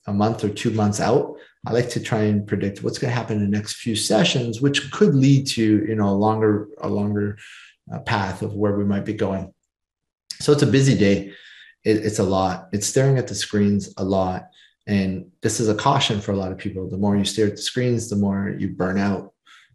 a 0.06 0.12
month 0.12 0.44
or 0.44 0.48
two 0.48 0.70
months 0.70 1.00
out. 1.00 1.34
I 1.66 1.72
like 1.72 1.90
to 1.90 2.00
try 2.00 2.22
and 2.22 2.46
predict 2.46 2.82
what's 2.82 2.98
going 2.98 3.10
to 3.10 3.16
happen 3.16 3.36
in 3.36 3.50
the 3.50 3.56
next 3.56 3.76
few 3.76 3.94
sessions, 3.94 4.60
which 4.60 4.90
could 4.90 5.14
lead 5.14 5.46
to 5.48 5.62
you 5.62 5.94
know 5.94 6.08
a 6.08 6.10
longer 6.10 6.68
a 6.80 6.88
longer 6.88 7.38
uh, 7.92 8.00
path 8.00 8.42
of 8.42 8.54
where 8.54 8.76
we 8.76 8.84
might 8.84 9.04
be 9.04 9.14
going. 9.14 9.52
So 10.40 10.52
it's 10.52 10.62
a 10.62 10.66
busy 10.66 10.98
day. 10.98 11.32
It, 11.84 11.98
it's 11.98 12.18
a 12.18 12.24
lot. 12.24 12.68
It's 12.72 12.86
staring 12.86 13.18
at 13.18 13.28
the 13.28 13.34
screens 13.34 13.94
a 13.96 14.04
lot, 14.04 14.48
and 14.86 15.30
this 15.42 15.60
is 15.60 15.68
a 15.68 15.74
caution 15.74 16.20
for 16.20 16.32
a 16.32 16.36
lot 16.36 16.52
of 16.52 16.58
people. 16.58 16.88
The 16.88 16.98
more 16.98 17.16
you 17.16 17.24
stare 17.24 17.46
at 17.46 17.56
the 17.56 17.62
screens, 17.62 18.08
the 18.08 18.16
more 18.16 18.54
you 18.58 18.68
burn 18.68 18.98
out 18.98 19.32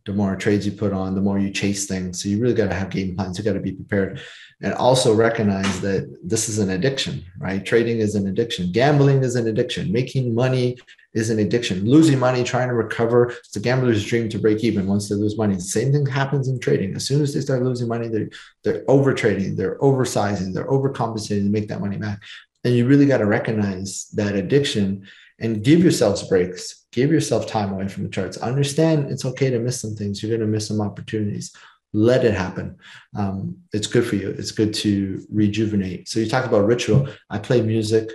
the 0.08 0.14
more 0.14 0.38
trades 0.38 0.66
you 0.66 0.72
put 0.72 0.93
on, 0.93 1.14
the 1.14 1.22
more 1.22 1.38
you 1.38 1.51
chase 1.51 1.86
things. 1.86 2.24
So 2.24 2.30
you 2.30 2.39
really 2.39 2.53
got 2.53 2.70
to 2.70 2.74
have 2.74 2.89
game 2.89 3.16
plans. 3.16 3.38
You 3.38 3.43
got 3.43 3.53
to 3.53 3.60
be 3.60 3.74
prepared 3.74 4.22
and 4.62 4.74
also 4.74 5.14
recognize 5.14 5.82
that 5.82 6.18
this 6.24 6.49
is 6.49 6.60
an 6.60 6.72
addiction, 6.72 7.24
right? 7.38 7.64
Trading 7.64 7.99
is 7.99 8.16
an 8.16 8.28
addiction. 8.28 8.72
Gambling 8.72 9.22
is 9.22 9.36
an 9.36 9.47
addiction. 9.49 9.91
Making 9.91 10.34
money 10.34 10.78
is 11.14 11.30
an 11.30 11.39
addiction. 11.39 11.86
Losing 11.86 12.18
money, 12.18 12.43
trying 12.43 12.70
to 12.70 12.74
recover. 12.74 13.32
It's 13.32 13.55
a 13.58 13.60
gambler's 13.60 14.03
dream 14.05 14.30
to 14.30 14.39
break 14.39 14.64
even 14.64 14.88
once 14.88 15.10
they 15.10 15.16
lose 15.16 15.38
money. 15.38 15.55
The 15.55 15.62
same 15.62 15.91
thing 15.91 16.05
happens 16.05 16.47
in 16.47 16.60
trading. 16.60 16.95
As 16.95 17.05
soon 17.05 17.22
as 17.22 17.34
they 17.34 17.41
start 17.41 17.62
losing 17.62 17.89
money, 17.89 18.08
they're, 18.08 18.30
they're 18.64 18.84
over 18.88 19.14
trading, 19.14 19.58
they're 19.58 19.78
oversizing, 19.80 20.53
they're 20.53 20.68
overcompensating 20.68 21.43
to 21.43 21.49
make 21.49 21.68
that 21.68 21.82
money 21.82 21.97
back. 21.97 22.20
And 22.68 22.76
you 22.76 22.86
really 22.86 23.05
got 23.05 23.20
to 23.20 23.26
recognize 23.26 24.09
that 24.15 24.36
addiction 24.36 25.07
and 25.39 25.63
give 25.63 25.80
yourselves 25.80 26.28
breaks 26.28 26.78
give 26.97 27.11
yourself 27.11 27.45
time 27.45 27.72
away 27.72 27.88
from 27.88 28.03
the 28.03 28.09
charts. 28.09 28.38
Understand 28.38 29.11
it's 29.11 29.24
okay 29.24 29.51
to 29.51 29.59
miss 29.59 29.80
some 29.80 29.95
things. 29.95 30.22
You're 30.22 30.36
going 30.36 30.41
to 30.41 30.51
miss 30.51 30.68
some 30.68 30.82
opportunities. 30.82 31.55
Let 31.93 32.26
it 32.26 32.34
happen. 32.34 32.78
Um, 33.15 33.57
it's 33.72 33.86
good 33.86 34.03
for 34.03 34.15
you. 34.15 34.32
It's 34.32 34.49
good 34.49 34.74
to 34.76 35.24
rejuvenate. 35.32 36.09
So 36.09 36.20
you 36.20 36.28
talk 36.28 36.45
about 36.45 36.65
ritual. 36.65 37.07
I 37.30 37.38
play 37.38 37.61
music. 37.61 38.09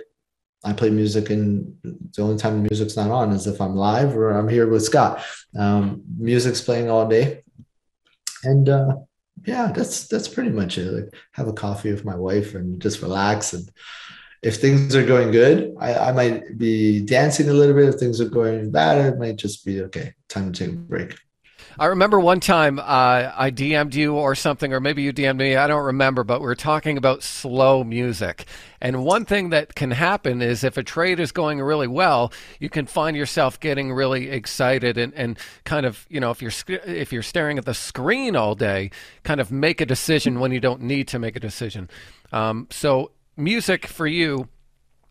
I 0.65 0.73
play 0.73 0.89
music 0.89 1.29
and 1.29 1.75
the 1.83 2.21
only 2.21 2.37
time 2.37 2.61
music's 2.61 2.97
not 2.97 3.11
on 3.11 3.33
is 3.33 3.47
if 3.47 3.59
i'm 3.59 3.75
live 3.75 4.15
or 4.15 4.31
i'm 4.31 4.47
here 4.47 4.65
with 4.65 4.83
scott. 4.83 5.21
Um, 5.57 6.03
music's 6.17 6.61
playing 6.61 6.89
all 6.89 7.07
day. 7.07 7.43
And 8.43 8.69
uh, 8.69 8.95
yeah 9.45 9.73
that's 9.73 10.07
that's 10.07 10.29
pretty 10.29 10.51
much 10.51 10.77
it. 10.77 10.91
Like 10.91 11.13
have 11.33 11.47
a 11.47 11.53
coffee 11.53 11.91
with 11.91 12.05
my 12.05 12.15
wife 12.15 12.55
and 12.55 12.81
just 12.81 13.01
relax 13.01 13.53
and 13.53 13.69
if 14.43 14.57
things 14.57 14.93
are 14.95 15.05
going 15.05 15.31
good, 15.31 15.73
I, 15.79 15.93
I 15.95 16.11
might 16.11 16.57
be 16.57 17.01
dancing 17.01 17.49
a 17.49 17.53
little 17.53 17.73
bit. 17.73 17.87
If 17.87 17.95
things 17.95 18.19
are 18.19 18.29
going 18.29 18.71
bad, 18.71 19.13
it 19.13 19.17
might 19.17 19.37
just 19.37 19.65
be 19.65 19.81
okay. 19.83 20.13
Time 20.27 20.51
to 20.51 20.65
take 20.65 20.75
a 20.75 20.77
break. 20.77 21.15
I 21.79 21.85
remember 21.87 22.19
one 22.19 22.39
time 22.39 22.77
uh, 22.77 23.31
I 23.35 23.49
DM'd 23.49 23.95
you 23.95 24.15
or 24.15 24.35
something, 24.35 24.73
or 24.73 24.79
maybe 24.79 25.01
you 25.01 25.11
DM'd 25.11 25.37
me. 25.37 25.55
I 25.55 25.65
don't 25.65 25.85
remember, 25.85 26.23
but 26.23 26.39
we 26.39 26.45
were 26.45 26.55
talking 26.55 26.97
about 26.97 27.23
slow 27.23 27.83
music. 27.83 28.45
And 28.79 29.03
one 29.03 29.25
thing 29.25 29.49
that 29.49 29.73
can 29.73 29.91
happen 29.91 30.41
is 30.41 30.63
if 30.63 30.77
a 30.77 30.83
trade 30.83 31.19
is 31.19 31.31
going 31.31 31.61
really 31.61 31.87
well, 31.87 32.31
you 32.59 32.69
can 32.69 32.85
find 32.85 33.17
yourself 33.17 33.59
getting 33.59 33.91
really 33.91 34.29
excited 34.29 34.97
and, 34.97 35.13
and 35.15 35.39
kind 35.63 35.85
of, 35.85 36.05
you 36.09 36.19
know, 36.19 36.29
if 36.29 36.41
you're 36.41 36.51
if 36.85 37.11
you're 37.11 37.23
staring 37.23 37.57
at 37.57 37.65
the 37.65 37.73
screen 37.73 38.35
all 38.35 38.53
day, 38.53 38.91
kind 39.23 39.39
of 39.39 39.51
make 39.51 39.81
a 39.81 39.85
decision 39.85 40.39
when 40.39 40.51
you 40.51 40.59
don't 40.59 40.81
need 40.81 41.07
to 41.07 41.17
make 41.17 41.35
a 41.35 41.39
decision. 41.39 41.89
Um, 42.31 42.67
so 42.69 43.11
music 43.35 43.87
for 43.87 44.07
you 44.07 44.47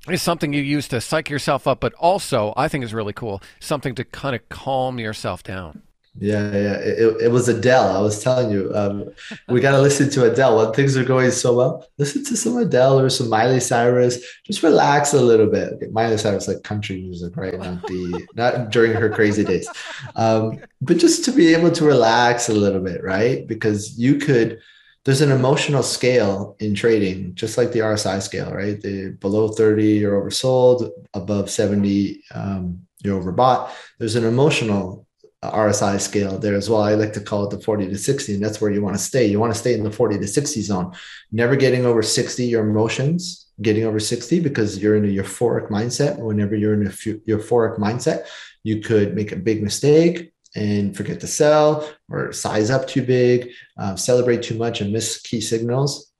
is 0.08 0.22
something 0.22 0.52
you 0.52 0.62
use 0.62 0.88
to 0.88 1.00
psych 1.00 1.30
yourself 1.30 1.66
up, 1.66 1.80
but 1.80 1.92
also 1.94 2.52
I 2.56 2.68
think 2.68 2.84
is 2.84 2.94
really 2.94 3.12
cool, 3.12 3.42
something 3.60 3.94
to 3.94 4.04
kind 4.04 4.34
of 4.34 4.48
calm 4.48 4.98
yourself 4.98 5.42
down. 5.42 5.82
Yeah, 6.18 6.52
yeah. 6.52 6.74
It, 6.74 7.22
it 7.22 7.28
was 7.30 7.48
Adele. 7.48 7.96
I 7.96 8.00
was 8.00 8.22
telling 8.22 8.50
you, 8.50 8.70
um, 8.74 9.08
we 9.48 9.60
got 9.60 9.70
to 9.70 9.80
listen 9.80 10.10
to 10.10 10.30
Adele 10.30 10.58
when 10.58 10.74
things 10.74 10.94
are 10.94 11.04
going 11.04 11.30
so 11.30 11.56
well. 11.56 11.86
Listen 11.96 12.22
to 12.26 12.36
some 12.36 12.58
Adele 12.58 13.00
or 13.00 13.08
some 13.08 13.30
Miley 13.30 13.60
Cyrus. 13.60 14.22
Just 14.44 14.62
relax 14.62 15.14
a 15.14 15.22
little 15.22 15.46
bit. 15.46 15.72
Okay, 15.74 15.86
Miley 15.86 16.18
Cyrus 16.18 16.48
like 16.48 16.64
country 16.64 17.00
music, 17.00 17.34
right? 17.34 17.58
Not 17.58 17.86
the 17.86 18.26
not 18.34 18.70
during 18.70 18.92
her 18.92 19.08
crazy 19.08 19.42
days, 19.42 19.66
um, 20.14 20.58
but 20.82 20.98
just 20.98 21.24
to 21.24 21.32
be 21.32 21.54
able 21.54 21.70
to 21.70 21.84
relax 21.84 22.50
a 22.50 22.54
little 22.54 22.82
bit, 22.82 23.02
right? 23.02 23.46
Because 23.46 23.98
you 23.98 24.16
could 24.16 24.60
there's 25.04 25.20
an 25.20 25.32
emotional 25.32 25.82
scale 25.82 26.56
in 26.60 26.74
trading, 26.74 27.34
just 27.34 27.58
like 27.58 27.72
the 27.72 27.80
RSI 27.80 28.22
scale, 28.22 28.52
right? 28.52 28.80
The 28.80 29.16
below 29.20 29.48
30, 29.48 29.84
you're 29.84 30.20
oversold, 30.20 30.90
above 31.12 31.50
70, 31.50 32.22
um, 32.34 32.82
you're 33.02 33.20
overbought. 33.20 33.70
There's 33.98 34.14
an 34.14 34.24
emotional 34.24 35.06
RSI 35.42 36.00
scale 36.00 36.38
there 36.38 36.54
as 36.54 36.70
well. 36.70 36.82
I 36.82 36.94
like 36.94 37.12
to 37.14 37.20
call 37.20 37.44
it 37.44 37.50
the 37.50 37.60
40 37.60 37.88
to 37.88 37.98
60, 37.98 38.34
and 38.34 38.44
that's 38.44 38.60
where 38.60 38.70
you 38.70 38.80
want 38.80 38.96
to 38.96 39.02
stay. 39.02 39.26
You 39.26 39.40
want 39.40 39.52
to 39.52 39.58
stay 39.58 39.74
in 39.74 39.82
the 39.82 39.90
40 39.90 40.18
to 40.18 40.28
60 40.28 40.62
zone, 40.62 40.92
never 41.32 41.56
getting 41.56 41.84
over 41.84 42.02
60, 42.02 42.44
your 42.44 42.64
emotions 42.64 43.48
getting 43.60 43.84
over 43.84 44.00
60 44.00 44.40
because 44.40 44.78
you're 44.78 44.96
in 44.96 45.04
a 45.04 45.08
euphoric 45.08 45.68
mindset. 45.68 46.18
Whenever 46.18 46.54
you're 46.54 46.74
in 46.74 46.86
a 46.86 46.90
euphoric 46.90 47.78
mindset, 47.78 48.26
you 48.62 48.80
could 48.80 49.14
make 49.14 49.32
a 49.32 49.36
big 49.36 49.62
mistake 49.62 50.31
and 50.54 50.94
forget 50.96 51.20
to 51.20 51.26
sell 51.26 51.88
or 52.10 52.32
size 52.32 52.70
up 52.70 52.86
too 52.86 53.02
big, 53.02 53.50
uh, 53.78 53.96
celebrate 53.96 54.42
too 54.42 54.56
much 54.58 54.80
and 54.80 54.92
miss 54.92 55.20
key 55.22 55.40
signals, 55.40 56.12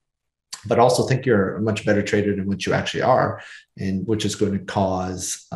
but 0.67 0.79
also 0.79 1.03
think 1.03 1.27
you're 1.27 1.57
a 1.57 1.61
much 1.61 1.85
better 1.85 2.03
trader 2.03 2.35
than 2.35 2.47
what 2.47 2.65
you 2.65 2.73
actually 2.73 3.03
are, 3.03 3.43
and 3.79 4.07
which 4.07 4.25
is 4.25 4.35
going 4.35 4.53
to 4.53 4.65
cause 4.65 5.47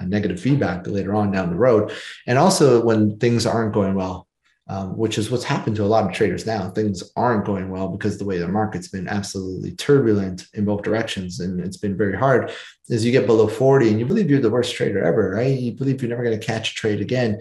a 0.00 0.06
negative 0.06 0.38
feedback 0.40 0.86
later 0.86 1.12
on 1.12 1.32
down 1.32 1.50
the 1.50 1.56
road. 1.56 1.92
And 2.26 2.38
also 2.38 2.84
when 2.84 3.18
things 3.18 3.46
aren't 3.46 3.74
going 3.74 3.94
well, 3.94 4.27
um, 4.68 4.96
which 4.96 5.16
is 5.16 5.30
what's 5.30 5.44
happened 5.44 5.76
to 5.76 5.84
a 5.84 5.86
lot 5.86 6.04
of 6.04 6.12
traders 6.12 6.46
now. 6.46 6.68
Things 6.68 7.02
aren't 7.16 7.46
going 7.46 7.70
well 7.70 7.88
because 7.88 8.18
the 8.18 8.24
way 8.24 8.38
the 8.38 8.48
market's 8.48 8.88
been 8.88 9.08
absolutely 9.08 9.72
turbulent 9.72 10.46
in 10.54 10.66
both 10.66 10.82
directions, 10.82 11.40
and 11.40 11.58
it's 11.60 11.78
been 11.78 11.96
very 11.96 12.16
hard. 12.16 12.52
As 12.90 13.04
you 13.04 13.12
get 13.12 13.26
below 13.26 13.48
40 13.48 13.88
and 13.88 13.98
you 13.98 14.04
believe 14.06 14.30
you're 14.30 14.40
the 14.40 14.50
worst 14.50 14.74
trader 14.74 15.02
ever, 15.02 15.30
right? 15.30 15.58
You 15.58 15.72
believe 15.72 16.02
you're 16.02 16.10
never 16.10 16.24
going 16.24 16.38
to 16.38 16.46
catch 16.46 16.72
a 16.72 16.74
trade 16.74 17.00
again. 17.00 17.40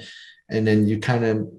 And 0.49 0.65
then 0.65 0.87
you 0.87 0.99
kind 0.99 1.25
of 1.25 1.51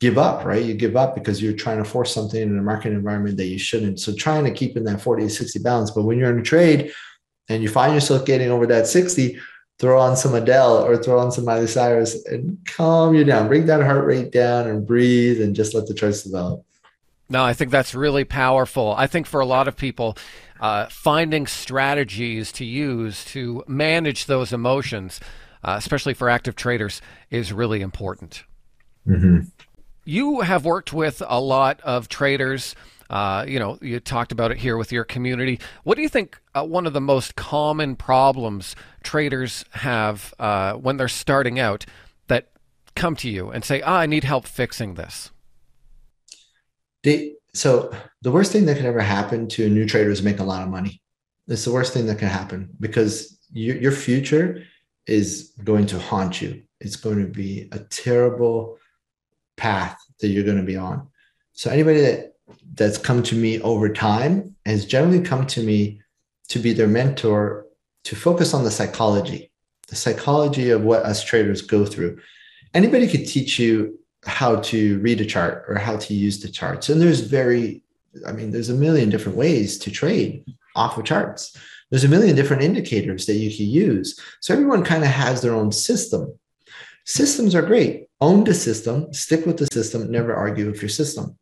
give 0.00 0.18
up, 0.18 0.44
right? 0.44 0.64
You 0.64 0.74
give 0.74 0.96
up 0.96 1.14
because 1.14 1.42
you're 1.42 1.54
trying 1.54 1.78
to 1.78 1.84
force 1.84 2.12
something 2.12 2.40
in 2.40 2.58
a 2.58 2.62
market 2.62 2.92
environment 2.92 3.36
that 3.38 3.46
you 3.46 3.58
shouldn't. 3.58 3.98
So 3.98 4.14
trying 4.14 4.44
to 4.44 4.50
keep 4.50 4.76
in 4.76 4.84
that 4.84 5.00
40 5.00 5.24
to 5.24 5.30
60 5.30 5.58
balance. 5.60 5.90
But 5.90 6.02
when 6.02 6.18
you're 6.18 6.30
in 6.30 6.40
a 6.40 6.44
trade 6.44 6.92
and 7.48 7.62
you 7.62 7.68
find 7.68 7.94
yourself 7.94 8.24
getting 8.24 8.50
over 8.50 8.66
that 8.66 8.86
60, 8.86 9.38
throw 9.78 10.00
on 10.00 10.16
some 10.16 10.34
Adele 10.34 10.84
or 10.84 10.96
throw 10.96 11.18
on 11.18 11.30
some 11.30 11.44
Miley 11.44 11.66
Cyrus 11.66 12.24
and 12.26 12.58
calm 12.66 13.14
you 13.14 13.24
down. 13.24 13.48
Bring 13.48 13.66
that 13.66 13.82
heart 13.82 14.06
rate 14.06 14.32
down 14.32 14.66
and 14.66 14.86
breathe 14.86 15.40
and 15.40 15.54
just 15.54 15.74
let 15.74 15.86
the 15.86 15.94
charts 15.94 16.22
develop. 16.22 16.64
No, 17.28 17.44
I 17.44 17.52
think 17.52 17.70
that's 17.70 17.94
really 17.94 18.24
powerful. 18.24 18.94
I 18.96 19.06
think 19.06 19.26
for 19.26 19.40
a 19.40 19.46
lot 19.46 19.68
of 19.68 19.76
people, 19.76 20.16
uh, 20.60 20.86
finding 20.86 21.46
strategies 21.46 22.52
to 22.52 22.64
use 22.64 23.24
to 23.26 23.64
manage 23.66 24.26
those 24.26 24.52
emotions, 24.52 25.20
uh, 25.64 25.74
especially 25.76 26.14
for 26.14 26.30
active 26.30 26.54
traders, 26.54 27.02
is 27.30 27.52
really 27.52 27.80
important. 27.80 28.44
Mm-hmm. 29.06 29.40
You 30.04 30.40
have 30.42 30.64
worked 30.64 30.92
with 30.92 31.20
a 31.26 31.40
lot 31.40 31.80
of 31.80 32.08
traders 32.08 32.76
uh, 33.10 33.44
you 33.46 33.58
know, 33.58 33.78
you 33.80 34.00
talked 34.00 34.32
about 34.32 34.50
it 34.50 34.58
here 34.58 34.76
with 34.76 34.92
your 34.92 35.04
community. 35.04 35.60
What 35.84 35.96
do 35.96 36.02
you 36.02 36.08
think 36.08 36.40
uh, 36.54 36.64
one 36.64 36.86
of 36.86 36.92
the 36.92 37.00
most 37.00 37.36
common 37.36 37.96
problems 37.96 38.76
traders 39.02 39.64
have 39.72 40.34
uh, 40.38 40.74
when 40.74 40.96
they're 40.96 41.08
starting 41.08 41.58
out 41.58 41.86
that 42.28 42.48
come 42.94 43.16
to 43.16 43.30
you 43.30 43.50
and 43.50 43.64
say, 43.64 43.82
"Ah, 43.82 43.98
I 43.98 44.06
need 44.06 44.24
help 44.24 44.46
fixing 44.46 44.94
this"? 44.94 45.30
So 47.56 47.90
the 48.20 48.30
worst 48.30 48.52
thing 48.52 48.66
that 48.66 48.76
can 48.76 48.86
ever 48.86 49.00
happen 49.00 49.48
to 49.48 49.64
a 49.64 49.68
new 49.70 49.86
trader 49.86 50.10
is 50.10 50.22
make 50.22 50.40
a 50.40 50.44
lot 50.44 50.62
of 50.62 50.68
money. 50.68 51.00
It's 51.48 51.64
the 51.64 51.72
worst 51.72 51.94
thing 51.94 52.06
that 52.06 52.18
can 52.18 52.28
happen 52.28 52.68
because 52.80 53.38
your, 53.52 53.76
your 53.76 53.92
future 53.92 54.62
is 55.06 55.52
going 55.64 55.86
to 55.86 55.98
haunt 55.98 56.42
you. 56.42 56.62
It's 56.80 56.96
going 56.96 57.20
to 57.20 57.28
be 57.28 57.68
a 57.72 57.78
terrible 57.78 58.76
path 59.56 59.96
that 60.20 60.28
you're 60.28 60.44
going 60.44 60.58
to 60.58 60.64
be 60.64 60.76
on. 60.76 61.08
So 61.52 61.70
anybody 61.70 62.02
that 62.02 62.35
that's 62.74 62.98
come 62.98 63.22
to 63.24 63.34
me 63.34 63.60
over 63.62 63.88
time 63.88 64.54
has 64.64 64.84
generally 64.84 65.20
come 65.20 65.46
to 65.46 65.62
me 65.62 66.00
to 66.48 66.58
be 66.58 66.72
their 66.72 66.86
mentor 66.86 67.66
to 68.04 68.14
focus 68.14 68.54
on 68.54 68.64
the 68.64 68.70
psychology, 68.70 69.50
the 69.88 69.96
psychology 69.96 70.70
of 70.70 70.82
what 70.82 71.02
us 71.02 71.24
traders 71.24 71.62
go 71.62 71.84
through. 71.84 72.18
Anybody 72.74 73.08
could 73.08 73.26
teach 73.26 73.58
you 73.58 73.98
how 74.24 74.56
to 74.56 74.98
read 75.00 75.20
a 75.20 75.24
chart 75.24 75.64
or 75.68 75.76
how 75.76 75.96
to 75.96 76.14
use 76.14 76.40
the 76.40 76.48
charts. 76.48 76.88
And 76.88 77.00
there's 77.00 77.20
very, 77.20 77.82
I 78.26 78.32
mean, 78.32 78.50
there's 78.50 78.70
a 78.70 78.74
million 78.74 79.10
different 79.10 79.38
ways 79.38 79.78
to 79.78 79.90
trade 79.90 80.44
off 80.74 80.98
of 80.98 81.04
charts. 81.04 81.56
There's 81.90 82.04
a 82.04 82.08
million 82.08 82.34
different 82.34 82.62
indicators 82.62 83.26
that 83.26 83.34
you 83.34 83.54
can 83.54 83.66
use. 83.66 84.18
So 84.40 84.52
everyone 84.52 84.84
kind 84.84 85.04
of 85.04 85.10
has 85.10 85.40
their 85.40 85.54
own 85.54 85.72
system. 85.72 86.36
Systems 87.04 87.54
are 87.54 87.62
great. 87.62 88.08
Own 88.20 88.44
the 88.44 88.54
system, 88.54 89.12
stick 89.12 89.46
with 89.46 89.58
the 89.58 89.66
system, 89.66 90.10
never 90.10 90.34
argue 90.34 90.70
with 90.70 90.82
your 90.82 90.88
system. 90.88 91.38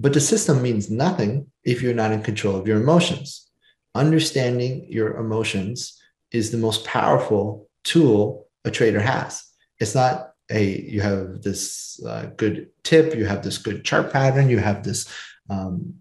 But 0.00 0.12
the 0.12 0.20
system 0.20 0.62
means 0.62 0.90
nothing 0.90 1.50
if 1.64 1.82
you're 1.82 1.94
not 1.94 2.12
in 2.12 2.22
control 2.22 2.56
of 2.56 2.68
your 2.68 2.80
emotions. 2.80 3.50
Understanding 3.94 4.86
your 4.88 5.16
emotions 5.16 6.00
is 6.30 6.50
the 6.50 6.58
most 6.58 6.84
powerful 6.84 7.68
tool 7.82 8.46
a 8.64 8.70
trader 8.70 9.00
has. 9.00 9.44
It's 9.80 9.94
not 9.94 10.32
a 10.50 10.80
you 10.80 11.00
have 11.00 11.42
this 11.42 12.00
uh, 12.06 12.26
good 12.36 12.68
tip, 12.84 13.14
you 13.14 13.26
have 13.26 13.42
this 13.42 13.58
good 13.58 13.84
chart 13.84 14.12
pattern, 14.12 14.48
you 14.48 14.58
have 14.58 14.84
this 14.84 15.12
um, 15.50 15.94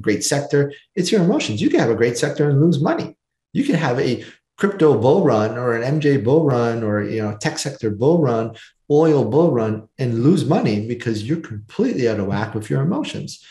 great 0.00 0.24
sector. 0.24 0.72
It's 0.94 1.12
your 1.12 1.22
emotions. 1.22 1.60
You 1.60 1.70
can 1.70 1.80
have 1.80 1.90
a 1.90 1.94
great 1.94 2.16
sector 2.16 2.48
and 2.48 2.60
lose 2.60 2.80
money. 2.80 3.16
You 3.52 3.64
can 3.64 3.76
have 3.76 3.98
a 4.00 4.24
crypto 4.58 4.98
bull 4.98 5.24
run 5.24 5.56
or 5.56 5.74
an 5.74 6.00
MJ 6.00 6.22
bull 6.22 6.44
run 6.44 6.82
or 6.82 7.02
you 7.02 7.22
know 7.22 7.36
tech 7.36 7.58
sector 7.58 7.90
bull 7.90 8.20
run, 8.20 8.54
oil 8.90 9.24
bull 9.24 9.52
run, 9.52 9.88
and 9.98 10.22
lose 10.22 10.44
money 10.44 10.86
because 10.86 11.22
you're 11.22 11.40
completely 11.40 12.08
out 12.08 12.20
of 12.20 12.26
whack 12.26 12.54
with 12.54 12.68
your 12.68 12.82
emotions. 12.82 13.44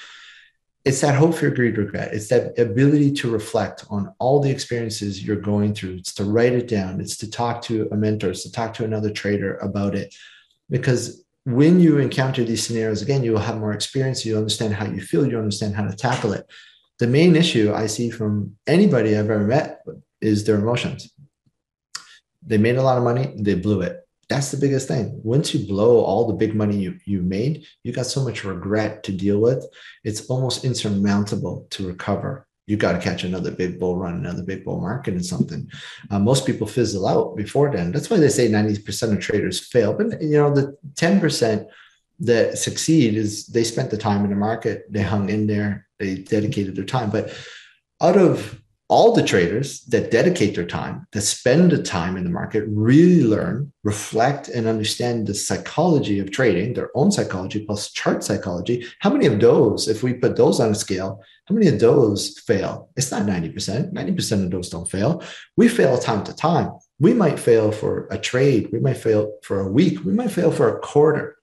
It's 0.85 1.01
that 1.01 1.15
hope, 1.15 1.35
fear, 1.35 1.51
greed, 1.51 1.77
regret. 1.77 2.13
It's 2.13 2.29
that 2.29 2.57
ability 2.57 3.11
to 3.13 3.31
reflect 3.31 3.85
on 3.89 4.13
all 4.19 4.39
the 4.39 4.51
experiences 4.51 5.21
you're 5.21 5.35
going 5.35 5.73
through. 5.73 5.95
It's 5.95 6.13
to 6.13 6.23
write 6.23 6.53
it 6.53 6.67
down. 6.67 7.01
It's 7.01 7.17
to 7.17 7.29
talk 7.29 7.61
to 7.63 7.89
a 7.91 7.95
mentor. 7.95 8.29
It's 8.29 8.43
to 8.43 8.51
talk 8.51 8.73
to 8.75 8.85
another 8.85 9.11
trader 9.11 9.57
about 9.57 9.95
it. 9.95 10.15
Because 10.69 11.25
when 11.43 11.81
you 11.81 11.97
encounter 11.97 12.45
these 12.45 12.65
scenarios 12.65 13.01
again, 13.01 13.21
you 13.21 13.33
will 13.33 13.39
have 13.39 13.59
more 13.59 13.73
experience. 13.73 14.25
You 14.25 14.37
understand 14.37 14.75
how 14.75 14.85
you 14.85 15.01
feel. 15.01 15.27
You 15.27 15.37
understand 15.37 15.75
how 15.75 15.85
to 15.85 15.95
tackle 15.95 16.31
it. 16.31 16.49
The 16.99 17.07
main 17.07 17.35
issue 17.35 17.73
I 17.73 17.87
see 17.87 18.09
from 18.09 18.55
anybody 18.65 19.17
I've 19.17 19.29
ever 19.29 19.39
met 19.39 19.81
is 20.21 20.45
their 20.45 20.55
emotions. 20.57 21.11
They 22.41 22.57
made 22.57 22.77
a 22.77 22.83
lot 22.83 22.97
of 22.97 23.03
money, 23.03 23.33
they 23.37 23.55
blew 23.55 23.81
it. 23.81 24.07
That's 24.29 24.51
the 24.51 24.57
biggest 24.57 24.87
thing. 24.87 25.21
Once 25.23 25.53
you 25.53 25.65
blow 25.65 26.01
all 26.01 26.27
the 26.27 26.33
big 26.33 26.53
money 26.53 26.77
you, 26.77 26.97
you 27.05 27.21
made, 27.21 27.65
you 27.83 27.93
got 27.93 28.07
so 28.07 28.23
much 28.23 28.43
regret 28.43 29.03
to 29.03 29.13
deal 29.13 29.39
with. 29.39 29.65
It's 30.03 30.25
almost 30.27 30.65
insurmountable 30.65 31.65
to 31.71 31.87
recover. 31.87 32.45
You 32.65 32.75
got 32.75 32.91
to 32.91 32.99
catch 32.99 33.23
another 33.23 33.51
big 33.51 33.79
bull 33.79 33.95
run, 33.95 34.15
another 34.15 34.43
big 34.43 34.65
bull 34.65 34.81
market, 34.81 35.13
and 35.13 35.25
something. 35.25 35.71
Uh, 36.11 36.19
most 36.19 36.45
people 36.45 36.67
fizzle 36.67 37.07
out 37.07 37.37
before 37.37 37.71
then. 37.71 37.93
That's 37.93 38.09
why 38.09 38.17
they 38.17 38.27
say 38.27 38.49
90% 38.49 39.13
of 39.13 39.19
traders 39.21 39.65
fail. 39.65 39.93
But 39.93 40.21
you 40.21 40.37
know, 40.37 40.53
the 40.53 40.77
10% 40.95 41.65
that 42.19 42.57
succeed 42.57 43.15
is 43.15 43.47
they 43.47 43.63
spent 43.63 43.91
the 43.91 43.97
time 43.97 44.25
in 44.25 44.29
the 44.29 44.35
market, 44.35 44.91
they 44.91 45.01
hung 45.01 45.29
in 45.29 45.47
there, 45.47 45.87
they 45.99 46.15
dedicated 46.15 46.75
their 46.75 46.83
time. 46.83 47.09
But 47.09 47.33
out 48.01 48.17
of 48.17 48.61
all 48.89 49.13
the 49.13 49.23
traders 49.23 49.81
that 49.85 50.11
dedicate 50.11 50.55
their 50.55 50.65
time, 50.65 51.05
that 51.11 51.21
spend 51.21 51.71
the 51.71 51.83
time 51.83 52.15
in 52.15 52.23
the 52.23 52.29
market, 52.29 52.63
really 52.69 53.21
learn, 53.21 53.71
reflect, 53.83 54.47
and 54.47 54.65
understand 54.65 55.27
the 55.27 55.33
psychology 55.33 56.19
of 56.19 56.31
trading, 56.31 56.73
their 56.73 56.89
own 56.95 57.11
psychology 57.11 57.65
plus 57.65 57.91
chart 57.91 58.23
psychology. 58.23 58.85
How 58.99 59.09
many 59.09 59.25
of 59.25 59.41
those, 59.41 59.89
if 59.89 60.03
we 60.03 60.13
put 60.13 60.37
those 60.37 60.61
on 60.61 60.71
a 60.71 60.75
scale, 60.75 61.21
how 61.47 61.55
many 61.55 61.67
of 61.67 61.79
those 61.79 62.39
fail? 62.39 62.89
It's 62.95 63.11
not 63.11 63.23
90%. 63.23 63.91
90% 63.91 64.43
of 64.45 64.51
those 64.51 64.69
don't 64.69 64.89
fail. 64.89 65.21
We 65.57 65.67
fail 65.67 65.97
time 65.97 66.23
to 66.23 66.33
time. 66.33 66.71
We 66.99 67.13
might 67.13 67.39
fail 67.39 67.73
for 67.73 68.07
a 68.09 68.17
trade. 68.17 68.69
We 68.71 68.79
might 68.79 68.97
fail 68.97 69.33
for 69.43 69.59
a 69.59 69.71
week. 69.71 70.03
We 70.05 70.13
might 70.13 70.31
fail 70.31 70.51
for 70.51 70.69
a 70.69 70.79
quarter. 70.79 71.37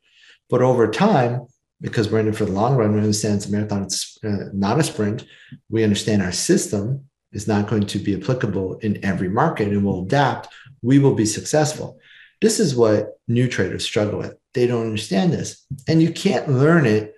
But 0.48 0.62
over 0.62 0.90
time, 0.90 1.46
because 1.80 2.08
we're 2.08 2.20
in 2.20 2.28
it 2.28 2.36
for 2.36 2.46
the 2.46 2.52
long 2.52 2.76
run, 2.76 2.92
we 2.92 3.00
understand 3.00 3.36
it's 3.36 3.46
a 3.46 3.52
marathon, 3.52 3.82
it's 3.82 4.18
uh, 4.24 4.48
not 4.54 4.78
a 4.78 4.82
sprint. 4.82 5.26
We 5.68 5.84
understand 5.84 6.22
our 6.22 6.32
system 6.32 7.06
is 7.34 7.46
not 7.46 7.68
going 7.68 7.86
to 7.86 7.98
be 7.98 8.14
applicable 8.14 8.78
in 8.78 9.04
every 9.04 9.28
market 9.28 9.68
and 9.68 9.84
will 9.84 10.04
adapt, 10.04 10.48
we 10.82 10.98
will 10.98 11.14
be 11.14 11.26
successful. 11.26 11.98
This 12.40 12.60
is 12.60 12.74
what 12.74 13.18
new 13.28 13.48
traders 13.48 13.84
struggle 13.84 14.18
with. 14.18 14.36
They 14.54 14.66
don't 14.66 14.86
understand 14.86 15.32
this. 15.32 15.66
And 15.88 16.00
you 16.00 16.12
can't 16.12 16.48
learn 16.48 16.86
it 16.86 17.14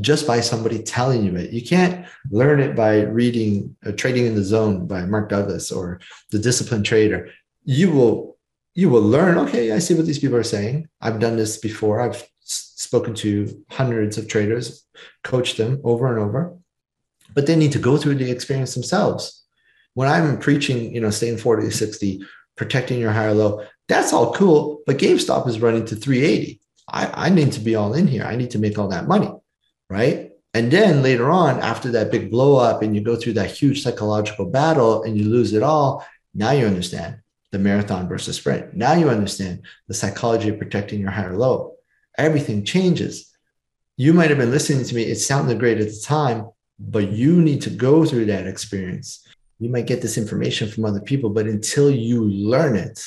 just 0.00 0.26
by 0.26 0.40
somebody 0.40 0.82
telling 0.82 1.24
you 1.24 1.36
it. 1.36 1.50
You 1.50 1.64
can't 1.64 2.06
learn 2.30 2.60
it 2.60 2.76
by 2.76 3.02
reading 3.02 3.76
uh, 3.84 3.92
Trading 3.92 4.26
in 4.26 4.34
the 4.34 4.44
Zone 4.44 4.86
by 4.86 5.04
Mark 5.04 5.28
Douglas 5.28 5.70
or 5.72 6.00
The 6.30 6.38
Disciplined 6.38 6.84
Trader. 6.84 7.30
You 7.64 7.90
will 7.90 8.38
you 8.74 8.88
will 8.88 9.02
learn, 9.02 9.38
okay, 9.38 9.72
I 9.72 9.80
see 9.80 9.94
what 9.94 10.06
these 10.06 10.20
people 10.20 10.36
are 10.36 10.44
saying. 10.44 10.88
I've 11.00 11.18
done 11.18 11.36
this 11.36 11.56
before. 11.56 12.00
I've 12.00 12.24
spoken 12.44 13.12
to 13.16 13.64
hundreds 13.70 14.18
of 14.18 14.28
traders, 14.28 14.86
coached 15.24 15.56
them 15.56 15.80
over 15.82 16.06
and 16.06 16.24
over. 16.24 16.56
But 17.34 17.46
they 17.46 17.56
need 17.56 17.72
to 17.72 17.80
go 17.80 17.96
through 17.96 18.16
the 18.16 18.30
experience 18.30 18.74
themselves 18.74 19.37
when 19.98 20.06
I'm 20.06 20.38
preaching, 20.38 20.94
you 20.94 21.00
know, 21.00 21.10
staying 21.10 21.38
40 21.38 21.66
to 21.66 21.72
60, 21.72 22.22
protecting 22.56 23.00
your 23.00 23.10
higher 23.10 23.34
low, 23.34 23.64
that's 23.88 24.12
all 24.12 24.32
cool. 24.32 24.80
But 24.86 24.98
GameStop 24.98 25.48
is 25.48 25.58
running 25.58 25.86
to 25.86 25.96
380. 25.96 26.60
I, 26.88 27.26
I 27.26 27.30
need 27.30 27.50
to 27.54 27.60
be 27.60 27.74
all 27.74 27.94
in 27.94 28.06
here. 28.06 28.22
I 28.22 28.36
need 28.36 28.52
to 28.52 28.60
make 28.60 28.78
all 28.78 28.86
that 28.90 29.08
money. 29.08 29.28
Right. 29.90 30.30
And 30.54 30.70
then 30.70 31.02
later 31.02 31.32
on, 31.32 31.58
after 31.58 31.90
that 31.90 32.12
big 32.12 32.30
blow 32.30 32.58
up 32.58 32.80
and 32.80 32.94
you 32.94 33.00
go 33.00 33.16
through 33.16 33.32
that 33.32 33.50
huge 33.50 33.82
psychological 33.82 34.46
battle 34.46 35.02
and 35.02 35.18
you 35.18 35.24
lose 35.24 35.52
it 35.52 35.64
all, 35.64 36.06
now 36.32 36.52
you 36.52 36.64
understand 36.64 37.16
the 37.50 37.58
marathon 37.58 38.06
versus 38.06 38.36
sprint. 38.36 38.74
Now 38.74 38.92
you 38.92 39.10
understand 39.10 39.62
the 39.88 39.94
psychology 39.94 40.48
of 40.50 40.58
protecting 40.58 41.00
your 41.00 41.10
higher 41.10 41.36
low. 41.36 41.74
Everything 42.16 42.64
changes. 42.64 43.36
You 43.96 44.12
might 44.12 44.30
have 44.30 44.38
been 44.38 44.52
listening 44.52 44.84
to 44.84 44.94
me, 44.94 45.02
it 45.02 45.16
sounded 45.16 45.58
great 45.58 45.80
at 45.80 45.88
the 45.88 46.00
time, 46.04 46.50
but 46.78 47.10
you 47.10 47.42
need 47.42 47.62
to 47.62 47.70
go 47.70 48.04
through 48.04 48.26
that 48.26 48.46
experience 48.46 49.24
you 49.58 49.68
might 49.68 49.86
get 49.86 50.02
this 50.02 50.18
information 50.18 50.68
from 50.68 50.84
other 50.84 51.00
people, 51.00 51.30
but 51.30 51.46
until 51.46 51.90
you 51.90 52.24
learn 52.24 52.76
it 52.76 53.04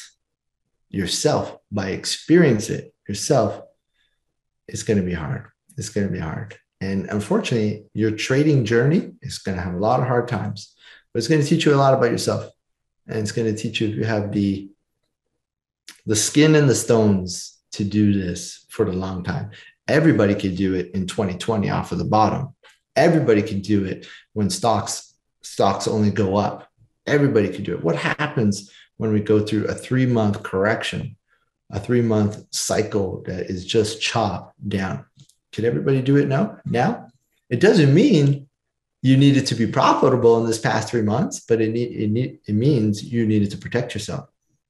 yourself 0.89 1.57
by 1.71 1.89
experience 1.89 2.69
it 2.69 2.93
yourself, 3.07 3.61
it's 4.67 4.83
going 4.83 4.99
to 4.99 5.05
be 5.05 5.13
hard. 5.13 5.47
It's 5.77 5.89
going 5.89 6.07
to 6.07 6.13
be 6.13 6.19
hard. 6.19 6.57
And 6.81 7.07
unfortunately, 7.09 7.85
your 7.93 8.11
trading 8.11 8.65
journey 8.65 9.11
is 9.21 9.37
going 9.37 9.55
to 9.55 9.63
have 9.63 9.75
a 9.75 9.79
lot 9.79 9.99
of 9.99 10.07
hard 10.07 10.27
times, 10.27 10.75
but 11.13 11.19
it's 11.19 11.27
going 11.27 11.41
to 11.41 11.47
teach 11.47 11.65
you 11.65 11.73
a 11.73 11.75
lot 11.75 11.93
about 11.93 12.11
yourself. 12.11 12.49
And 13.07 13.19
it's 13.19 13.31
going 13.31 13.53
to 13.53 13.59
teach 13.59 13.81
you 13.81 13.89
if 13.89 13.95
you 13.95 14.03
have 14.03 14.31
the 14.31 14.69
the 16.05 16.15
skin 16.15 16.55
and 16.55 16.67
the 16.67 16.75
stones 16.75 17.59
to 17.73 17.83
do 17.83 18.13
this 18.13 18.65
for 18.69 18.85
the 18.85 18.91
long 18.91 19.23
time. 19.23 19.51
Everybody 19.87 20.33
could 20.33 20.55
do 20.55 20.73
it 20.73 20.91
in 20.95 21.05
2020 21.05 21.69
off 21.69 21.91
of 21.91 21.99
the 21.99 22.05
bottom. 22.05 22.55
Everybody 22.95 23.43
can 23.43 23.61
do 23.61 23.85
it 23.85 24.07
when 24.33 24.49
stocks 24.49 25.10
stocks 25.51 25.87
only 25.87 26.11
go 26.11 26.37
up. 26.37 26.69
Everybody 27.05 27.49
can 27.49 27.63
do 27.63 27.73
it. 27.73 27.83
What 27.83 27.95
happens 27.95 28.71
when 28.97 29.11
we 29.11 29.19
go 29.19 29.45
through 29.45 29.65
a 29.65 29.73
three 29.73 30.05
month 30.05 30.43
correction, 30.43 31.17
a 31.71 31.79
three 31.79 32.01
month 32.01 32.45
cycle 32.51 33.23
that 33.25 33.49
is 33.49 33.65
just 33.65 34.01
chopped 34.01 34.55
down? 34.69 35.05
Can 35.51 35.65
everybody 35.65 36.01
do 36.01 36.15
it 36.15 36.27
now? 36.27 36.57
Now, 36.65 37.07
it 37.49 37.59
doesn't 37.59 37.93
mean 37.93 38.47
you 39.01 39.17
needed 39.17 39.45
to 39.47 39.55
be 39.55 39.67
profitable 39.67 40.39
in 40.39 40.45
this 40.45 40.59
past 40.59 40.89
three 40.89 41.01
months, 41.01 41.41
but 41.41 41.59
it, 41.59 41.71
need, 41.71 41.91
it, 41.91 42.09
need, 42.09 42.39
it 42.47 42.53
means 42.53 43.03
you 43.03 43.25
needed 43.25 43.51
to 43.51 43.57
protect 43.57 43.93
yourself, 43.93 44.29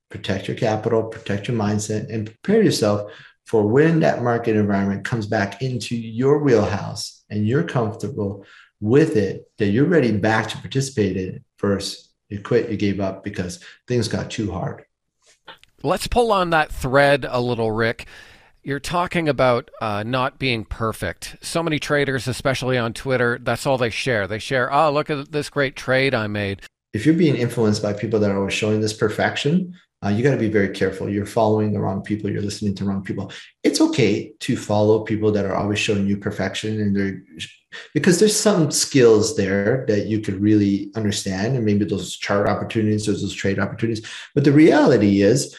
protect 0.10 0.48
your 0.48 0.58
capital, 0.58 1.04
protect 1.04 1.48
your 1.48 1.58
mindset, 1.58 2.12
and 2.12 2.26
prepare 2.26 2.64
yourself 2.64 3.12
for 3.46 3.68
when 3.68 4.00
that 4.00 4.24
market 4.24 4.56
environment 4.56 5.06
comes 5.06 5.28
back 5.28 5.62
into 5.62 5.96
your 5.96 6.40
wheelhouse 6.40 7.24
and 7.30 7.48
you're 7.48 7.64
comfortable 7.64 8.46
with 8.82 9.16
it 9.16 9.50
that 9.58 9.68
you're 9.68 9.86
ready 9.86 10.12
back 10.12 10.50
to 10.50 10.58
participate 10.58 11.16
in 11.16 11.36
it 11.36 11.44
first 11.58 12.10
you 12.30 12.40
quit 12.40 12.70
you 12.70 12.78
gave 12.78 13.00
up 13.00 13.24
because 13.24 13.64
things 13.88 14.08
got 14.08 14.30
too 14.30 14.52
hard 14.52 14.84
let's 15.84 16.08
pull 16.08 16.32
on 16.32 16.50
that 16.50 16.72
thread 16.72 17.26
a 17.30 17.40
little 17.40 17.72
rick 17.72 18.08
you're 18.64 18.80
talking 18.80 19.28
about 19.28 19.72
uh, 19.82 20.04
not 20.04 20.38
being 20.38 20.66
perfect. 20.66 21.38
So 21.42 21.64
many 21.64 21.80
traders, 21.80 22.28
especially 22.28 22.78
on 22.78 22.94
Twitter, 22.94 23.40
that's 23.42 23.66
all 23.66 23.78
they 23.78 23.90
share. 23.90 24.28
They 24.28 24.40
share, 24.40 24.72
oh, 24.72 24.92
look 24.92 25.10
at 25.10 25.32
this 25.32 25.50
great 25.50 25.76
trade 25.76 26.14
I 26.14 26.28
made. 26.28 26.62
If 26.94 27.06
you're 27.06 27.16
being 27.16 27.36
influenced 27.36 27.82
by 27.82 27.94
people 27.94 28.20
that 28.20 28.30
are 28.30 28.38
always 28.38 28.54
showing 28.54 28.82
this 28.82 28.94
perfection, 28.94 29.76
uh, 30.04 30.10
you 30.10 30.24
got 30.24 30.32
to 30.32 30.38
be 30.38 30.50
very 30.50 30.70
careful. 30.70 31.10
You're 31.10 31.26
following 31.26 31.74
the 31.74 31.80
wrong 31.80 32.02
people. 32.02 32.30
You're 32.30 32.42
listening 32.42 32.76
to 32.76 32.86
wrong 32.86 33.04
people. 33.04 33.32
It's 33.64 33.82
okay 33.82 34.34
to 34.42 34.58
follow 34.58 35.04
people 35.04 35.32
that 35.32 35.46
are 35.46 35.56
always 35.56 35.80
showing 35.80 36.08
you 36.08 36.18
perfection 36.18 36.82
and 36.82 36.96
they're 36.96 37.22
because 37.94 38.20
there's 38.20 38.40
some 38.40 38.72
skills 38.72 39.36
there 39.36 39.86
that 39.88 40.08
you 40.08 40.20
could 40.20 40.42
really 40.42 40.92
understand 40.96 41.56
and 41.56 41.66
maybe 41.66 41.86
those 41.86 42.16
chart 42.16 42.48
opportunities 42.48 43.06
those, 43.06 43.22
those 43.22 43.34
trade 43.34 43.60
opportunities. 43.60 44.06
But 44.36 44.44
the 44.44 44.52
reality 44.52 45.22
is 45.22 45.58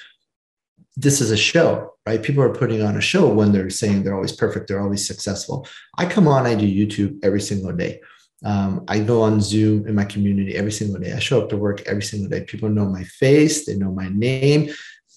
this 0.96 1.20
is 1.20 1.30
a 1.30 1.36
show 1.36 1.92
right? 2.06 2.22
People 2.22 2.42
are 2.42 2.54
putting 2.54 2.82
on 2.82 2.96
a 2.96 3.00
show 3.00 3.32
when 3.32 3.52
they're 3.52 3.70
saying 3.70 4.02
they're 4.02 4.14
always 4.14 4.32
perfect 4.32 4.68
they're 4.68 4.82
always 4.82 5.06
successful. 5.06 5.66
I 5.98 6.06
come 6.06 6.28
on 6.28 6.46
i 6.46 6.54
do 6.54 6.66
youtube 6.66 7.18
every 7.22 7.40
single 7.40 7.72
day. 7.72 8.00
Um, 8.44 8.84
i 8.88 8.98
go 8.98 9.22
on 9.22 9.40
zoom 9.40 9.86
in 9.86 9.94
my 9.94 10.04
community 10.04 10.56
every 10.56 10.72
single 10.72 11.00
day. 11.00 11.12
I 11.12 11.18
show 11.18 11.40
up 11.42 11.48
to 11.50 11.56
work 11.56 11.82
every 11.82 12.02
single 12.02 12.28
day. 12.28 12.44
People 12.44 12.68
know 12.68 12.86
my 12.86 13.04
face 13.04 13.66
they 13.66 13.76
know 13.76 13.92
my 13.92 14.08
name 14.08 14.70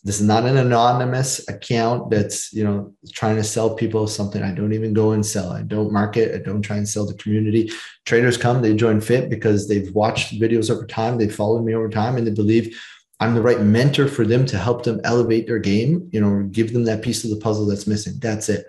this 0.05 0.21
is 0.21 0.27
not 0.27 0.45
an 0.45 0.57
anonymous 0.57 1.45
account 1.49 2.11
that's 2.11 2.53
you 2.53 2.63
know 2.63 2.93
trying 3.11 3.35
to 3.35 3.43
sell 3.43 3.73
people 3.75 4.07
something. 4.07 4.43
I 4.43 4.51
don't 4.51 4.71
even 4.71 4.93
go 4.93 5.11
and 5.11 5.25
sell. 5.25 5.51
I 5.51 5.63
don't 5.63 5.91
market. 5.91 6.35
I 6.35 6.37
don't 6.37 6.61
try 6.61 6.77
and 6.77 6.87
sell 6.87 7.07
the 7.07 7.15
community. 7.15 7.71
Traders 8.05 8.37
come 8.37 8.61
they 8.61 8.75
join 8.75 9.01
fit 9.01 9.31
because 9.31 9.67
they've 9.67 9.91
watched 9.93 10.39
videos 10.39 10.69
over 10.69 10.85
time. 10.85 11.17
They've 11.17 11.35
followed 11.35 11.65
me 11.65 11.73
over 11.73 11.89
time 11.89 12.15
and 12.15 12.25
they 12.25 12.31
believe 12.31 12.79
i'm 13.21 13.33
the 13.33 13.41
right 13.41 13.61
mentor 13.61 14.09
for 14.09 14.25
them 14.25 14.45
to 14.45 14.57
help 14.57 14.83
them 14.83 14.99
elevate 15.05 15.47
their 15.47 15.57
game 15.57 16.05
you 16.11 16.19
know 16.19 16.43
give 16.51 16.73
them 16.73 16.83
that 16.83 17.01
piece 17.01 17.23
of 17.23 17.29
the 17.29 17.37
puzzle 17.37 17.65
that's 17.65 17.87
missing. 17.87 18.13
That's 18.19 18.47
it. 18.49 18.65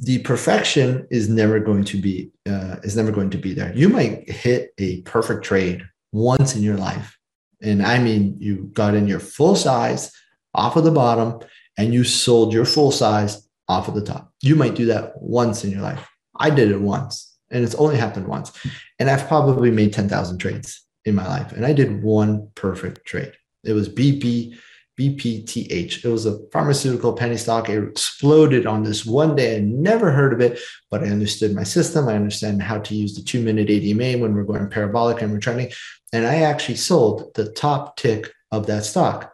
The 0.00 0.18
perfection 0.18 1.06
is 1.10 1.28
never 1.28 1.60
going 1.60 1.84
to 1.84 2.00
be 2.00 2.30
uh, 2.48 2.76
is 2.82 2.96
never 2.96 3.12
going 3.12 3.30
to 3.30 3.38
be 3.38 3.54
there. 3.54 3.72
You 3.76 3.88
might 3.88 4.28
hit 4.28 4.72
a 4.78 5.02
perfect 5.02 5.44
trade 5.44 5.82
once 6.10 6.56
in 6.56 6.62
your 6.62 6.76
life, 6.76 7.16
and 7.62 7.80
I 7.80 7.98
mean 7.98 8.36
you 8.40 8.70
got 8.72 8.94
in 8.94 9.06
your 9.06 9.20
full 9.20 9.54
size 9.54 10.10
off 10.54 10.76
of 10.76 10.84
the 10.84 10.90
bottom, 10.90 11.40
and 11.76 11.94
you 11.94 12.04
sold 12.04 12.52
your 12.52 12.64
full 12.64 12.90
size 12.90 13.48
off 13.68 13.88
of 13.88 13.94
the 13.94 14.02
top. 14.02 14.32
You 14.42 14.56
might 14.56 14.74
do 14.74 14.86
that 14.86 15.20
once 15.20 15.64
in 15.64 15.70
your 15.70 15.82
life. 15.82 16.08
I 16.38 16.50
did 16.50 16.70
it 16.70 16.80
once, 16.80 17.36
and 17.50 17.64
it's 17.64 17.74
only 17.74 17.96
happened 17.96 18.26
once, 18.26 18.52
and 18.98 19.10
I've 19.10 19.28
probably 19.28 19.70
made 19.70 19.92
ten 19.92 20.08
thousand 20.08 20.38
trades 20.38 20.84
in 21.04 21.14
my 21.14 21.26
life, 21.26 21.52
and 21.52 21.64
I 21.64 21.72
did 21.72 22.02
one 22.02 22.50
perfect 22.54 23.06
trade. 23.06 23.32
It 23.64 23.72
was 23.72 23.88
BP 23.88 24.58
BPTH. 24.98 26.04
It 26.04 26.08
was 26.08 26.26
a 26.26 26.38
pharmaceutical 26.50 27.12
penny 27.12 27.36
stock. 27.36 27.68
It 27.68 27.82
exploded 27.82 28.66
on 28.66 28.82
this 28.82 29.06
one 29.06 29.36
day. 29.36 29.56
I 29.56 29.60
never 29.60 30.10
heard 30.10 30.32
of 30.32 30.40
it, 30.40 30.58
but 30.90 31.04
I 31.04 31.06
understood 31.06 31.54
my 31.54 31.62
system. 31.62 32.08
I 32.08 32.16
understand 32.16 32.62
how 32.62 32.78
to 32.78 32.94
use 32.94 33.14
the 33.14 33.22
two 33.22 33.40
minute 33.40 33.68
ADMA 33.68 34.20
when 34.20 34.34
we're 34.34 34.42
going 34.42 34.68
parabolic 34.68 35.22
and 35.22 35.32
we're 35.32 35.38
trending. 35.38 35.70
And 36.12 36.26
I 36.26 36.42
actually 36.42 36.76
sold 36.76 37.32
the 37.34 37.50
top 37.52 37.96
tick 37.96 38.32
of 38.50 38.66
that 38.66 38.84
stock. 38.84 39.32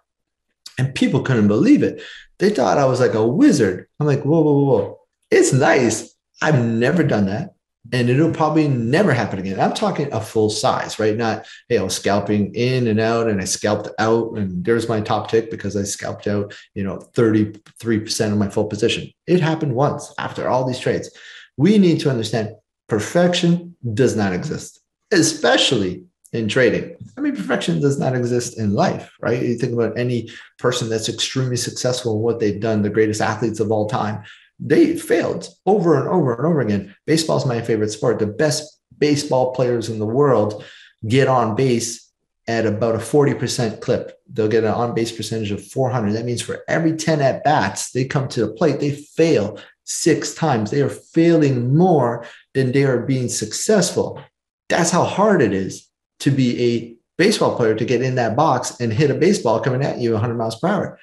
And 0.78 0.94
people 0.94 1.22
couldn't 1.22 1.48
believe 1.48 1.82
it. 1.82 2.02
They 2.38 2.50
thought 2.50 2.78
I 2.78 2.84
was 2.84 3.00
like 3.00 3.14
a 3.14 3.26
wizard. 3.26 3.86
I'm 4.00 4.06
like, 4.06 4.22
whoa, 4.22 4.40
whoa, 4.40 4.64
whoa. 4.64 4.98
It's 5.30 5.52
nice. 5.52 6.14
I've 6.42 6.64
never 6.64 7.02
done 7.02 7.26
that 7.26 7.54
and 7.92 8.08
it'll 8.08 8.32
probably 8.32 8.66
never 8.68 9.12
happen 9.12 9.38
again. 9.38 9.60
I'm 9.60 9.74
talking 9.74 10.12
a 10.12 10.20
full 10.20 10.48
size, 10.48 10.98
right? 10.98 11.16
Not, 11.16 11.46
hey, 11.68 11.78
I 11.78 11.82
was 11.82 11.94
scalping 11.94 12.54
in 12.54 12.86
and 12.86 12.98
out 12.98 13.28
and 13.28 13.40
I 13.40 13.44
scalped 13.44 13.88
out 13.98 14.36
and 14.36 14.64
there's 14.64 14.88
my 14.88 15.00
top 15.00 15.28
tick 15.28 15.50
because 15.50 15.76
I 15.76 15.82
scalped 15.82 16.26
out, 16.26 16.54
you 16.74 16.82
know, 16.82 16.98
33% 17.14 18.32
of 18.32 18.38
my 18.38 18.48
full 18.48 18.66
position. 18.66 19.10
It 19.26 19.40
happened 19.40 19.74
once 19.74 20.12
after 20.18 20.48
all 20.48 20.64
these 20.66 20.78
trades. 20.78 21.10
We 21.56 21.78
need 21.78 22.00
to 22.00 22.10
understand 22.10 22.54
perfection 22.88 23.76
does 23.92 24.16
not 24.16 24.32
exist, 24.32 24.80
especially 25.12 26.04
in 26.34 26.48
trading. 26.48 26.96
I 27.16 27.20
mean, 27.20 27.34
perfection 27.34 27.80
does 27.80 27.98
not 27.98 28.14
exist 28.14 28.58
in 28.58 28.74
life, 28.74 29.10
right? 29.20 29.40
You 29.40 29.56
think 29.56 29.72
about 29.72 29.96
any 29.96 30.28
person 30.58 30.88
that's 30.88 31.08
extremely 31.08 31.56
successful 31.56 32.16
in 32.16 32.22
what 32.22 32.40
they've 32.40 32.60
done, 32.60 32.82
the 32.82 32.90
greatest 32.90 33.22
athletes 33.22 33.60
of 33.60 33.72
all 33.72 33.88
time 33.88 34.24
they 34.60 34.96
failed 34.96 35.48
over 35.66 35.98
and 35.98 36.08
over 36.08 36.34
and 36.34 36.46
over 36.46 36.60
again. 36.60 36.94
Baseball 37.06 37.36
is 37.36 37.46
my 37.46 37.60
favorite 37.60 37.90
sport. 37.90 38.18
The 38.18 38.26
best 38.26 38.80
baseball 38.98 39.52
players 39.52 39.88
in 39.88 39.98
the 39.98 40.06
world 40.06 40.64
get 41.06 41.28
on 41.28 41.56
base 41.56 42.10
at 42.46 42.66
about 42.66 42.94
a 42.94 42.98
40% 42.98 43.80
clip. 43.80 44.18
They'll 44.30 44.48
get 44.48 44.64
an 44.64 44.70
on 44.70 44.94
base 44.94 45.12
percentage 45.12 45.50
of 45.50 45.66
400. 45.66 46.12
That 46.12 46.24
means 46.24 46.42
for 46.42 46.62
every 46.68 46.94
10 46.94 47.20
at 47.20 47.42
bats, 47.42 47.90
they 47.90 48.04
come 48.04 48.28
to 48.28 48.46
the 48.46 48.52
plate, 48.52 48.80
they 48.80 48.92
fail 48.92 49.58
six 49.84 50.34
times. 50.34 50.70
They 50.70 50.82
are 50.82 50.88
failing 50.88 51.74
more 51.76 52.26
than 52.52 52.72
they 52.72 52.84
are 52.84 53.02
being 53.02 53.28
successful. 53.28 54.22
That's 54.68 54.90
how 54.90 55.04
hard 55.04 55.42
it 55.42 55.52
is 55.52 55.88
to 56.24 56.30
be 56.30 56.62
a 56.62 56.96
baseball 57.18 57.54
player 57.54 57.74
to 57.74 57.84
get 57.84 58.00
in 58.00 58.14
that 58.14 58.34
box 58.34 58.80
and 58.80 58.90
hit 58.90 59.10
a 59.10 59.14
baseball 59.14 59.60
coming 59.60 59.82
at 59.82 59.98
you 59.98 60.12
100 60.12 60.34
miles 60.34 60.58
per 60.58 60.68
hour. 60.68 60.98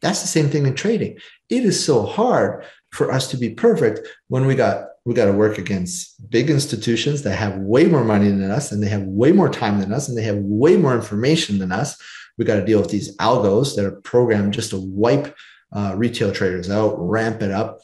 That's 0.00 0.22
the 0.22 0.28
same 0.28 0.48
thing 0.48 0.64
in 0.66 0.74
trading. 0.74 1.18
It 1.50 1.64
is 1.64 1.84
so 1.84 2.06
hard 2.06 2.64
for 2.90 3.12
us 3.12 3.30
to 3.30 3.36
be 3.36 3.50
perfect 3.50 4.00
when 4.28 4.46
we 4.46 4.54
got 4.54 4.86
we 5.04 5.14
got 5.14 5.26
to 5.26 5.32
work 5.32 5.58
against 5.58 6.30
big 6.30 6.48
institutions 6.48 7.22
that 7.22 7.36
have 7.36 7.58
way 7.58 7.86
more 7.86 8.04
money 8.04 8.28
than 8.28 8.50
us 8.50 8.72
and 8.72 8.82
they 8.82 8.88
have 8.88 9.02
way 9.02 9.32
more 9.32 9.50
time 9.50 9.78
than 9.80 9.92
us 9.92 10.08
and 10.08 10.16
they 10.16 10.22
have 10.22 10.38
way 10.38 10.76
more 10.76 10.94
information 10.94 11.58
than 11.58 11.72
us 11.72 12.00
we 12.38 12.44
got 12.44 12.56
to 12.56 12.64
deal 12.64 12.80
with 12.80 12.90
these 12.90 13.16
algos 13.16 13.74
that 13.74 13.84
are 13.84 14.00
programmed 14.02 14.54
just 14.54 14.70
to 14.70 14.78
wipe 14.78 15.34
uh, 15.72 15.92
retail 15.96 16.32
traders 16.32 16.70
out 16.70 16.94
ramp 16.98 17.42
it 17.42 17.50
up 17.50 17.80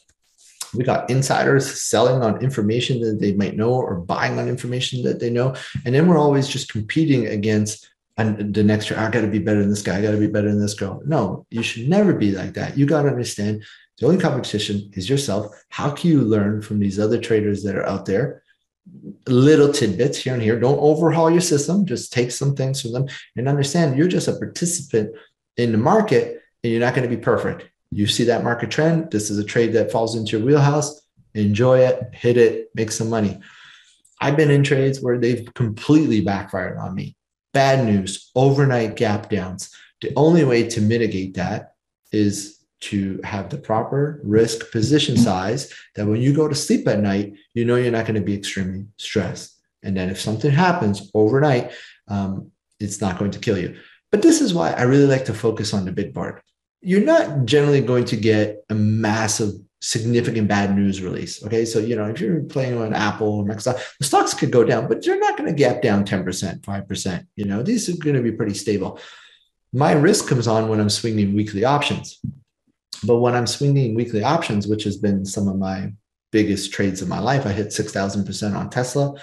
we 0.74 0.84
got 0.84 1.08
insiders 1.10 1.80
selling 1.80 2.22
on 2.22 2.42
information 2.42 3.00
that 3.00 3.18
they 3.20 3.32
might 3.32 3.56
know 3.56 3.72
or 3.72 3.96
buying 3.96 4.38
on 4.38 4.48
information 4.48 5.02
that 5.02 5.20
they 5.20 5.30
know 5.30 5.54
and 5.84 5.94
then 5.94 6.06
we're 6.06 6.18
always 6.18 6.48
just 6.48 6.72
competing 6.72 7.26
against 7.26 7.90
and 8.16 8.54
the 8.54 8.62
next 8.62 8.90
year 8.90 8.98
i 8.98 9.10
got 9.10 9.20
to 9.20 9.26
be 9.26 9.38
better 9.38 9.60
than 9.60 9.70
this 9.70 9.82
guy 9.82 9.98
i 9.98 10.02
got 10.02 10.10
to 10.10 10.18
be 10.18 10.26
better 10.26 10.50
than 10.50 10.60
this 10.60 10.74
girl 10.74 11.00
no 11.04 11.46
you 11.50 11.62
should 11.62 11.88
never 11.88 12.12
be 12.12 12.32
like 12.32 12.54
that 12.54 12.76
you 12.76 12.86
got 12.86 13.02
to 13.02 13.08
understand 13.08 13.62
the 13.98 14.06
only 14.06 14.18
competition 14.18 14.90
is 14.94 15.10
yourself. 15.10 15.46
How 15.70 15.90
can 15.90 16.10
you 16.10 16.22
learn 16.22 16.62
from 16.62 16.78
these 16.78 16.98
other 16.98 17.20
traders 17.20 17.62
that 17.64 17.76
are 17.76 17.86
out 17.86 18.06
there? 18.06 18.42
Little 19.26 19.72
tidbits 19.72 20.18
here 20.18 20.34
and 20.34 20.42
here. 20.42 20.58
Don't 20.58 20.78
overhaul 20.78 21.30
your 21.30 21.40
system. 21.40 21.84
Just 21.84 22.12
take 22.12 22.30
some 22.30 22.54
things 22.54 22.80
from 22.80 22.92
them 22.92 23.06
and 23.36 23.48
understand 23.48 23.98
you're 23.98 24.08
just 24.08 24.28
a 24.28 24.36
participant 24.36 25.14
in 25.56 25.72
the 25.72 25.78
market 25.78 26.40
and 26.62 26.72
you're 26.72 26.80
not 26.80 26.94
going 26.94 27.08
to 27.08 27.14
be 27.14 27.20
perfect. 27.20 27.68
You 27.90 28.06
see 28.06 28.24
that 28.24 28.44
market 28.44 28.70
trend. 28.70 29.10
This 29.10 29.30
is 29.30 29.38
a 29.38 29.44
trade 29.44 29.72
that 29.72 29.90
falls 29.90 30.14
into 30.14 30.36
your 30.36 30.46
wheelhouse. 30.46 31.00
Enjoy 31.34 31.80
it, 31.80 32.10
hit 32.12 32.36
it, 32.36 32.68
make 32.74 32.90
some 32.90 33.08
money. 33.08 33.40
I've 34.20 34.36
been 34.36 34.50
in 34.50 34.64
trades 34.64 35.00
where 35.00 35.18
they've 35.18 35.48
completely 35.54 36.20
backfired 36.20 36.76
on 36.78 36.94
me. 36.94 37.16
Bad 37.54 37.84
news, 37.86 38.30
overnight 38.34 38.96
gap 38.96 39.30
downs. 39.30 39.74
The 40.00 40.12
only 40.16 40.44
way 40.44 40.68
to 40.68 40.80
mitigate 40.80 41.34
that 41.34 41.74
is 42.12 42.58
to 42.80 43.20
have 43.24 43.48
the 43.48 43.58
proper 43.58 44.20
risk 44.22 44.70
position 44.70 45.16
size 45.16 45.72
that 45.94 46.06
when 46.06 46.20
you 46.20 46.34
go 46.34 46.46
to 46.46 46.54
sleep 46.54 46.86
at 46.86 47.00
night, 47.00 47.34
you 47.54 47.64
know 47.64 47.76
you're 47.76 47.90
not 47.90 48.06
going 48.06 48.14
to 48.14 48.20
be 48.20 48.34
extremely 48.34 48.86
stressed. 48.96 49.56
And 49.82 49.96
then 49.96 50.10
if 50.10 50.20
something 50.20 50.50
happens 50.50 51.10
overnight, 51.14 51.72
um, 52.08 52.50
it's 52.80 53.00
not 53.00 53.18
going 53.18 53.32
to 53.32 53.38
kill 53.38 53.58
you. 53.58 53.78
But 54.10 54.22
this 54.22 54.40
is 54.40 54.54
why 54.54 54.72
I 54.72 54.82
really 54.82 55.06
like 55.06 55.24
to 55.26 55.34
focus 55.34 55.74
on 55.74 55.84
the 55.84 55.92
big 55.92 56.14
board. 56.14 56.40
You're 56.80 57.04
not 57.04 57.44
generally 57.44 57.80
going 57.80 58.04
to 58.06 58.16
get 58.16 58.64
a 58.70 58.74
massive, 58.74 59.52
significant 59.80 60.48
bad 60.48 60.74
news 60.74 61.02
release. 61.02 61.44
Okay. 61.44 61.64
So, 61.64 61.78
you 61.78 61.96
know, 61.96 62.06
if 62.06 62.20
you're 62.20 62.40
playing 62.40 62.80
on 62.80 62.94
Apple 62.94 63.40
or 63.40 63.44
Microsoft, 63.44 63.84
the 63.98 64.04
stocks 64.04 64.34
could 64.34 64.50
go 64.50 64.64
down, 64.64 64.88
but 64.88 65.04
you're 65.04 65.18
not 65.18 65.36
going 65.36 65.48
to 65.48 65.56
gap 65.56 65.82
down 65.82 66.04
10%, 66.04 66.60
5%. 66.60 67.26
You 67.36 67.44
know, 67.44 67.62
these 67.62 67.88
are 67.88 67.96
going 67.96 68.16
to 68.16 68.22
be 68.22 68.32
pretty 68.32 68.54
stable. 68.54 69.00
My 69.72 69.92
risk 69.92 70.28
comes 70.28 70.46
on 70.46 70.68
when 70.68 70.80
I'm 70.80 70.90
swinging 70.90 71.34
weekly 71.34 71.64
options. 71.64 72.20
But 73.04 73.18
when 73.18 73.34
I'm 73.34 73.46
swinging 73.46 73.94
weekly 73.94 74.22
options, 74.22 74.66
which 74.66 74.84
has 74.84 74.96
been 74.96 75.24
some 75.24 75.46
of 75.48 75.56
my 75.56 75.92
biggest 76.32 76.72
trades 76.72 77.02
of 77.02 77.08
my 77.08 77.18
life, 77.20 77.46
I 77.46 77.52
hit 77.52 77.68
6,000% 77.68 78.56
on 78.56 78.70
Tesla 78.70 79.14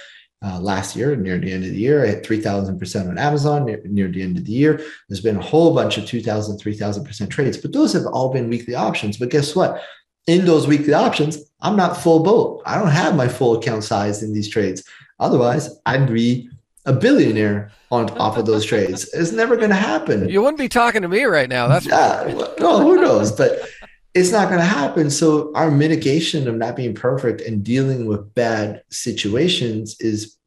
uh, 0.44 0.60
last 0.60 0.96
year, 0.96 1.16
near 1.16 1.38
the 1.38 1.52
end 1.52 1.64
of 1.64 1.72
the 1.72 1.78
year. 1.78 2.04
I 2.04 2.08
hit 2.08 2.24
3,000% 2.24 3.10
on 3.10 3.18
Amazon 3.18 3.66
near, 3.66 3.82
near, 3.86 4.08
the 4.08 4.22
end 4.22 4.38
of 4.38 4.46
the 4.46 4.52
year. 4.52 4.82
There's 5.10 5.22
been 5.22 5.38
a 5.38 5.42
whole 5.42 5.74
bunch 5.74 5.98
of 5.98 6.06
2,000, 6.06 6.60
3,000% 6.60 7.30
trades, 7.30 7.58
but 7.58 7.74
those 7.74 7.94
have 7.94 8.06
all 8.08 8.32
been 8.32 8.50
weekly 8.50 8.76
options. 8.76 9.18
But 9.18 9.30
guess 9.30 9.56
what? 9.56 9.82
In 10.28 10.46
those 10.46 10.68
weekly 10.68 10.94
options, 10.94 11.40
I'm 11.62 11.76
not 11.76 11.98
full 11.98 12.24
boat. 12.24 12.62
I 12.66 12.78
don't 12.78 12.90
have 12.90 13.16
my 13.16 13.28
full 13.28 13.58
account 13.58 13.84
size 13.84 14.24
in 14.24 14.34
these 14.34 14.50
trades. 14.50 14.84
Otherwise, 15.20 15.70
I'd 15.86 16.12
be 16.12 16.50
a 16.86 16.94
billionaire 16.94 17.72
on 17.92 18.10
off 18.12 18.38
of 18.38 18.46
those 18.46 18.66
trades. 18.66 19.12
It's 19.14 19.32
never 19.32 19.56
going 19.56 19.70
to 19.70 19.76
happen. 19.76 20.30
You 20.30 20.42
wouldn't 20.42 20.60
be 20.60 20.70
talking 20.70 21.02
to 21.02 21.08
me 21.08 21.24
right 21.24 21.50
now. 21.50 21.68
That's 21.68 21.86
yeah. 21.86 22.46
no, 22.60 22.82
who 22.82 23.02
knows? 23.02 23.32
But 23.32 23.68
it's 24.16 24.32
not 24.32 24.48
going 24.48 24.62
to 24.62 24.66
happen. 24.66 25.10
So 25.10 25.52
our 25.56 25.70
mitigation 25.70 26.48
of 26.48 26.56
not 26.56 26.78
being 26.78 26.96
perfect 26.96 27.42
and 27.42 27.64
dealing 27.64 28.06
with 28.06 28.34
bad 28.34 28.82
situations 28.90 30.00
is 30.00 30.38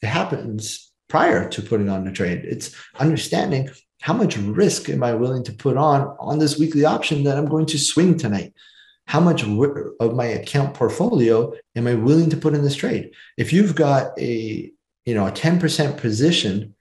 it 0.00 0.06
happens 0.06 0.90
prior 1.06 1.46
to 1.50 1.60
putting 1.60 1.90
on 1.90 2.04
the 2.04 2.12
trade. 2.12 2.46
It's 2.46 2.74
understanding 2.98 3.68
how 4.00 4.14
much 4.14 4.38
risk 4.38 4.88
am 4.88 5.02
I 5.02 5.12
willing 5.12 5.44
to 5.44 5.52
put 5.52 5.76
on 5.76 6.16
on 6.18 6.38
this 6.38 6.58
weekly 6.58 6.86
option 6.86 7.24
that 7.24 7.36
I'm 7.36 7.44
going 7.44 7.66
to 7.66 7.78
swing 7.78 8.16
tonight. 8.16 8.54
How 9.06 9.20
much 9.20 9.42
of 9.42 10.14
my 10.14 10.24
account 10.24 10.72
portfolio 10.72 11.52
am 11.76 11.86
I 11.86 11.94
willing 11.94 12.30
to 12.30 12.38
put 12.38 12.54
in 12.54 12.62
this 12.62 12.76
trade? 12.76 13.10
If 13.36 13.52
you've 13.52 13.74
got 13.74 14.18
a 14.18 14.72
you 15.04 15.14
know 15.14 15.26
a 15.26 15.32
10% 15.32 15.98
position 15.98 16.74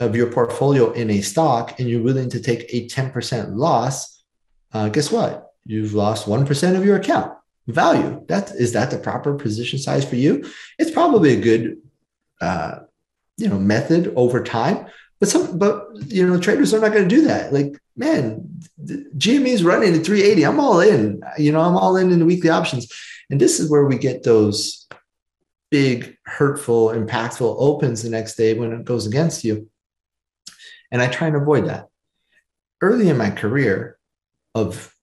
of 0.00 0.16
your 0.16 0.30
portfolio 0.30 0.90
in 0.92 1.08
a 1.08 1.20
stock 1.20 1.78
and 1.78 1.88
you're 1.88 2.02
willing 2.02 2.28
to 2.30 2.40
take 2.40 2.64
a 2.70 2.88
10% 2.88 3.54
loss 3.54 4.24
uh, 4.72 4.88
guess 4.88 5.12
what 5.12 5.43
you've 5.64 5.94
lost 5.94 6.26
1% 6.26 6.76
of 6.76 6.84
your 6.84 6.96
account 6.96 7.32
value. 7.66 8.24
That 8.28 8.50
is 8.52 8.72
that 8.72 8.90
the 8.90 8.98
proper 8.98 9.34
position 9.34 9.78
size 9.78 10.04
for 10.04 10.16
you? 10.16 10.50
It's 10.78 10.90
probably 10.90 11.32
a 11.32 11.40
good 11.40 11.78
uh, 12.40 12.80
you 13.36 13.48
know 13.48 13.58
method 13.58 14.12
over 14.16 14.42
time 14.42 14.86
but 15.20 15.28
some 15.28 15.58
but 15.58 15.88
you 16.08 16.26
know 16.26 16.38
traders 16.38 16.74
are 16.74 16.80
not 16.80 16.92
going 16.92 17.08
to 17.08 17.14
do 17.16 17.22
that. 17.22 17.52
Like 17.52 17.78
man 17.96 18.60
gme 19.16 19.46
is 19.46 19.64
running 19.64 19.94
at 19.94 20.04
380 20.04 20.44
i'm 20.44 20.60
all 20.60 20.80
in. 20.80 21.22
You 21.38 21.52
know 21.52 21.60
i'm 21.60 21.76
all 21.76 21.96
in 21.96 22.12
in 22.12 22.18
the 22.18 22.26
weekly 22.26 22.50
options. 22.50 22.92
And 23.30 23.40
this 23.40 23.58
is 23.58 23.70
where 23.70 23.86
we 23.86 23.96
get 23.96 24.22
those 24.22 24.86
big, 25.70 26.16
hurtful, 26.24 26.88
impactful 26.90 27.56
opens 27.58 28.02
the 28.02 28.10
next 28.10 28.36
day 28.36 28.54
when 28.54 28.72
it 28.72 28.84
goes 28.84 29.06
against 29.06 29.44
you. 29.44 29.68
And 30.92 31.00
I 31.00 31.08
try 31.08 31.28
and 31.28 31.36
avoid 31.36 31.66
that. 31.68 31.88
Early 32.80 33.08
in 33.08 33.16
my 33.16 33.30
career, 33.30 33.98
of 34.54 34.93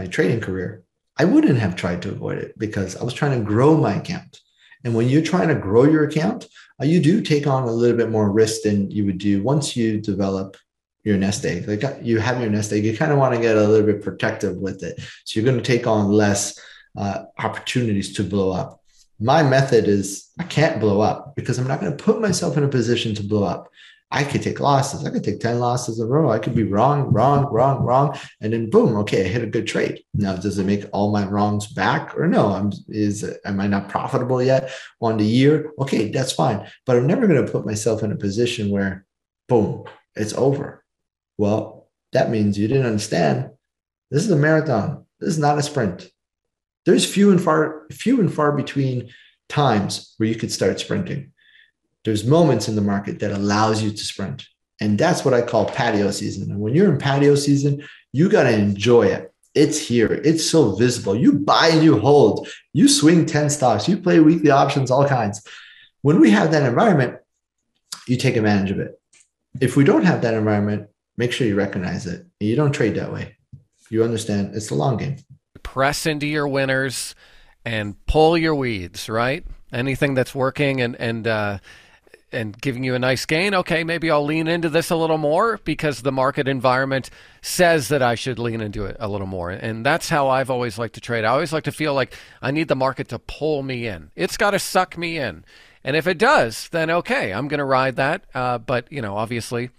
my 0.00 0.06
trading 0.06 0.40
career, 0.40 0.82
I 1.18 1.24
wouldn't 1.26 1.58
have 1.58 1.76
tried 1.76 2.00
to 2.02 2.10
avoid 2.10 2.38
it 2.38 2.58
because 2.58 2.96
I 2.96 3.04
was 3.04 3.12
trying 3.12 3.38
to 3.38 3.44
grow 3.44 3.76
my 3.76 3.94
account. 3.96 4.40
And 4.82 4.94
when 4.94 5.10
you're 5.10 5.30
trying 5.32 5.48
to 5.48 5.54
grow 5.54 5.84
your 5.84 6.04
account, 6.04 6.46
uh, 6.80 6.86
you 6.86 7.00
do 7.00 7.20
take 7.20 7.46
on 7.46 7.64
a 7.64 7.72
little 7.80 7.98
bit 7.98 8.10
more 8.10 8.30
risk 8.32 8.62
than 8.62 8.90
you 8.90 9.04
would 9.04 9.18
do 9.18 9.42
once 9.42 9.76
you 9.76 10.00
develop 10.00 10.56
your 11.04 11.18
nest 11.18 11.44
egg. 11.44 11.68
Like 11.68 11.84
uh, 11.84 11.96
you 12.00 12.18
have 12.18 12.40
your 12.40 12.48
nest 12.48 12.72
egg, 12.72 12.84
you 12.86 12.96
kind 12.96 13.12
of 13.12 13.18
want 13.18 13.34
to 13.34 13.42
get 13.42 13.58
a 13.58 13.68
little 13.68 13.86
bit 13.86 14.02
protective 14.02 14.56
with 14.56 14.82
it. 14.82 14.98
So 15.24 15.38
you're 15.38 15.50
going 15.50 15.62
to 15.62 15.72
take 15.72 15.86
on 15.86 16.08
less 16.08 16.58
uh, 16.96 17.24
opportunities 17.38 18.14
to 18.14 18.24
blow 18.24 18.52
up. 18.52 18.80
My 19.18 19.42
method 19.42 19.86
is 19.86 20.30
I 20.38 20.44
can't 20.44 20.80
blow 20.80 21.02
up 21.02 21.36
because 21.36 21.58
I'm 21.58 21.68
not 21.68 21.80
going 21.80 21.94
to 21.94 22.04
put 22.04 22.22
myself 22.22 22.56
in 22.56 22.64
a 22.64 22.68
position 22.68 23.14
to 23.16 23.22
blow 23.22 23.44
up. 23.44 23.68
I 24.12 24.24
could 24.24 24.42
take 24.42 24.58
losses. 24.58 25.06
I 25.06 25.10
could 25.10 25.22
take 25.22 25.38
10 25.38 25.60
losses 25.60 26.00
in 26.00 26.06
a 26.06 26.08
row. 26.08 26.30
I 26.30 26.40
could 26.40 26.54
be 26.54 26.64
wrong, 26.64 27.12
wrong, 27.12 27.46
wrong, 27.46 27.82
wrong. 27.82 28.18
And 28.40 28.52
then 28.52 28.68
boom, 28.68 28.96
okay, 28.98 29.24
I 29.24 29.28
hit 29.28 29.44
a 29.44 29.46
good 29.46 29.68
trade. 29.68 30.02
Now, 30.14 30.34
does 30.34 30.58
it 30.58 30.64
make 30.64 30.84
all 30.92 31.12
my 31.12 31.24
wrongs 31.26 31.68
back 31.68 32.18
or 32.18 32.26
no? 32.26 32.48
I'm 32.48 32.72
is 32.88 33.24
am 33.44 33.60
I 33.60 33.68
not 33.68 33.88
profitable 33.88 34.42
yet 34.42 34.72
on 35.00 35.16
the 35.16 35.24
year? 35.24 35.72
Okay, 35.78 36.10
that's 36.10 36.32
fine. 36.32 36.66
But 36.86 36.96
I'm 36.96 37.06
never 37.06 37.28
going 37.28 37.44
to 37.44 37.52
put 37.52 37.66
myself 37.66 38.02
in 38.02 38.10
a 38.10 38.16
position 38.16 38.70
where 38.70 39.06
boom, 39.48 39.84
it's 40.16 40.34
over. 40.34 40.84
Well, 41.38 41.88
that 42.12 42.30
means 42.30 42.58
you 42.58 42.66
didn't 42.66 42.86
understand. 42.86 43.50
This 44.10 44.24
is 44.24 44.30
a 44.30 44.36
marathon. 44.36 45.06
This 45.20 45.30
is 45.30 45.38
not 45.38 45.58
a 45.58 45.62
sprint. 45.62 46.10
There's 46.84 47.10
few 47.10 47.30
and 47.30 47.40
far, 47.40 47.86
few 47.92 48.18
and 48.20 48.32
far 48.32 48.50
between 48.52 49.10
times 49.48 50.14
where 50.16 50.28
you 50.28 50.34
could 50.34 50.50
start 50.50 50.80
sprinting 50.80 51.29
there's 52.04 52.24
moments 52.24 52.68
in 52.68 52.74
the 52.74 52.80
market 52.80 53.18
that 53.20 53.32
allows 53.32 53.82
you 53.82 53.90
to 53.90 54.04
sprint. 54.04 54.46
And 54.80 54.98
that's 54.98 55.24
what 55.24 55.34
I 55.34 55.42
call 55.42 55.66
patio 55.66 56.10
season. 56.10 56.50
And 56.50 56.60
when 56.60 56.74
you're 56.74 56.90
in 56.90 56.98
patio 56.98 57.34
season, 57.34 57.86
you 58.12 58.28
got 58.28 58.44
to 58.44 58.52
enjoy 58.52 59.06
it. 59.06 59.32
It's 59.54 59.78
here. 59.78 60.12
It's 60.24 60.48
so 60.48 60.76
visible. 60.76 61.14
You 61.14 61.32
buy 61.32 61.68
and 61.68 61.82
you 61.82 61.98
hold. 61.98 62.48
You 62.72 62.88
swing 62.88 63.26
10 63.26 63.50
stocks. 63.50 63.88
You 63.88 63.98
play 63.98 64.20
weekly 64.20 64.50
options, 64.50 64.90
all 64.90 65.06
kinds. 65.06 65.46
When 66.02 66.20
we 66.20 66.30
have 66.30 66.52
that 66.52 66.62
environment, 66.62 67.18
you 68.06 68.16
take 68.16 68.36
advantage 68.36 68.70
of 68.70 68.78
it. 68.78 68.98
If 69.60 69.76
we 69.76 69.84
don't 69.84 70.04
have 70.04 70.22
that 70.22 70.34
environment, 70.34 70.88
make 71.16 71.32
sure 71.32 71.46
you 71.46 71.56
recognize 71.56 72.06
it. 72.06 72.24
You 72.38 72.56
don't 72.56 72.72
trade 72.72 72.94
that 72.94 73.12
way. 73.12 73.36
You 73.90 74.04
understand 74.04 74.54
it's 74.54 74.68
the 74.68 74.76
long 74.76 74.96
game. 74.96 75.16
Press 75.62 76.06
into 76.06 76.26
your 76.26 76.48
winners 76.48 77.14
and 77.64 77.94
pull 78.06 78.38
your 78.38 78.54
weeds, 78.54 79.08
right? 79.08 79.44
Anything 79.72 80.14
that's 80.14 80.34
working 80.34 80.80
and 80.80 80.96
and 80.96 81.26
uh, 81.26 81.58
and 82.32 82.58
giving 82.60 82.84
you 82.84 82.94
a 82.94 82.98
nice 82.98 83.26
gain, 83.26 83.54
okay, 83.54 83.84
maybe 83.84 84.10
I'll 84.10 84.24
lean 84.24 84.46
into 84.46 84.68
this 84.68 84.90
a 84.90 84.96
little 84.96 85.18
more 85.18 85.58
because 85.64 86.02
the 86.02 86.12
market 86.12 86.48
environment 86.48 87.10
says 87.42 87.88
that 87.88 88.02
I 88.02 88.14
should 88.14 88.38
lean 88.38 88.60
into 88.60 88.84
it 88.84 88.96
a 89.00 89.08
little 89.08 89.26
more. 89.26 89.50
And 89.50 89.84
that's 89.84 90.08
how 90.08 90.28
I've 90.28 90.50
always 90.50 90.78
liked 90.78 90.94
to 90.94 91.00
trade. 91.00 91.24
I 91.24 91.28
always 91.28 91.52
like 91.52 91.64
to 91.64 91.72
feel 91.72 91.94
like 91.94 92.14
I 92.40 92.50
need 92.50 92.68
the 92.68 92.76
market 92.76 93.08
to 93.08 93.18
pull 93.18 93.62
me 93.62 93.86
in. 93.86 94.10
It's 94.14 94.36
got 94.36 94.52
to 94.52 94.58
suck 94.58 94.96
me 94.96 95.18
in. 95.18 95.44
And 95.82 95.96
if 95.96 96.06
it 96.06 96.18
does, 96.18 96.68
then 96.68 96.90
okay, 96.90 97.32
I'm 97.32 97.48
going 97.48 97.58
to 97.58 97.64
ride 97.64 97.96
that. 97.96 98.24
Uh, 98.34 98.58
but, 98.58 98.90
you 98.92 99.00
know, 99.00 99.16
obviously, 99.16 99.70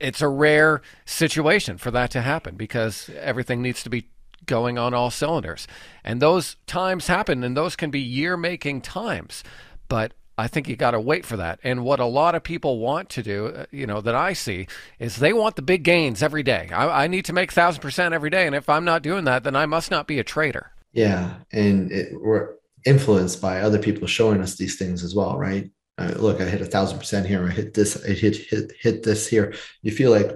it's 0.00 0.22
a 0.22 0.28
rare 0.28 0.80
situation 1.04 1.76
for 1.78 1.90
that 1.90 2.10
to 2.12 2.22
happen 2.22 2.56
because 2.56 3.10
everything 3.18 3.60
needs 3.60 3.82
to 3.82 3.90
be 3.90 4.08
going 4.46 4.78
on 4.78 4.94
all 4.94 5.10
cylinders. 5.10 5.68
And 6.02 6.20
those 6.20 6.56
times 6.66 7.06
happen, 7.06 7.44
and 7.44 7.56
those 7.56 7.76
can 7.76 7.90
be 7.90 8.00
year 8.00 8.36
making 8.36 8.80
times. 8.80 9.44
But 9.88 10.12
I 10.40 10.48
think 10.48 10.68
you 10.68 10.76
got 10.76 10.92
to 10.92 11.00
wait 11.00 11.26
for 11.26 11.36
that. 11.36 11.60
And 11.62 11.84
what 11.84 12.00
a 12.00 12.06
lot 12.06 12.34
of 12.34 12.42
people 12.42 12.78
want 12.78 13.10
to 13.10 13.22
do, 13.22 13.46
uh, 13.46 13.66
you 13.70 13.86
know, 13.86 14.00
that 14.00 14.14
I 14.14 14.32
see 14.32 14.66
is 14.98 15.16
they 15.16 15.32
want 15.32 15.56
the 15.56 15.62
big 15.62 15.82
gains 15.82 16.22
every 16.22 16.42
day. 16.42 16.70
I, 16.72 17.04
I 17.04 17.06
need 17.06 17.26
to 17.26 17.32
make 17.32 17.52
thousand 17.52 17.82
percent 17.82 18.14
every 18.14 18.30
day, 18.30 18.46
and 18.46 18.54
if 18.54 18.68
I'm 18.68 18.84
not 18.84 19.02
doing 19.02 19.24
that, 19.24 19.44
then 19.44 19.54
I 19.54 19.66
must 19.66 19.90
not 19.90 20.06
be 20.06 20.18
a 20.18 20.24
trader. 20.24 20.72
Yeah, 20.92 21.34
and 21.52 21.92
it, 21.92 22.08
we're 22.20 22.54
influenced 22.86 23.40
by 23.42 23.60
other 23.60 23.78
people 23.78 24.06
showing 24.06 24.40
us 24.40 24.56
these 24.56 24.76
things 24.78 25.04
as 25.04 25.14
well, 25.14 25.38
right? 25.38 25.70
Uh, 25.98 26.14
look, 26.16 26.40
I 26.40 26.46
hit 26.46 26.62
a 26.62 26.66
thousand 26.66 26.98
percent 26.98 27.26
here. 27.26 27.46
I 27.46 27.50
hit 27.50 27.74
this. 27.74 28.02
I 28.04 28.12
hit 28.12 28.36
hit 28.36 28.72
hit 28.80 29.02
this 29.02 29.28
here. 29.28 29.54
You 29.82 29.92
feel 29.92 30.10
like 30.10 30.32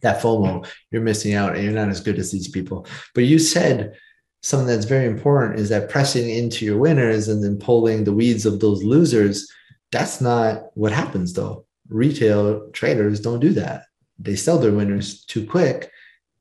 that 0.00 0.22
FOMO. 0.22 0.66
You're 0.90 1.02
missing 1.02 1.34
out, 1.34 1.54
and 1.54 1.62
you're 1.62 1.72
not 1.72 1.90
as 1.90 2.00
good 2.00 2.18
as 2.18 2.30
these 2.30 2.48
people. 2.48 2.86
But 3.14 3.24
you 3.24 3.38
said 3.38 3.94
something 4.42 4.66
that's 4.66 4.84
very 4.84 5.06
important 5.06 5.58
is 5.58 5.68
that 5.68 5.88
pressing 5.88 6.28
into 6.28 6.64
your 6.64 6.78
winners 6.78 7.28
and 7.28 7.42
then 7.42 7.58
pulling 7.58 8.04
the 8.04 8.12
weeds 8.12 8.44
of 8.44 8.60
those 8.60 8.82
losers 8.82 9.50
that's 9.92 10.20
not 10.20 10.64
what 10.74 10.90
happens 10.90 11.34
though. 11.34 11.66
Retail 11.88 12.70
traders 12.70 13.20
don't 13.20 13.40
do 13.40 13.52
that. 13.52 13.84
They 14.18 14.34
sell 14.34 14.58
their 14.58 14.72
winners 14.72 15.24
too 15.24 15.46
quick 15.46 15.90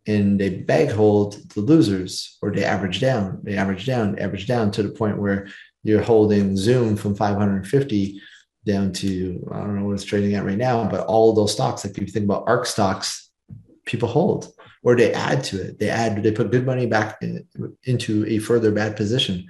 and 0.08 0.40
they 0.40 0.50
bag 0.50 0.90
hold 0.90 1.34
the 1.54 1.62
losers 1.62 2.38
or 2.42 2.50
they 2.50 2.64
average 2.64 3.00
down 3.00 3.40
they 3.44 3.56
average 3.56 3.86
down 3.86 4.18
average 4.18 4.48
down 4.48 4.72
to 4.72 4.82
the 4.82 4.90
point 4.90 5.20
where 5.20 5.48
you're 5.84 6.02
holding 6.02 6.58
zoom 6.58 6.96
from 6.96 7.14
550 7.14 8.20
down 8.66 8.92
to 8.94 9.48
i 9.52 9.60
don't 9.60 9.78
know 9.78 9.86
what 9.86 9.94
it's 9.94 10.04
trading 10.04 10.34
at 10.34 10.44
right 10.44 10.58
now 10.58 10.90
but 10.90 11.06
all 11.06 11.34
those 11.34 11.54
stocks 11.54 11.86
like 11.86 11.96
if 11.96 12.02
you 12.02 12.08
think 12.08 12.26
about 12.26 12.48
ARK 12.48 12.66
stocks 12.66 13.30
people 13.86 14.10
hold 14.10 14.52
or 14.84 14.96
they 14.96 15.14
add 15.14 15.44
to 15.46 15.62
it. 15.62 15.80
They 15.80 15.90
add, 15.90 16.24
they 16.24 16.32
put 16.32 16.52
good 16.52 16.66
money 16.66 16.86
back 16.86 17.18
in, 17.22 17.46
into 17.84 18.26
a 18.28 18.40
further 18.40 18.72
bad 18.72 18.96
position. 18.96 19.48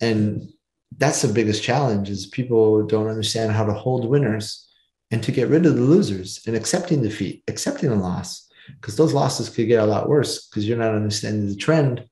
And 0.00 0.48
that's 0.96 1.22
the 1.22 1.32
biggest 1.32 1.62
challenge 1.62 2.08
is 2.08 2.26
people 2.26 2.86
don't 2.86 3.08
understand 3.08 3.52
how 3.52 3.64
to 3.64 3.72
hold 3.72 4.08
winners 4.08 4.68
and 5.10 5.22
to 5.22 5.32
get 5.32 5.48
rid 5.48 5.66
of 5.66 5.74
the 5.74 5.82
losers 5.82 6.40
and 6.46 6.56
accepting 6.56 7.02
defeat, 7.02 7.42
accepting 7.48 7.90
a 7.90 7.94
loss, 7.94 8.48
because 8.80 8.96
those 8.96 9.12
losses 9.12 9.48
could 9.48 9.66
get 9.66 9.82
a 9.82 9.86
lot 9.86 10.08
worse 10.08 10.46
because 10.46 10.66
you're 10.66 10.78
not 10.78 10.94
understanding 10.94 11.48
the 11.48 11.56
trend 11.56 12.08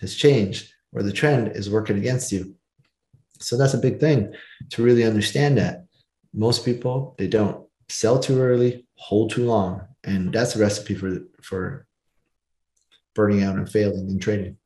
has 0.00 0.14
changed 0.14 0.72
or 0.92 1.02
the 1.02 1.12
trend 1.12 1.48
is 1.48 1.70
working 1.70 1.98
against 1.98 2.32
you. 2.32 2.54
So 3.38 3.56
that's 3.56 3.74
a 3.74 3.78
big 3.78 4.00
thing 4.00 4.32
to 4.70 4.82
really 4.82 5.04
understand 5.04 5.58
that. 5.58 5.84
Most 6.34 6.64
people, 6.64 7.14
they 7.18 7.26
don't 7.26 7.66
sell 7.88 8.18
too 8.18 8.40
early, 8.40 8.86
hold 8.94 9.30
too 9.30 9.44
long, 9.44 9.86
and 10.04 10.32
that's 10.32 10.56
a 10.56 10.58
recipe 10.58 10.94
for 10.94 11.18
for 11.40 11.86
burning 13.14 13.42
out 13.42 13.56
and 13.56 13.70
failing 13.70 14.08
in 14.08 14.18
trading. 14.18 14.56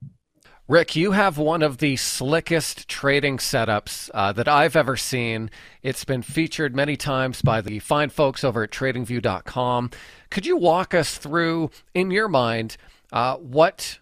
Rick, 0.68 0.96
you 0.96 1.12
have 1.12 1.38
one 1.38 1.62
of 1.62 1.78
the 1.78 1.94
slickest 1.94 2.88
trading 2.88 3.38
setups 3.38 4.10
uh, 4.12 4.32
that 4.32 4.48
I've 4.48 4.74
ever 4.74 4.96
seen. 4.96 5.48
It's 5.80 6.04
been 6.04 6.22
featured 6.22 6.74
many 6.74 6.96
times 6.96 7.40
by 7.40 7.60
the 7.60 7.78
fine 7.78 8.10
folks 8.10 8.42
over 8.42 8.64
at 8.64 8.72
tradingview.com. 8.72 9.90
Could 10.28 10.44
you 10.44 10.56
walk 10.56 10.92
us 10.92 11.18
through, 11.18 11.70
in 11.94 12.10
your 12.10 12.28
mind, 12.28 12.76
uh, 13.12 13.36
what 13.36 14.00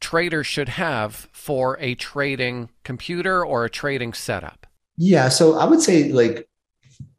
traders 0.00 0.46
should 0.46 0.70
have 0.70 1.28
for 1.32 1.76
a 1.78 1.94
trading 1.94 2.70
computer 2.84 3.44
or 3.44 3.66
a 3.66 3.70
trading 3.70 4.14
setup? 4.14 4.66
Yeah, 4.96 5.28
so 5.28 5.58
I 5.58 5.66
would 5.66 5.82
say 5.82 6.10
like 6.10 6.48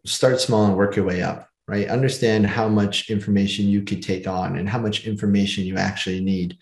start 0.04 0.42
small 0.42 0.66
and 0.66 0.76
work 0.76 0.96
your 0.96 1.06
way 1.06 1.22
up 1.22 1.49
right? 1.70 1.88
Understand 1.88 2.48
how 2.48 2.68
much 2.68 3.12
information 3.12 3.68
you 3.68 3.84
could 3.84 4.02
take 4.02 4.28
on 4.28 4.58
and 4.58 4.68
how 4.68 4.80
much 4.80 5.06
information 5.06 5.66
you 5.66 5.78
actually 5.78 6.20
need. 6.20 6.58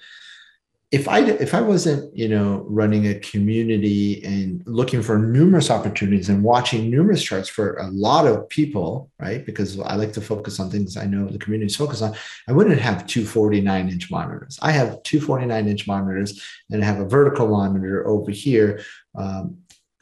If 0.91 1.07
I 1.07 1.19
if 1.19 1.53
I 1.53 1.59
wasn't 1.61 2.15
you 2.15 2.29
know 2.29 2.65
running 2.67 3.07
a 3.07 3.19
community 3.19 4.23
and 4.23 4.63
looking 4.65 5.01
for 5.01 5.17
numerous 5.17 5.69
opportunities 5.69 6.29
and 6.29 6.43
watching 6.43 6.89
numerous 6.89 7.23
charts 7.23 7.49
for 7.49 7.75
a 7.75 7.87
lot 7.89 8.25
of 8.25 8.47
people, 8.49 9.09
right? 9.19 9.45
Because 9.45 9.79
I 9.79 9.95
like 9.95 10.13
to 10.13 10.21
focus 10.21 10.59
on 10.59 10.69
things 10.69 10.95
I 10.95 11.05
know 11.05 11.27
the 11.27 11.39
community 11.39 11.67
is 11.67 11.75
focused 11.75 12.03
on. 12.03 12.13
I 12.47 12.53
wouldn't 12.53 12.79
have 12.79 13.07
two 13.07 13.25
49 13.25 13.89
inch 13.89 14.11
monitors. 14.11 14.59
I 14.61 14.71
have 14.71 15.03
two 15.03 15.19
49 15.19 15.67
inch 15.67 15.87
monitors 15.87 16.41
and 16.69 16.83
I 16.83 16.85
have 16.85 16.99
a 16.99 17.07
vertical 17.07 17.47
monitor 17.49 18.07
over 18.07 18.31
here, 18.31 18.81
um, 19.15 19.57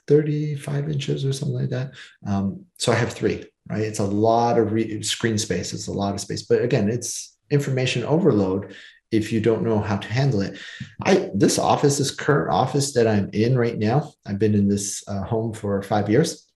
35 0.08 0.90
inches 0.90 1.26
or 1.26 1.34
something 1.34 1.58
like 1.58 1.70
that. 1.70 1.94
Um, 2.28 2.66
so 2.78 2.92
I 2.92 2.96
have 2.96 3.12
three 3.14 3.46
right? 3.70 3.82
It's 3.82 4.00
a 4.00 4.06
lot 4.06 4.58
of 4.58 4.72
re- 4.72 5.02
screen 5.04 5.38
space. 5.38 5.74
It's 5.74 5.88
a 5.88 5.94
lot 5.94 6.14
of 6.14 6.22
space. 6.22 6.44
But 6.44 6.62
again, 6.62 6.90
it's 6.90 7.38
information 7.50 8.04
overload 8.04 8.76
if 9.12 9.32
you 9.32 9.40
don't 9.40 9.64
know 9.64 9.80
how 9.80 9.98
to 9.98 10.08
handle 10.08 10.42
it. 10.42 10.60
I 11.04 11.30
this 11.34 11.58
office, 11.58 11.98
this 11.98 12.14
current 12.14 12.52
office 12.52 12.94
that 12.94 13.08
I'm 13.08 13.30
in 13.34 13.58
right 13.58 13.78
now, 13.78 14.12
I've 14.26 14.40
been 14.40 14.56
in 14.56 14.68
this 14.68 15.04
uh, 15.08 15.24
home 15.24 15.54
for 15.54 15.82
five 15.82 16.10
years. 16.10 16.48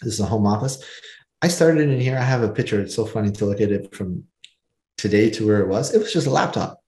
This 0.00 0.14
is 0.14 0.20
a 0.20 0.26
home 0.26 0.46
office. 0.46 0.82
I 1.42 1.48
started 1.48 1.88
in 1.88 2.00
here. 2.00 2.16
I 2.16 2.22
have 2.22 2.42
a 2.42 2.48
picture. 2.48 2.80
It's 2.80 2.94
so 2.94 3.04
funny 3.04 3.30
to 3.32 3.46
look 3.46 3.60
at 3.60 3.72
it 3.72 3.94
from 3.94 4.24
today 4.96 5.30
to 5.30 5.46
where 5.46 5.60
it 5.60 5.68
was. 5.68 5.94
It 5.94 5.98
was 5.98 6.12
just 6.12 6.26
a 6.26 6.30
laptop 6.30 6.81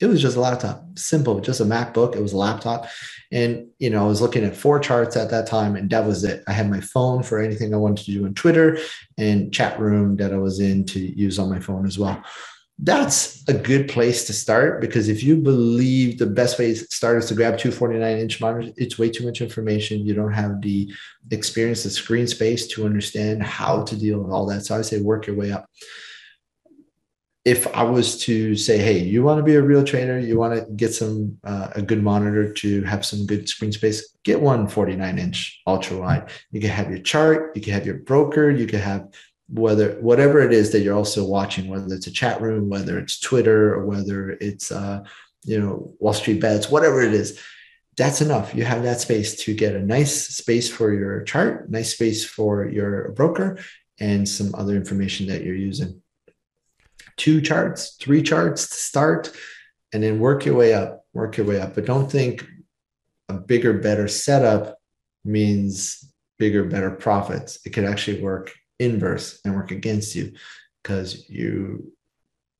it 0.00 0.06
was 0.06 0.22
just 0.22 0.36
a 0.36 0.40
laptop. 0.40 0.84
Simple 0.96 1.40
just 1.40 1.60
a 1.60 1.64
macbook. 1.64 2.14
It 2.14 2.22
was 2.22 2.32
a 2.32 2.38
laptop. 2.38 2.86
And 3.30 3.66
you 3.78 3.90
know 3.90 4.04
i 4.04 4.06
was 4.06 4.22
looking 4.22 4.44
at 4.44 4.56
four 4.56 4.78
charts 4.78 5.16
at 5.16 5.30
that 5.30 5.46
time 5.46 5.76
and 5.76 5.90
that 5.90 6.06
was 6.06 6.24
it. 6.24 6.42
I 6.46 6.52
had 6.52 6.70
my 6.70 6.80
phone 6.80 7.22
for 7.22 7.38
anything 7.38 7.74
i 7.74 7.76
wanted 7.76 8.04
to 8.04 8.12
do 8.12 8.24
on 8.24 8.34
twitter 8.34 8.78
and 9.18 9.52
chat 9.52 9.78
room 9.78 10.16
that 10.16 10.32
i 10.32 10.38
was 10.38 10.60
in 10.60 10.86
to 10.86 10.98
use 10.98 11.38
on 11.38 11.50
my 11.50 11.60
phone 11.60 11.86
as 11.86 11.98
well. 11.98 12.22
That's 12.80 13.46
a 13.48 13.54
good 13.54 13.88
place 13.88 14.24
to 14.28 14.32
start 14.32 14.80
because 14.80 15.08
if 15.08 15.24
you 15.24 15.36
believe 15.36 16.18
the 16.18 16.26
best 16.26 16.60
way 16.60 16.72
to 16.72 16.76
start 16.76 17.18
is 17.18 17.26
to 17.26 17.34
grab 17.34 17.58
two 17.58 17.72
49 17.72 18.18
inch 18.18 18.40
monitors, 18.40 18.72
it's 18.76 18.96
way 18.96 19.10
too 19.10 19.26
much 19.26 19.40
information. 19.40 20.06
You 20.06 20.14
don't 20.14 20.32
have 20.32 20.62
the 20.62 20.88
experience, 21.32 21.82
the 21.82 21.90
screen 21.90 22.28
space 22.28 22.68
to 22.68 22.86
understand 22.86 23.42
how 23.42 23.82
to 23.82 23.96
deal 23.96 24.20
with 24.20 24.32
all 24.32 24.46
that. 24.46 24.64
So 24.64 24.78
I 24.78 24.82
say 24.82 25.00
work 25.00 25.26
your 25.26 25.34
way 25.34 25.50
up 25.50 25.68
if 27.44 27.66
I 27.74 27.82
was 27.82 28.18
to 28.24 28.56
say, 28.56 28.78
hey, 28.78 28.98
you 28.98 29.22
want 29.22 29.38
to 29.38 29.42
be 29.42 29.54
a 29.54 29.62
real 29.62 29.84
trainer, 29.84 30.18
you 30.18 30.38
want 30.38 30.54
to 30.54 30.70
get 30.72 30.92
some 30.92 31.38
uh, 31.44 31.68
a 31.74 31.82
good 31.82 32.02
monitor 32.02 32.52
to 32.52 32.82
have 32.82 33.06
some 33.06 33.26
good 33.26 33.48
screen 33.48 33.72
space, 33.72 34.16
get 34.24 34.40
one 34.40 34.66
49 34.68 35.18
inch 35.18 35.60
ultra 35.66 35.96
wide. 35.96 36.30
You 36.50 36.60
can 36.60 36.70
have 36.70 36.90
your 36.90 36.98
chart, 36.98 37.56
you 37.56 37.62
can 37.62 37.72
have 37.72 37.86
your 37.86 37.98
broker, 38.00 38.50
you 38.50 38.66
can 38.66 38.80
have 38.80 39.08
whether 39.48 39.92
whatever 40.00 40.40
it 40.42 40.52
is 40.52 40.72
that 40.72 40.80
you're 40.80 40.96
also 40.96 41.24
watching, 41.24 41.68
whether 41.68 41.94
it's 41.94 42.06
a 42.06 42.12
chat 42.12 42.40
room, 42.40 42.68
whether 42.68 42.98
it's 42.98 43.18
Twitter, 43.18 43.74
or 43.74 43.86
whether 43.86 44.30
it's 44.32 44.70
uh, 44.70 45.02
you 45.44 45.58
know 45.58 45.94
Wall 46.00 46.12
Street 46.12 46.40
bets, 46.40 46.70
whatever 46.70 47.02
it 47.02 47.14
is. 47.14 47.40
that's 47.96 48.20
enough. 48.20 48.54
You 48.54 48.64
have 48.64 48.82
that 48.82 49.00
space 49.00 49.36
to 49.44 49.54
get 49.54 49.74
a 49.74 49.80
nice 49.80 50.28
space 50.28 50.70
for 50.70 50.92
your 50.92 51.22
chart, 51.22 51.70
nice 51.70 51.94
space 51.94 52.24
for 52.24 52.68
your 52.68 53.12
broker, 53.12 53.58
and 53.98 54.28
some 54.28 54.54
other 54.54 54.76
information 54.76 55.28
that 55.28 55.44
you're 55.44 55.54
using. 55.54 56.02
Two 57.18 57.42
charts, 57.42 57.96
three 58.00 58.22
charts 58.22 58.66
to 58.68 58.74
start, 58.74 59.30
and 59.92 60.02
then 60.02 60.18
work 60.18 60.46
your 60.46 60.54
way 60.54 60.72
up, 60.72 61.04
work 61.12 61.36
your 61.36 61.46
way 61.46 61.60
up. 61.60 61.74
But 61.74 61.84
don't 61.84 62.10
think 62.10 62.46
a 63.28 63.34
bigger, 63.34 63.74
better 63.74 64.08
setup 64.08 64.78
means 65.24 66.10
bigger, 66.38 66.64
better 66.64 66.90
profits. 66.90 67.58
It 67.66 67.70
could 67.70 67.84
actually 67.84 68.22
work 68.22 68.54
inverse 68.78 69.40
and 69.44 69.54
work 69.54 69.70
against 69.70 70.14
you 70.14 70.32
because 70.82 71.28
you 71.28 71.92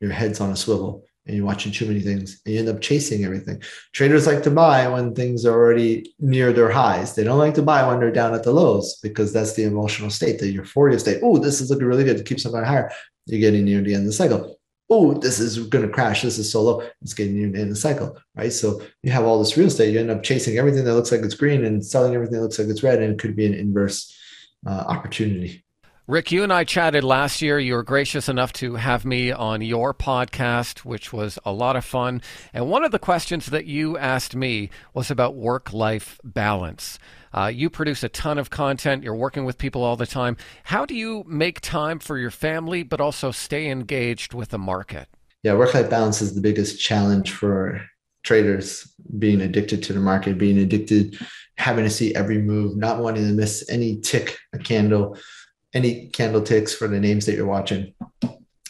your 0.00 0.12
head's 0.12 0.40
on 0.40 0.50
a 0.50 0.56
swivel 0.56 1.04
and 1.26 1.36
you're 1.36 1.44
watching 1.46 1.72
too 1.72 1.86
many 1.86 2.00
things 2.00 2.40
and 2.44 2.54
you 2.54 2.60
end 2.60 2.68
up 2.68 2.80
chasing 2.80 3.24
everything. 3.24 3.60
Traders 3.92 4.26
like 4.26 4.42
to 4.44 4.50
buy 4.50 4.88
when 4.88 5.14
things 5.14 5.44
are 5.44 5.54
already 5.54 6.14
near 6.18 6.52
their 6.52 6.70
highs. 6.70 7.14
They 7.14 7.24
don't 7.24 7.38
like 7.38 7.54
to 7.54 7.62
buy 7.62 7.86
when 7.86 8.00
they're 8.00 8.10
down 8.10 8.34
at 8.34 8.44
the 8.44 8.52
lows 8.52 8.98
because 9.02 9.32
that's 9.32 9.54
the 9.54 9.64
emotional 9.64 10.10
state, 10.10 10.38
the 10.38 10.48
euphoria 10.48 10.98
state. 10.98 11.20
Oh, 11.22 11.38
this 11.38 11.60
is 11.60 11.70
looking 11.70 11.86
really 11.86 12.04
good. 12.04 12.24
Keeps 12.24 12.46
on 12.46 12.52
going 12.52 12.64
higher. 12.64 12.90
You're 13.28 13.40
getting 13.40 13.64
near 13.64 13.80
the 13.80 13.94
end 13.94 14.02
of 14.02 14.06
the 14.06 14.12
cycle. 14.12 14.58
Oh, 14.90 15.12
this 15.12 15.38
is 15.38 15.58
going 15.66 15.86
to 15.86 15.92
crash. 15.92 16.22
This 16.22 16.38
is 16.38 16.50
so 16.50 16.62
low. 16.62 16.82
It's 17.02 17.12
getting 17.12 17.34
near 17.34 17.50
the 17.50 17.58
end 17.58 17.68
of 17.68 17.74
the 17.74 17.80
cycle, 17.80 18.16
right? 18.34 18.52
So 18.52 18.80
you 19.02 19.12
have 19.12 19.24
all 19.24 19.38
this 19.38 19.56
real 19.56 19.66
estate. 19.66 19.92
You 19.92 20.00
end 20.00 20.10
up 20.10 20.22
chasing 20.22 20.56
everything 20.56 20.84
that 20.84 20.94
looks 20.94 21.12
like 21.12 21.20
it's 21.20 21.34
green 21.34 21.64
and 21.64 21.84
selling 21.84 22.14
everything 22.14 22.36
that 22.36 22.42
looks 22.42 22.58
like 22.58 22.68
it's 22.68 22.82
red. 22.82 23.02
And 23.02 23.12
it 23.12 23.18
could 23.18 23.36
be 23.36 23.44
an 23.44 23.52
inverse 23.52 24.16
uh, 24.66 24.70
opportunity. 24.70 25.62
Rick, 26.06 26.32
you 26.32 26.42
and 26.42 26.50
I 26.50 26.64
chatted 26.64 27.04
last 27.04 27.42
year. 27.42 27.58
You 27.58 27.74
were 27.74 27.82
gracious 27.82 28.30
enough 28.30 28.50
to 28.54 28.76
have 28.76 29.04
me 29.04 29.30
on 29.30 29.60
your 29.60 29.92
podcast, 29.92 30.78
which 30.78 31.12
was 31.12 31.38
a 31.44 31.52
lot 31.52 31.76
of 31.76 31.84
fun. 31.84 32.22
And 32.54 32.70
one 32.70 32.82
of 32.82 32.92
the 32.92 32.98
questions 32.98 33.44
that 33.46 33.66
you 33.66 33.98
asked 33.98 34.34
me 34.34 34.70
was 34.94 35.10
about 35.10 35.34
work 35.34 35.70
life 35.74 36.18
balance. 36.24 36.98
Uh, 37.32 37.50
you 37.52 37.70
produce 37.70 38.02
a 38.02 38.08
ton 38.08 38.38
of 38.38 38.50
content, 38.50 39.02
you're 39.02 39.14
working 39.14 39.44
with 39.44 39.58
people 39.58 39.82
all 39.82 39.96
the 39.96 40.06
time. 40.06 40.36
How 40.64 40.86
do 40.86 40.94
you 40.94 41.24
make 41.26 41.60
time 41.60 41.98
for 41.98 42.18
your 42.18 42.30
family, 42.30 42.82
but 42.82 43.00
also 43.00 43.30
stay 43.30 43.70
engaged 43.70 44.34
with 44.34 44.50
the 44.50 44.58
market? 44.58 45.08
Yeah, 45.42 45.54
work 45.54 45.74
life 45.74 45.88
balance 45.88 46.20
is 46.20 46.34
the 46.34 46.40
biggest 46.40 46.80
challenge 46.80 47.30
for 47.30 47.80
traders 48.24 48.92
being 49.18 49.40
addicted 49.40 49.82
to 49.84 49.92
the 49.92 50.00
market, 50.00 50.38
being 50.38 50.58
addicted, 50.58 51.18
having 51.56 51.84
to 51.84 51.90
see 51.90 52.14
every 52.14 52.42
move, 52.42 52.76
not 52.76 52.98
wanting 52.98 53.26
to 53.26 53.32
miss 53.32 53.68
any 53.70 54.00
tick, 54.00 54.36
a 54.52 54.58
candle 54.58 55.16
any 55.74 56.08
candle 56.08 56.42
ticks 56.42 56.74
for 56.74 56.88
the 56.88 56.98
names 56.98 57.26
that 57.26 57.34
you're 57.34 57.46
watching. 57.46 57.94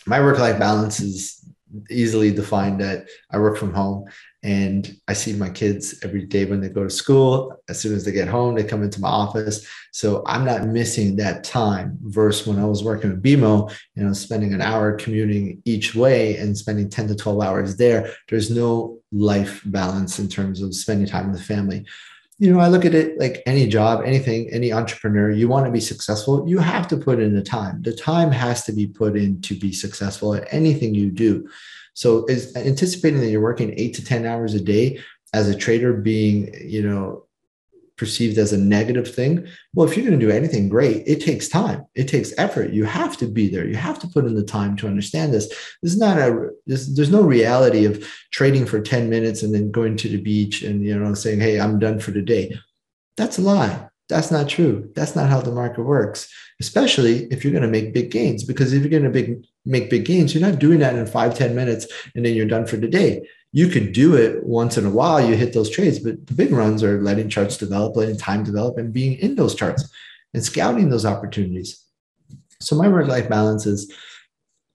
My 0.06 0.20
work 0.20 0.38
life 0.38 0.58
balance 0.58 1.00
is 1.00 1.44
easily 1.90 2.32
defined 2.32 2.80
that 2.80 3.06
I 3.30 3.38
work 3.38 3.56
from 3.56 3.74
home 3.74 4.06
and 4.42 4.96
I 5.08 5.14
see 5.14 5.32
my 5.32 5.50
kids 5.50 5.98
every 6.04 6.24
day 6.24 6.44
when 6.44 6.60
they 6.60 6.68
go 6.68 6.84
to 6.84 6.90
school. 6.90 7.56
As 7.68 7.80
soon 7.80 7.94
as 7.94 8.04
they 8.04 8.12
get 8.12 8.28
home, 8.28 8.54
they 8.54 8.62
come 8.62 8.82
into 8.82 9.00
my 9.00 9.08
office. 9.08 9.66
So 9.92 10.22
I'm 10.26 10.44
not 10.44 10.68
missing 10.68 11.16
that 11.16 11.42
time 11.42 11.98
versus 12.02 12.46
when 12.46 12.58
I 12.58 12.64
was 12.64 12.84
working 12.84 13.10
with 13.10 13.22
BMO, 13.22 13.74
you 13.94 14.04
know, 14.04 14.12
spending 14.12 14.54
an 14.54 14.62
hour 14.62 14.92
commuting 14.92 15.60
each 15.64 15.94
way 15.94 16.36
and 16.36 16.56
spending 16.56 16.88
10 16.88 17.08
to 17.08 17.16
12 17.16 17.42
hours 17.42 17.76
there. 17.76 18.12
There's 18.28 18.50
no 18.50 19.00
life 19.10 19.62
balance 19.66 20.18
in 20.18 20.28
terms 20.28 20.62
of 20.62 20.74
spending 20.74 21.08
time 21.08 21.30
with 21.30 21.38
the 21.38 21.44
family 21.44 21.84
you 22.40 22.52
know, 22.54 22.60
I 22.60 22.68
look 22.68 22.84
at 22.84 22.94
it 22.94 23.18
like 23.18 23.42
any 23.46 23.66
job, 23.66 24.02
anything, 24.04 24.48
any 24.50 24.72
entrepreneur, 24.72 25.30
you 25.30 25.48
want 25.48 25.66
to 25.66 25.72
be 25.72 25.80
successful, 25.80 26.48
you 26.48 26.58
have 26.58 26.86
to 26.88 26.96
put 26.96 27.18
in 27.18 27.34
the 27.34 27.42
time. 27.42 27.82
The 27.82 27.92
time 27.92 28.30
has 28.30 28.64
to 28.64 28.72
be 28.72 28.86
put 28.86 29.16
in 29.16 29.40
to 29.42 29.54
be 29.58 29.72
successful 29.72 30.34
at 30.34 30.46
anything 30.52 30.94
you 30.94 31.10
do. 31.10 31.48
So 31.98 32.26
is 32.26 32.54
anticipating 32.54 33.18
that 33.18 33.28
you're 33.28 33.40
working 33.40 33.74
eight 33.76 33.92
to 33.94 34.04
10 34.04 34.24
hours 34.24 34.54
a 34.54 34.60
day 34.60 35.00
as 35.34 35.48
a 35.48 35.56
trader 35.56 35.92
being, 35.92 36.54
you 36.64 36.80
know, 36.80 37.24
perceived 37.96 38.38
as 38.38 38.52
a 38.52 38.56
negative 38.56 39.12
thing. 39.12 39.48
Well, 39.74 39.88
if 39.88 39.96
you're 39.96 40.06
going 40.06 40.16
to 40.16 40.24
do 40.24 40.30
anything 40.30 40.68
great, 40.68 41.02
it 41.08 41.20
takes 41.20 41.48
time. 41.48 41.84
It 41.96 42.06
takes 42.06 42.32
effort. 42.38 42.72
You 42.72 42.84
have 42.84 43.16
to 43.16 43.26
be 43.26 43.48
there. 43.48 43.66
You 43.66 43.74
have 43.74 43.98
to 43.98 44.06
put 44.06 44.26
in 44.26 44.36
the 44.36 44.44
time 44.44 44.76
to 44.76 44.86
understand 44.86 45.34
this. 45.34 45.48
This 45.82 45.94
is 45.94 45.98
not 45.98 46.18
a 46.18 46.50
this, 46.66 46.86
there's 46.94 47.10
no 47.10 47.22
reality 47.22 47.84
of 47.84 48.08
trading 48.30 48.64
for 48.64 48.80
10 48.80 49.10
minutes 49.10 49.42
and 49.42 49.52
then 49.52 49.72
going 49.72 49.96
to 49.96 50.08
the 50.08 50.22
beach 50.22 50.62
and 50.62 50.84
you 50.84 50.96
know 50.96 51.14
saying, 51.14 51.40
"Hey, 51.40 51.58
I'm 51.58 51.80
done 51.80 51.98
for 51.98 52.12
the 52.12 52.22
day." 52.22 52.56
That's 53.16 53.38
a 53.38 53.42
lie. 53.42 53.88
That's 54.08 54.30
not 54.30 54.48
true. 54.48 54.90
That's 54.94 55.14
not 55.14 55.28
how 55.28 55.40
the 55.40 55.50
market 55.50 55.82
works, 55.82 56.32
especially 56.60 57.24
if 57.32 57.44
you're 57.44 57.52
going 57.52 57.62
to 57.62 57.68
make 57.68 57.92
big 57.92 58.10
gains. 58.10 58.42
Because 58.42 58.72
if 58.72 58.82
you're 58.82 58.90
going 58.90 59.02
to 59.02 59.10
big, 59.10 59.44
make 59.68 59.90
big 59.90 60.04
gains, 60.04 60.34
you're 60.34 60.48
not 60.48 60.58
doing 60.58 60.80
that 60.80 60.96
in 60.96 61.06
five 61.06 61.36
ten 61.36 61.54
minutes 61.54 61.86
and 62.14 62.24
then 62.24 62.34
you're 62.34 62.46
done 62.46 62.66
for 62.66 62.76
the 62.76 62.88
day 62.88 63.22
you 63.52 63.68
could 63.68 63.92
do 63.92 64.14
it 64.14 64.44
once 64.44 64.76
in 64.76 64.84
a 64.84 64.90
while, 64.90 65.20
you 65.20 65.34
hit 65.34 65.52
those 65.52 65.70
trades, 65.70 65.98
but 65.98 66.26
the 66.26 66.34
big 66.34 66.52
runs 66.52 66.82
are 66.82 67.00
letting 67.00 67.28
charts 67.28 67.56
develop, 67.56 67.96
letting 67.96 68.16
time 68.16 68.44
develop, 68.44 68.76
and 68.76 68.92
being 68.92 69.18
in 69.18 69.36
those 69.36 69.54
charts 69.54 69.90
and 70.34 70.44
scouting 70.44 70.90
those 70.90 71.06
opportunities. 71.06 71.82
So 72.60 72.76
my 72.76 72.88
work 72.88 73.08
life 73.08 73.28
balance 73.28 73.64
is 73.66 73.92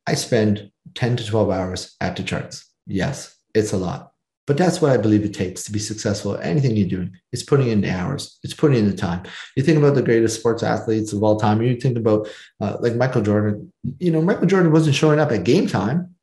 I 0.07 0.15
spend 0.15 0.71
10 0.95 1.17
to 1.17 1.25
12 1.25 1.49
hours 1.49 1.95
at 2.01 2.15
the 2.15 2.23
charts. 2.23 2.67
Yes, 2.87 3.37
it's 3.53 3.73
a 3.73 3.77
lot, 3.77 4.12
but 4.45 4.57
that's 4.57 4.81
what 4.81 4.91
I 4.91 4.97
believe 4.97 5.23
it 5.23 5.33
takes 5.33 5.63
to 5.63 5.71
be 5.71 5.79
successful 5.79 6.35
at 6.35 6.45
anything 6.45 6.75
you're 6.75 6.87
doing. 6.87 7.17
It's 7.31 7.43
putting 7.43 7.69
in 7.69 7.81
the 7.81 7.91
hours, 7.91 8.39
it's 8.43 8.53
putting 8.53 8.79
in 8.79 8.89
the 8.89 8.95
time. 8.95 9.23
You 9.55 9.63
think 9.63 9.77
about 9.77 9.95
the 9.95 10.01
greatest 10.01 10.39
sports 10.39 10.63
athletes 10.63 11.13
of 11.13 11.23
all 11.23 11.39
time, 11.39 11.61
you 11.61 11.75
think 11.75 11.97
about 11.97 12.27
uh, 12.59 12.77
like 12.79 12.95
Michael 12.95 13.21
Jordan. 13.21 13.71
You 13.99 14.11
know, 14.11 14.21
Michael 14.21 14.47
Jordan 14.47 14.71
wasn't 14.71 14.95
showing 14.95 15.19
up 15.19 15.31
at 15.31 15.43
game 15.43 15.67
time 15.67 16.15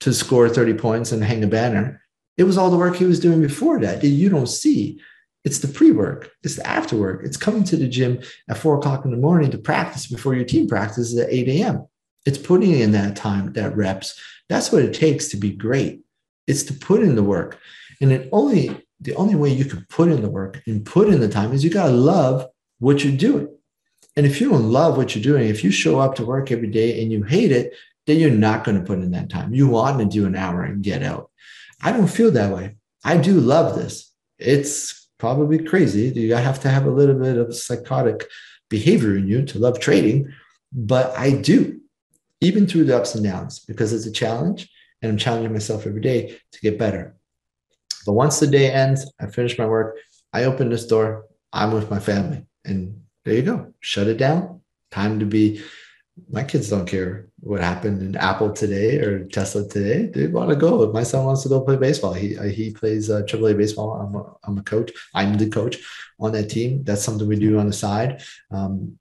to 0.00 0.12
score 0.12 0.48
30 0.48 0.74
points 0.74 1.12
and 1.12 1.22
hang 1.22 1.44
a 1.44 1.46
banner. 1.46 2.02
It 2.36 2.44
was 2.44 2.58
all 2.58 2.70
the 2.70 2.76
work 2.76 2.96
he 2.96 3.04
was 3.04 3.20
doing 3.20 3.40
before 3.40 3.80
that 3.80 4.00
that 4.00 4.08
you 4.08 4.28
don't 4.28 4.48
see. 4.48 5.00
It's 5.44 5.60
the 5.60 5.68
pre 5.68 5.92
work, 5.92 6.32
it's 6.42 6.56
the 6.56 6.66
after 6.66 6.96
work. 6.96 7.22
It's 7.24 7.36
coming 7.36 7.62
to 7.64 7.76
the 7.76 7.88
gym 7.88 8.20
at 8.48 8.58
four 8.58 8.76
o'clock 8.76 9.04
in 9.04 9.10
the 9.10 9.16
morning 9.16 9.50
to 9.52 9.58
practice 9.58 10.06
before 10.06 10.34
your 10.34 10.44
team 10.44 10.66
practices 10.66 11.16
at 11.18 11.30
8 11.30 11.48
a.m. 11.48 11.86
It's 12.26 12.38
putting 12.38 12.72
in 12.72 12.92
that 12.92 13.14
time, 13.14 13.52
that 13.52 13.76
reps. 13.76 14.20
That's 14.48 14.72
what 14.72 14.82
it 14.82 14.94
takes 14.94 15.28
to 15.28 15.36
be 15.36 15.52
great. 15.52 16.02
It's 16.46 16.62
to 16.64 16.74
put 16.74 17.02
in 17.02 17.16
the 17.16 17.22
work. 17.22 17.58
And 18.00 18.12
it 18.12 18.28
only 18.32 18.82
the 19.00 19.14
only 19.14 19.34
way 19.34 19.50
you 19.50 19.64
can 19.64 19.86
put 19.90 20.10
in 20.10 20.22
the 20.22 20.30
work 20.30 20.62
and 20.66 20.84
put 20.84 21.08
in 21.08 21.20
the 21.20 21.28
time 21.28 21.52
is 21.52 21.62
you 21.62 21.70
got 21.70 21.88
to 21.88 21.92
love 21.92 22.46
what 22.78 23.04
you're 23.04 23.16
doing. 23.16 23.48
And 24.16 24.24
if 24.24 24.40
you 24.40 24.48
don't 24.48 24.70
love 24.70 24.96
what 24.96 25.14
you're 25.14 25.22
doing, 25.22 25.48
if 25.48 25.62
you 25.62 25.70
show 25.70 26.00
up 26.00 26.14
to 26.16 26.24
work 26.24 26.50
every 26.50 26.68
day 26.68 27.02
and 27.02 27.12
you 27.12 27.22
hate 27.22 27.52
it, 27.52 27.74
then 28.06 28.18
you're 28.18 28.30
not 28.30 28.64
going 28.64 28.78
to 28.78 28.84
put 28.84 28.98
in 29.00 29.10
that 29.10 29.28
time. 29.28 29.52
You 29.52 29.68
want 29.68 29.98
to 29.98 30.06
do 30.06 30.24
an 30.26 30.36
hour 30.36 30.62
and 30.62 30.82
get 30.82 31.02
out. 31.02 31.30
I 31.82 31.92
don't 31.92 32.06
feel 32.06 32.30
that 32.30 32.54
way. 32.54 32.76
I 33.04 33.18
do 33.18 33.38
love 33.38 33.76
this. 33.76 34.10
It's 34.38 35.08
probably 35.18 35.58
crazy. 35.58 36.08
You 36.14 36.34
have 36.34 36.60
to 36.60 36.70
have 36.70 36.86
a 36.86 36.90
little 36.90 37.18
bit 37.18 37.36
of 37.36 37.54
psychotic 37.54 38.24
behavior 38.70 39.16
in 39.16 39.28
you 39.28 39.44
to 39.44 39.58
love 39.58 39.78
trading, 39.78 40.32
but 40.72 41.16
I 41.16 41.30
do, 41.32 41.80
even 42.40 42.66
through 42.66 42.84
the 42.84 42.96
ups 42.96 43.14
and 43.14 43.24
downs, 43.24 43.60
because 43.60 43.92
it's 43.92 44.06
a 44.06 44.12
challenge 44.12 44.70
and 45.02 45.12
I'm 45.12 45.18
challenging 45.18 45.52
myself 45.52 45.86
every 45.86 46.00
day 46.00 46.38
to 46.52 46.60
get 46.60 46.78
better. 46.78 47.16
But 48.04 48.12
once 48.12 48.38
the 48.38 48.46
day 48.46 48.70
ends, 48.70 49.10
I 49.20 49.26
finish 49.26 49.58
my 49.58 49.66
work, 49.66 49.98
I 50.32 50.44
open 50.44 50.70
this 50.70 50.86
door, 50.86 51.26
I'm 51.52 51.72
with 51.72 51.90
my 51.90 51.98
family, 51.98 52.46
and 52.64 53.02
there 53.24 53.34
you 53.34 53.42
go. 53.42 53.72
Shut 53.80 54.06
it 54.06 54.18
down. 54.18 54.60
Time 54.90 55.18
to 55.18 55.26
be 55.26 55.62
my 56.30 56.42
kids 56.42 56.70
don't 56.70 56.86
care 56.86 57.28
what 57.40 57.60
happened 57.60 58.00
in 58.00 58.16
Apple 58.16 58.52
today 58.52 58.98
or 58.98 59.26
Tesla 59.26 59.68
today. 59.68 60.06
They 60.06 60.26
want 60.28 60.48
to 60.50 60.56
go. 60.56 60.90
My 60.90 61.02
son 61.02 61.24
wants 61.24 61.42
to 61.42 61.48
go 61.48 61.60
play 61.60 61.76
baseball. 61.76 62.14
He 62.14 62.38
uh, 62.38 62.44
he 62.44 62.72
plays 62.72 63.10
uh, 63.10 63.22
AAA 63.22 63.56
baseball. 63.56 63.92
I'm 63.92 64.14
a, 64.14 64.34
I'm 64.44 64.58
a 64.58 64.62
coach. 64.62 64.92
I'm 65.14 65.36
the 65.36 65.48
coach 65.48 65.76
on 66.18 66.32
that 66.32 66.48
team. 66.48 66.84
That's 66.84 67.02
something 67.02 67.28
we 67.28 67.36
do 67.36 67.58
on 67.58 67.66
the 67.66 67.72
side. 67.72 68.22
Um, 68.50 68.98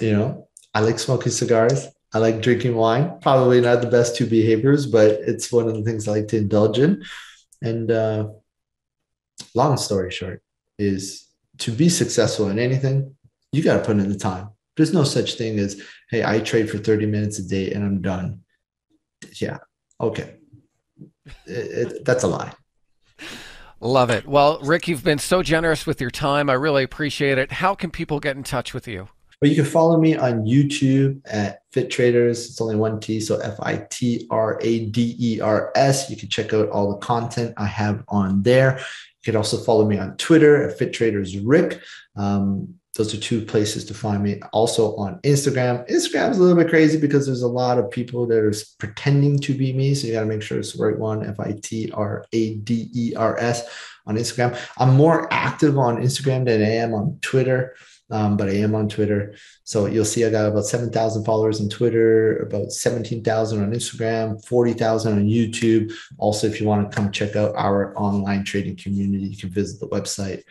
you 0.00 0.12
know, 0.12 0.48
I 0.74 0.80
like 0.80 0.98
smoking 0.98 1.32
cigars. 1.32 1.88
I 2.12 2.18
like 2.18 2.40
drinking 2.40 2.76
wine. 2.76 3.18
Probably 3.20 3.60
not 3.60 3.82
the 3.82 3.90
best 3.90 4.16
two 4.16 4.26
behaviors, 4.26 4.86
but 4.86 5.10
it's 5.10 5.52
one 5.52 5.68
of 5.68 5.74
the 5.74 5.82
things 5.82 6.06
I 6.06 6.12
like 6.12 6.28
to 6.28 6.38
indulge 6.38 6.78
in. 6.78 7.04
And 7.62 7.90
uh, 7.90 8.28
long 9.54 9.76
story 9.76 10.10
short 10.10 10.42
is 10.78 11.26
to 11.58 11.72
be 11.72 11.88
successful 11.88 12.48
in 12.48 12.58
anything, 12.58 13.16
you 13.52 13.62
got 13.62 13.78
to 13.78 13.84
put 13.84 13.96
in 13.96 14.08
the 14.08 14.18
time 14.18 14.50
there's 14.76 14.92
no 14.92 15.04
such 15.04 15.34
thing 15.34 15.58
as, 15.58 15.82
hey, 16.10 16.24
I 16.24 16.40
trade 16.40 16.70
for 16.70 16.78
30 16.78 17.06
minutes 17.06 17.38
a 17.38 17.48
day 17.48 17.72
and 17.72 17.82
I'm 17.82 18.02
done. 18.02 18.42
Yeah. 19.40 19.58
Okay. 20.00 20.36
It, 21.46 21.52
it, 21.96 22.04
that's 22.04 22.22
a 22.22 22.28
lie. 22.28 22.52
Love 23.80 24.10
it. 24.10 24.26
Well, 24.26 24.58
Rick, 24.60 24.88
you've 24.88 25.04
been 25.04 25.18
so 25.18 25.42
generous 25.42 25.86
with 25.86 26.00
your 26.00 26.10
time. 26.10 26.48
I 26.48 26.54
really 26.54 26.82
appreciate 26.82 27.38
it. 27.38 27.52
How 27.52 27.74
can 27.74 27.90
people 27.90 28.20
get 28.20 28.36
in 28.36 28.42
touch 28.42 28.72
with 28.72 28.86
you? 28.86 29.08
Well, 29.40 29.50
you 29.50 29.56
can 29.56 29.66
follow 29.66 29.98
me 29.98 30.16
on 30.16 30.46
YouTube 30.46 31.20
at 31.26 31.60
Fit 31.72 31.90
Traders. 31.90 32.48
It's 32.48 32.60
only 32.60 32.76
one 32.76 33.00
T, 33.00 33.20
so 33.20 33.36
F 33.36 33.56
I 33.60 33.86
T 33.90 34.26
R 34.30 34.58
A 34.62 34.86
D 34.86 35.14
E 35.18 35.40
R 35.40 35.72
S. 35.76 36.08
You 36.08 36.16
can 36.16 36.30
check 36.30 36.54
out 36.54 36.70
all 36.70 36.90
the 36.90 36.98
content 36.98 37.52
I 37.58 37.66
have 37.66 38.02
on 38.08 38.42
there. 38.42 38.78
You 38.78 39.32
can 39.32 39.36
also 39.36 39.58
follow 39.58 39.86
me 39.86 39.98
on 39.98 40.16
Twitter 40.16 40.66
at 40.66 40.78
Fit 40.78 40.94
Traders 40.94 41.38
Rick. 41.38 41.82
Um, 42.16 42.76
those 42.96 43.12
are 43.12 43.18
two 43.18 43.42
places 43.42 43.84
to 43.84 43.94
find 43.94 44.22
me. 44.22 44.40
Also 44.54 44.96
on 44.96 45.20
Instagram. 45.20 45.86
Instagram 45.90 46.30
is 46.30 46.38
a 46.38 46.42
little 46.42 46.56
bit 46.56 46.70
crazy 46.70 46.98
because 46.98 47.26
there's 47.26 47.42
a 47.42 47.48
lot 47.48 47.76
of 47.76 47.90
people 47.90 48.26
that 48.26 48.38
are 48.38 48.54
pretending 48.78 49.38
to 49.40 49.52
be 49.52 49.74
me. 49.74 49.94
So 49.94 50.06
you 50.06 50.14
got 50.14 50.20
to 50.20 50.26
make 50.26 50.40
sure 50.40 50.58
it's 50.58 50.72
the 50.72 50.82
right 50.82 50.98
one. 50.98 51.28
F 51.28 51.38
I 51.38 51.52
T 51.62 51.90
R 51.92 52.24
A 52.32 52.54
D 52.54 52.88
E 52.94 53.14
R 53.14 53.38
S 53.38 53.68
on 54.06 54.16
Instagram. 54.16 54.58
I'm 54.78 54.96
more 54.96 55.30
active 55.30 55.76
on 55.76 55.98
Instagram 55.98 56.46
than 56.46 56.62
I 56.62 56.76
am 56.76 56.94
on 56.94 57.18
Twitter. 57.20 57.76
Um, 58.10 58.36
but 58.36 58.48
I 58.48 58.52
am 58.52 58.74
on 58.74 58.88
Twitter. 58.88 59.34
So 59.64 59.86
you'll 59.86 60.04
see 60.04 60.24
I 60.24 60.30
got 60.30 60.46
about 60.46 60.66
7,000 60.66 61.24
followers 61.24 61.60
on 61.60 61.68
Twitter, 61.68 62.36
about 62.38 62.70
17,000 62.70 63.62
on 63.62 63.72
Instagram, 63.72 64.44
40,000 64.46 65.12
on 65.12 65.24
YouTube. 65.26 65.92
Also, 66.18 66.46
if 66.46 66.60
you 66.60 66.66
want 66.66 66.88
to 66.88 66.96
come 66.96 67.10
check 67.10 67.34
out 67.34 67.54
our 67.56 67.98
online 67.98 68.44
trading 68.44 68.76
community, 68.76 69.26
you 69.26 69.36
can 69.36 69.50
visit 69.50 69.80
the 69.80 69.88
website 69.88 70.44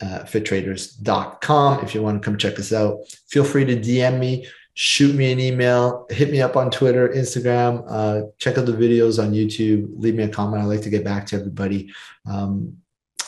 uh, 0.00 0.20
fitraders.com. 0.20 1.84
If 1.84 1.94
you 1.94 2.02
want 2.02 2.22
to 2.22 2.24
come 2.24 2.38
check 2.38 2.58
us 2.58 2.72
out, 2.72 3.00
feel 3.28 3.44
free 3.44 3.64
to 3.64 3.76
DM 3.76 4.18
me, 4.18 4.46
shoot 4.74 5.14
me 5.14 5.32
an 5.32 5.40
email, 5.40 6.06
hit 6.08 6.30
me 6.30 6.40
up 6.40 6.56
on 6.56 6.70
Twitter, 6.70 7.08
Instagram, 7.08 7.84
uh, 7.88 8.22
check 8.38 8.58
out 8.58 8.66
the 8.66 8.72
videos 8.72 9.22
on 9.22 9.32
YouTube, 9.32 9.88
leave 9.96 10.14
me 10.14 10.22
a 10.22 10.28
comment. 10.28 10.62
I 10.62 10.66
like 10.66 10.82
to 10.82 10.90
get 10.90 11.04
back 11.04 11.26
to 11.26 11.36
everybody. 11.36 11.92
Um, 12.26 12.78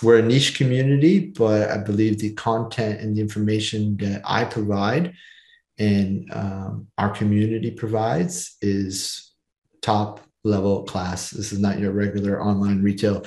we're 0.03 0.19
a 0.19 0.23
niche 0.23 0.57
community, 0.57 1.27
but 1.27 1.71
I 1.71 1.79
believe 1.79 2.19
the 2.19 2.33
content 2.35 3.01
and 3.01 3.17
the 3.17 3.21
information 3.21 3.97
that 3.99 4.23
I 4.25 4.45
provide 4.45 5.15
and 5.81 6.31
um, 6.33 6.87
our 6.99 7.09
community 7.09 7.71
provides 7.71 8.57
is 8.61 9.33
top 9.81 10.21
level 10.45 10.85
class. 10.85 11.31
This 11.31 11.53
is 11.53 11.59
not 11.59 11.81
your 11.81 11.93
regular 11.93 12.41
online 12.43 12.83
retail 12.83 13.25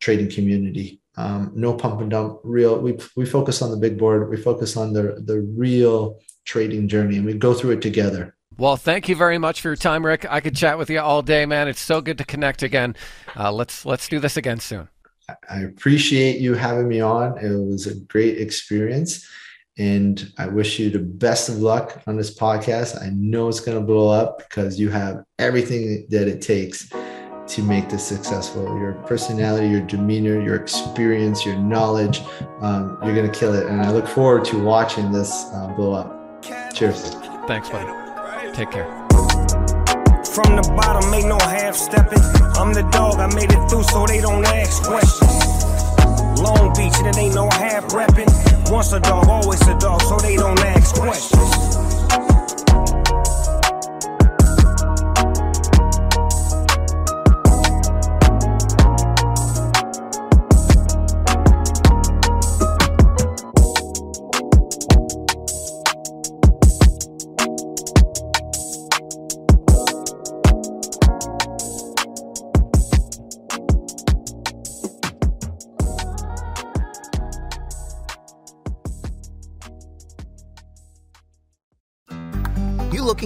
trading 0.00 0.30
community. 0.30 1.00
Um, 1.16 1.52
no 1.54 1.74
pump 1.74 2.00
and 2.00 2.10
dump. 2.10 2.40
Real. 2.44 2.78
We 2.78 2.98
we 3.16 3.26
focus 3.26 3.60
on 3.60 3.70
the 3.70 3.76
big 3.76 3.98
board. 3.98 4.30
We 4.30 4.36
focus 4.36 4.76
on 4.76 4.92
the 4.92 5.22
the 5.24 5.40
real 5.40 6.20
trading 6.44 6.88
journey, 6.88 7.16
and 7.16 7.26
we 7.26 7.34
go 7.34 7.54
through 7.54 7.72
it 7.72 7.82
together. 7.82 8.36
Well, 8.58 8.76
thank 8.76 9.08
you 9.08 9.16
very 9.16 9.38
much 9.38 9.60
for 9.60 9.68
your 9.68 9.76
time, 9.76 10.06
Rick. 10.06 10.26
I 10.30 10.40
could 10.40 10.54
chat 10.54 10.78
with 10.78 10.88
you 10.88 11.00
all 11.00 11.22
day, 11.22 11.44
man. 11.44 11.68
It's 11.68 11.80
so 11.80 12.00
good 12.00 12.18
to 12.18 12.24
connect 12.24 12.62
again. 12.62 12.94
Uh, 13.34 13.50
let's 13.50 13.84
let's 13.84 14.08
do 14.08 14.20
this 14.20 14.36
again 14.36 14.60
soon. 14.60 14.88
I 15.48 15.60
appreciate 15.60 16.40
you 16.40 16.54
having 16.54 16.88
me 16.88 17.00
on. 17.00 17.38
It 17.38 17.50
was 17.50 17.86
a 17.86 17.94
great 17.94 18.38
experience. 18.38 19.26
And 19.78 20.32
I 20.38 20.46
wish 20.46 20.78
you 20.78 20.88
the 20.88 21.00
best 21.00 21.48
of 21.48 21.58
luck 21.58 22.02
on 22.06 22.16
this 22.16 22.36
podcast. 22.36 23.02
I 23.02 23.10
know 23.10 23.48
it's 23.48 23.60
going 23.60 23.78
to 23.78 23.84
blow 23.84 24.08
up 24.08 24.38
because 24.38 24.80
you 24.80 24.88
have 24.90 25.24
everything 25.38 26.06
that 26.10 26.28
it 26.28 26.40
takes 26.40 26.88
to 27.48 27.62
make 27.62 27.88
this 27.88 28.06
successful. 28.06 28.64
Your 28.78 28.94
personality, 29.06 29.68
your 29.68 29.82
demeanor, 29.82 30.40
your 30.40 30.56
experience, 30.56 31.44
your 31.44 31.56
knowledge, 31.56 32.22
um, 32.60 32.98
you're 33.04 33.14
going 33.14 33.30
to 33.30 33.38
kill 33.38 33.54
it. 33.54 33.66
And 33.66 33.82
I 33.82 33.90
look 33.90 34.06
forward 34.06 34.44
to 34.46 34.62
watching 34.62 35.12
this 35.12 35.46
uh, 35.52 35.72
blow 35.76 35.92
up. 35.92 36.42
Cheers. 36.74 37.10
Thanks, 37.46 37.68
buddy. 37.68 38.52
Take 38.52 38.70
care. 38.70 39.75
From 40.36 40.54
the 40.54 40.70
bottom, 40.76 41.14
ain't 41.14 41.28
no 41.28 41.38
half 41.38 41.74
stepping. 41.74 42.20
I'm 42.60 42.74
the 42.74 42.82
dog, 42.92 43.20
I 43.20 43.26
made 43.34 43.50
it 43.50 43.70
through 43.70 43.84
so 43.84 44.04
they 44.04 44.20
don't 44.20 44.44
ask 44.44 44.82
questions. 44.82 45.32
Long 46.38 46.74
Beach, 46.76 46.92
and 46.98 47.06
it 47.06 47.16
ain't 47.16 47.34
no 47.34 47.48
half 47.48 47.84
repping. 47.88 48.28
Once 48.70 48.92
a 48.92 49.00
dog, 49.00 49.28
always 49.28 49.66
a 49.66 49.74
dog, 49.78 50.02
so 50.02 50.18
they 50.18 50.36
don't 50.36 50.60
ask 50.60 50.94
questions. 50.94 51.85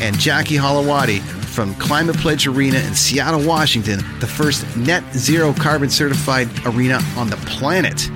And 0.00 0.18
Jackie 0.18 0.56
Holowati 0.56 1.20
from 1.20 1.74
Climate 1.76 2.16
Pledge 2.18 2.46
Arena 2.46 2.78
in 2.78 2.94
Seattle, 2.94 3.46
Washington, 3.46 3.98
the 4.20 4.26
first 4.26 4.76
net 4.76 5.02
zero 5.14 5.52
carbon 5.54 5.88
certified 5.88 6.48
arena 6.66 7.00
on 7.16 7.30
the 7.30 7.36
planet. 7.38 8.10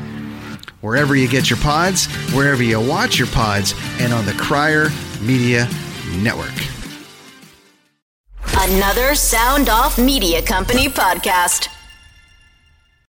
Wherever 0.83 1.17
you 1.17 1.29
get 1.29 1.51
your 1.51 1.59
pods, 1.59 2.07
wherever 2.33 2.63
you 2.63 2.81
watch 2.81 3.19
your 3.19 3.29
pods, 3.29 3.75
and 3.99 4.13
on 4.13 4.25
the 4.27 4.33
Crier 4.33 4.89
Media 5.23 5.69
Network. 6.19 6.55
Another 8.59 9.15
Sound 9.15 9.69
Off 9.69 9.99
Media 9.99 10.43
Company 10.43 10.89
podcast. 10.89 11.69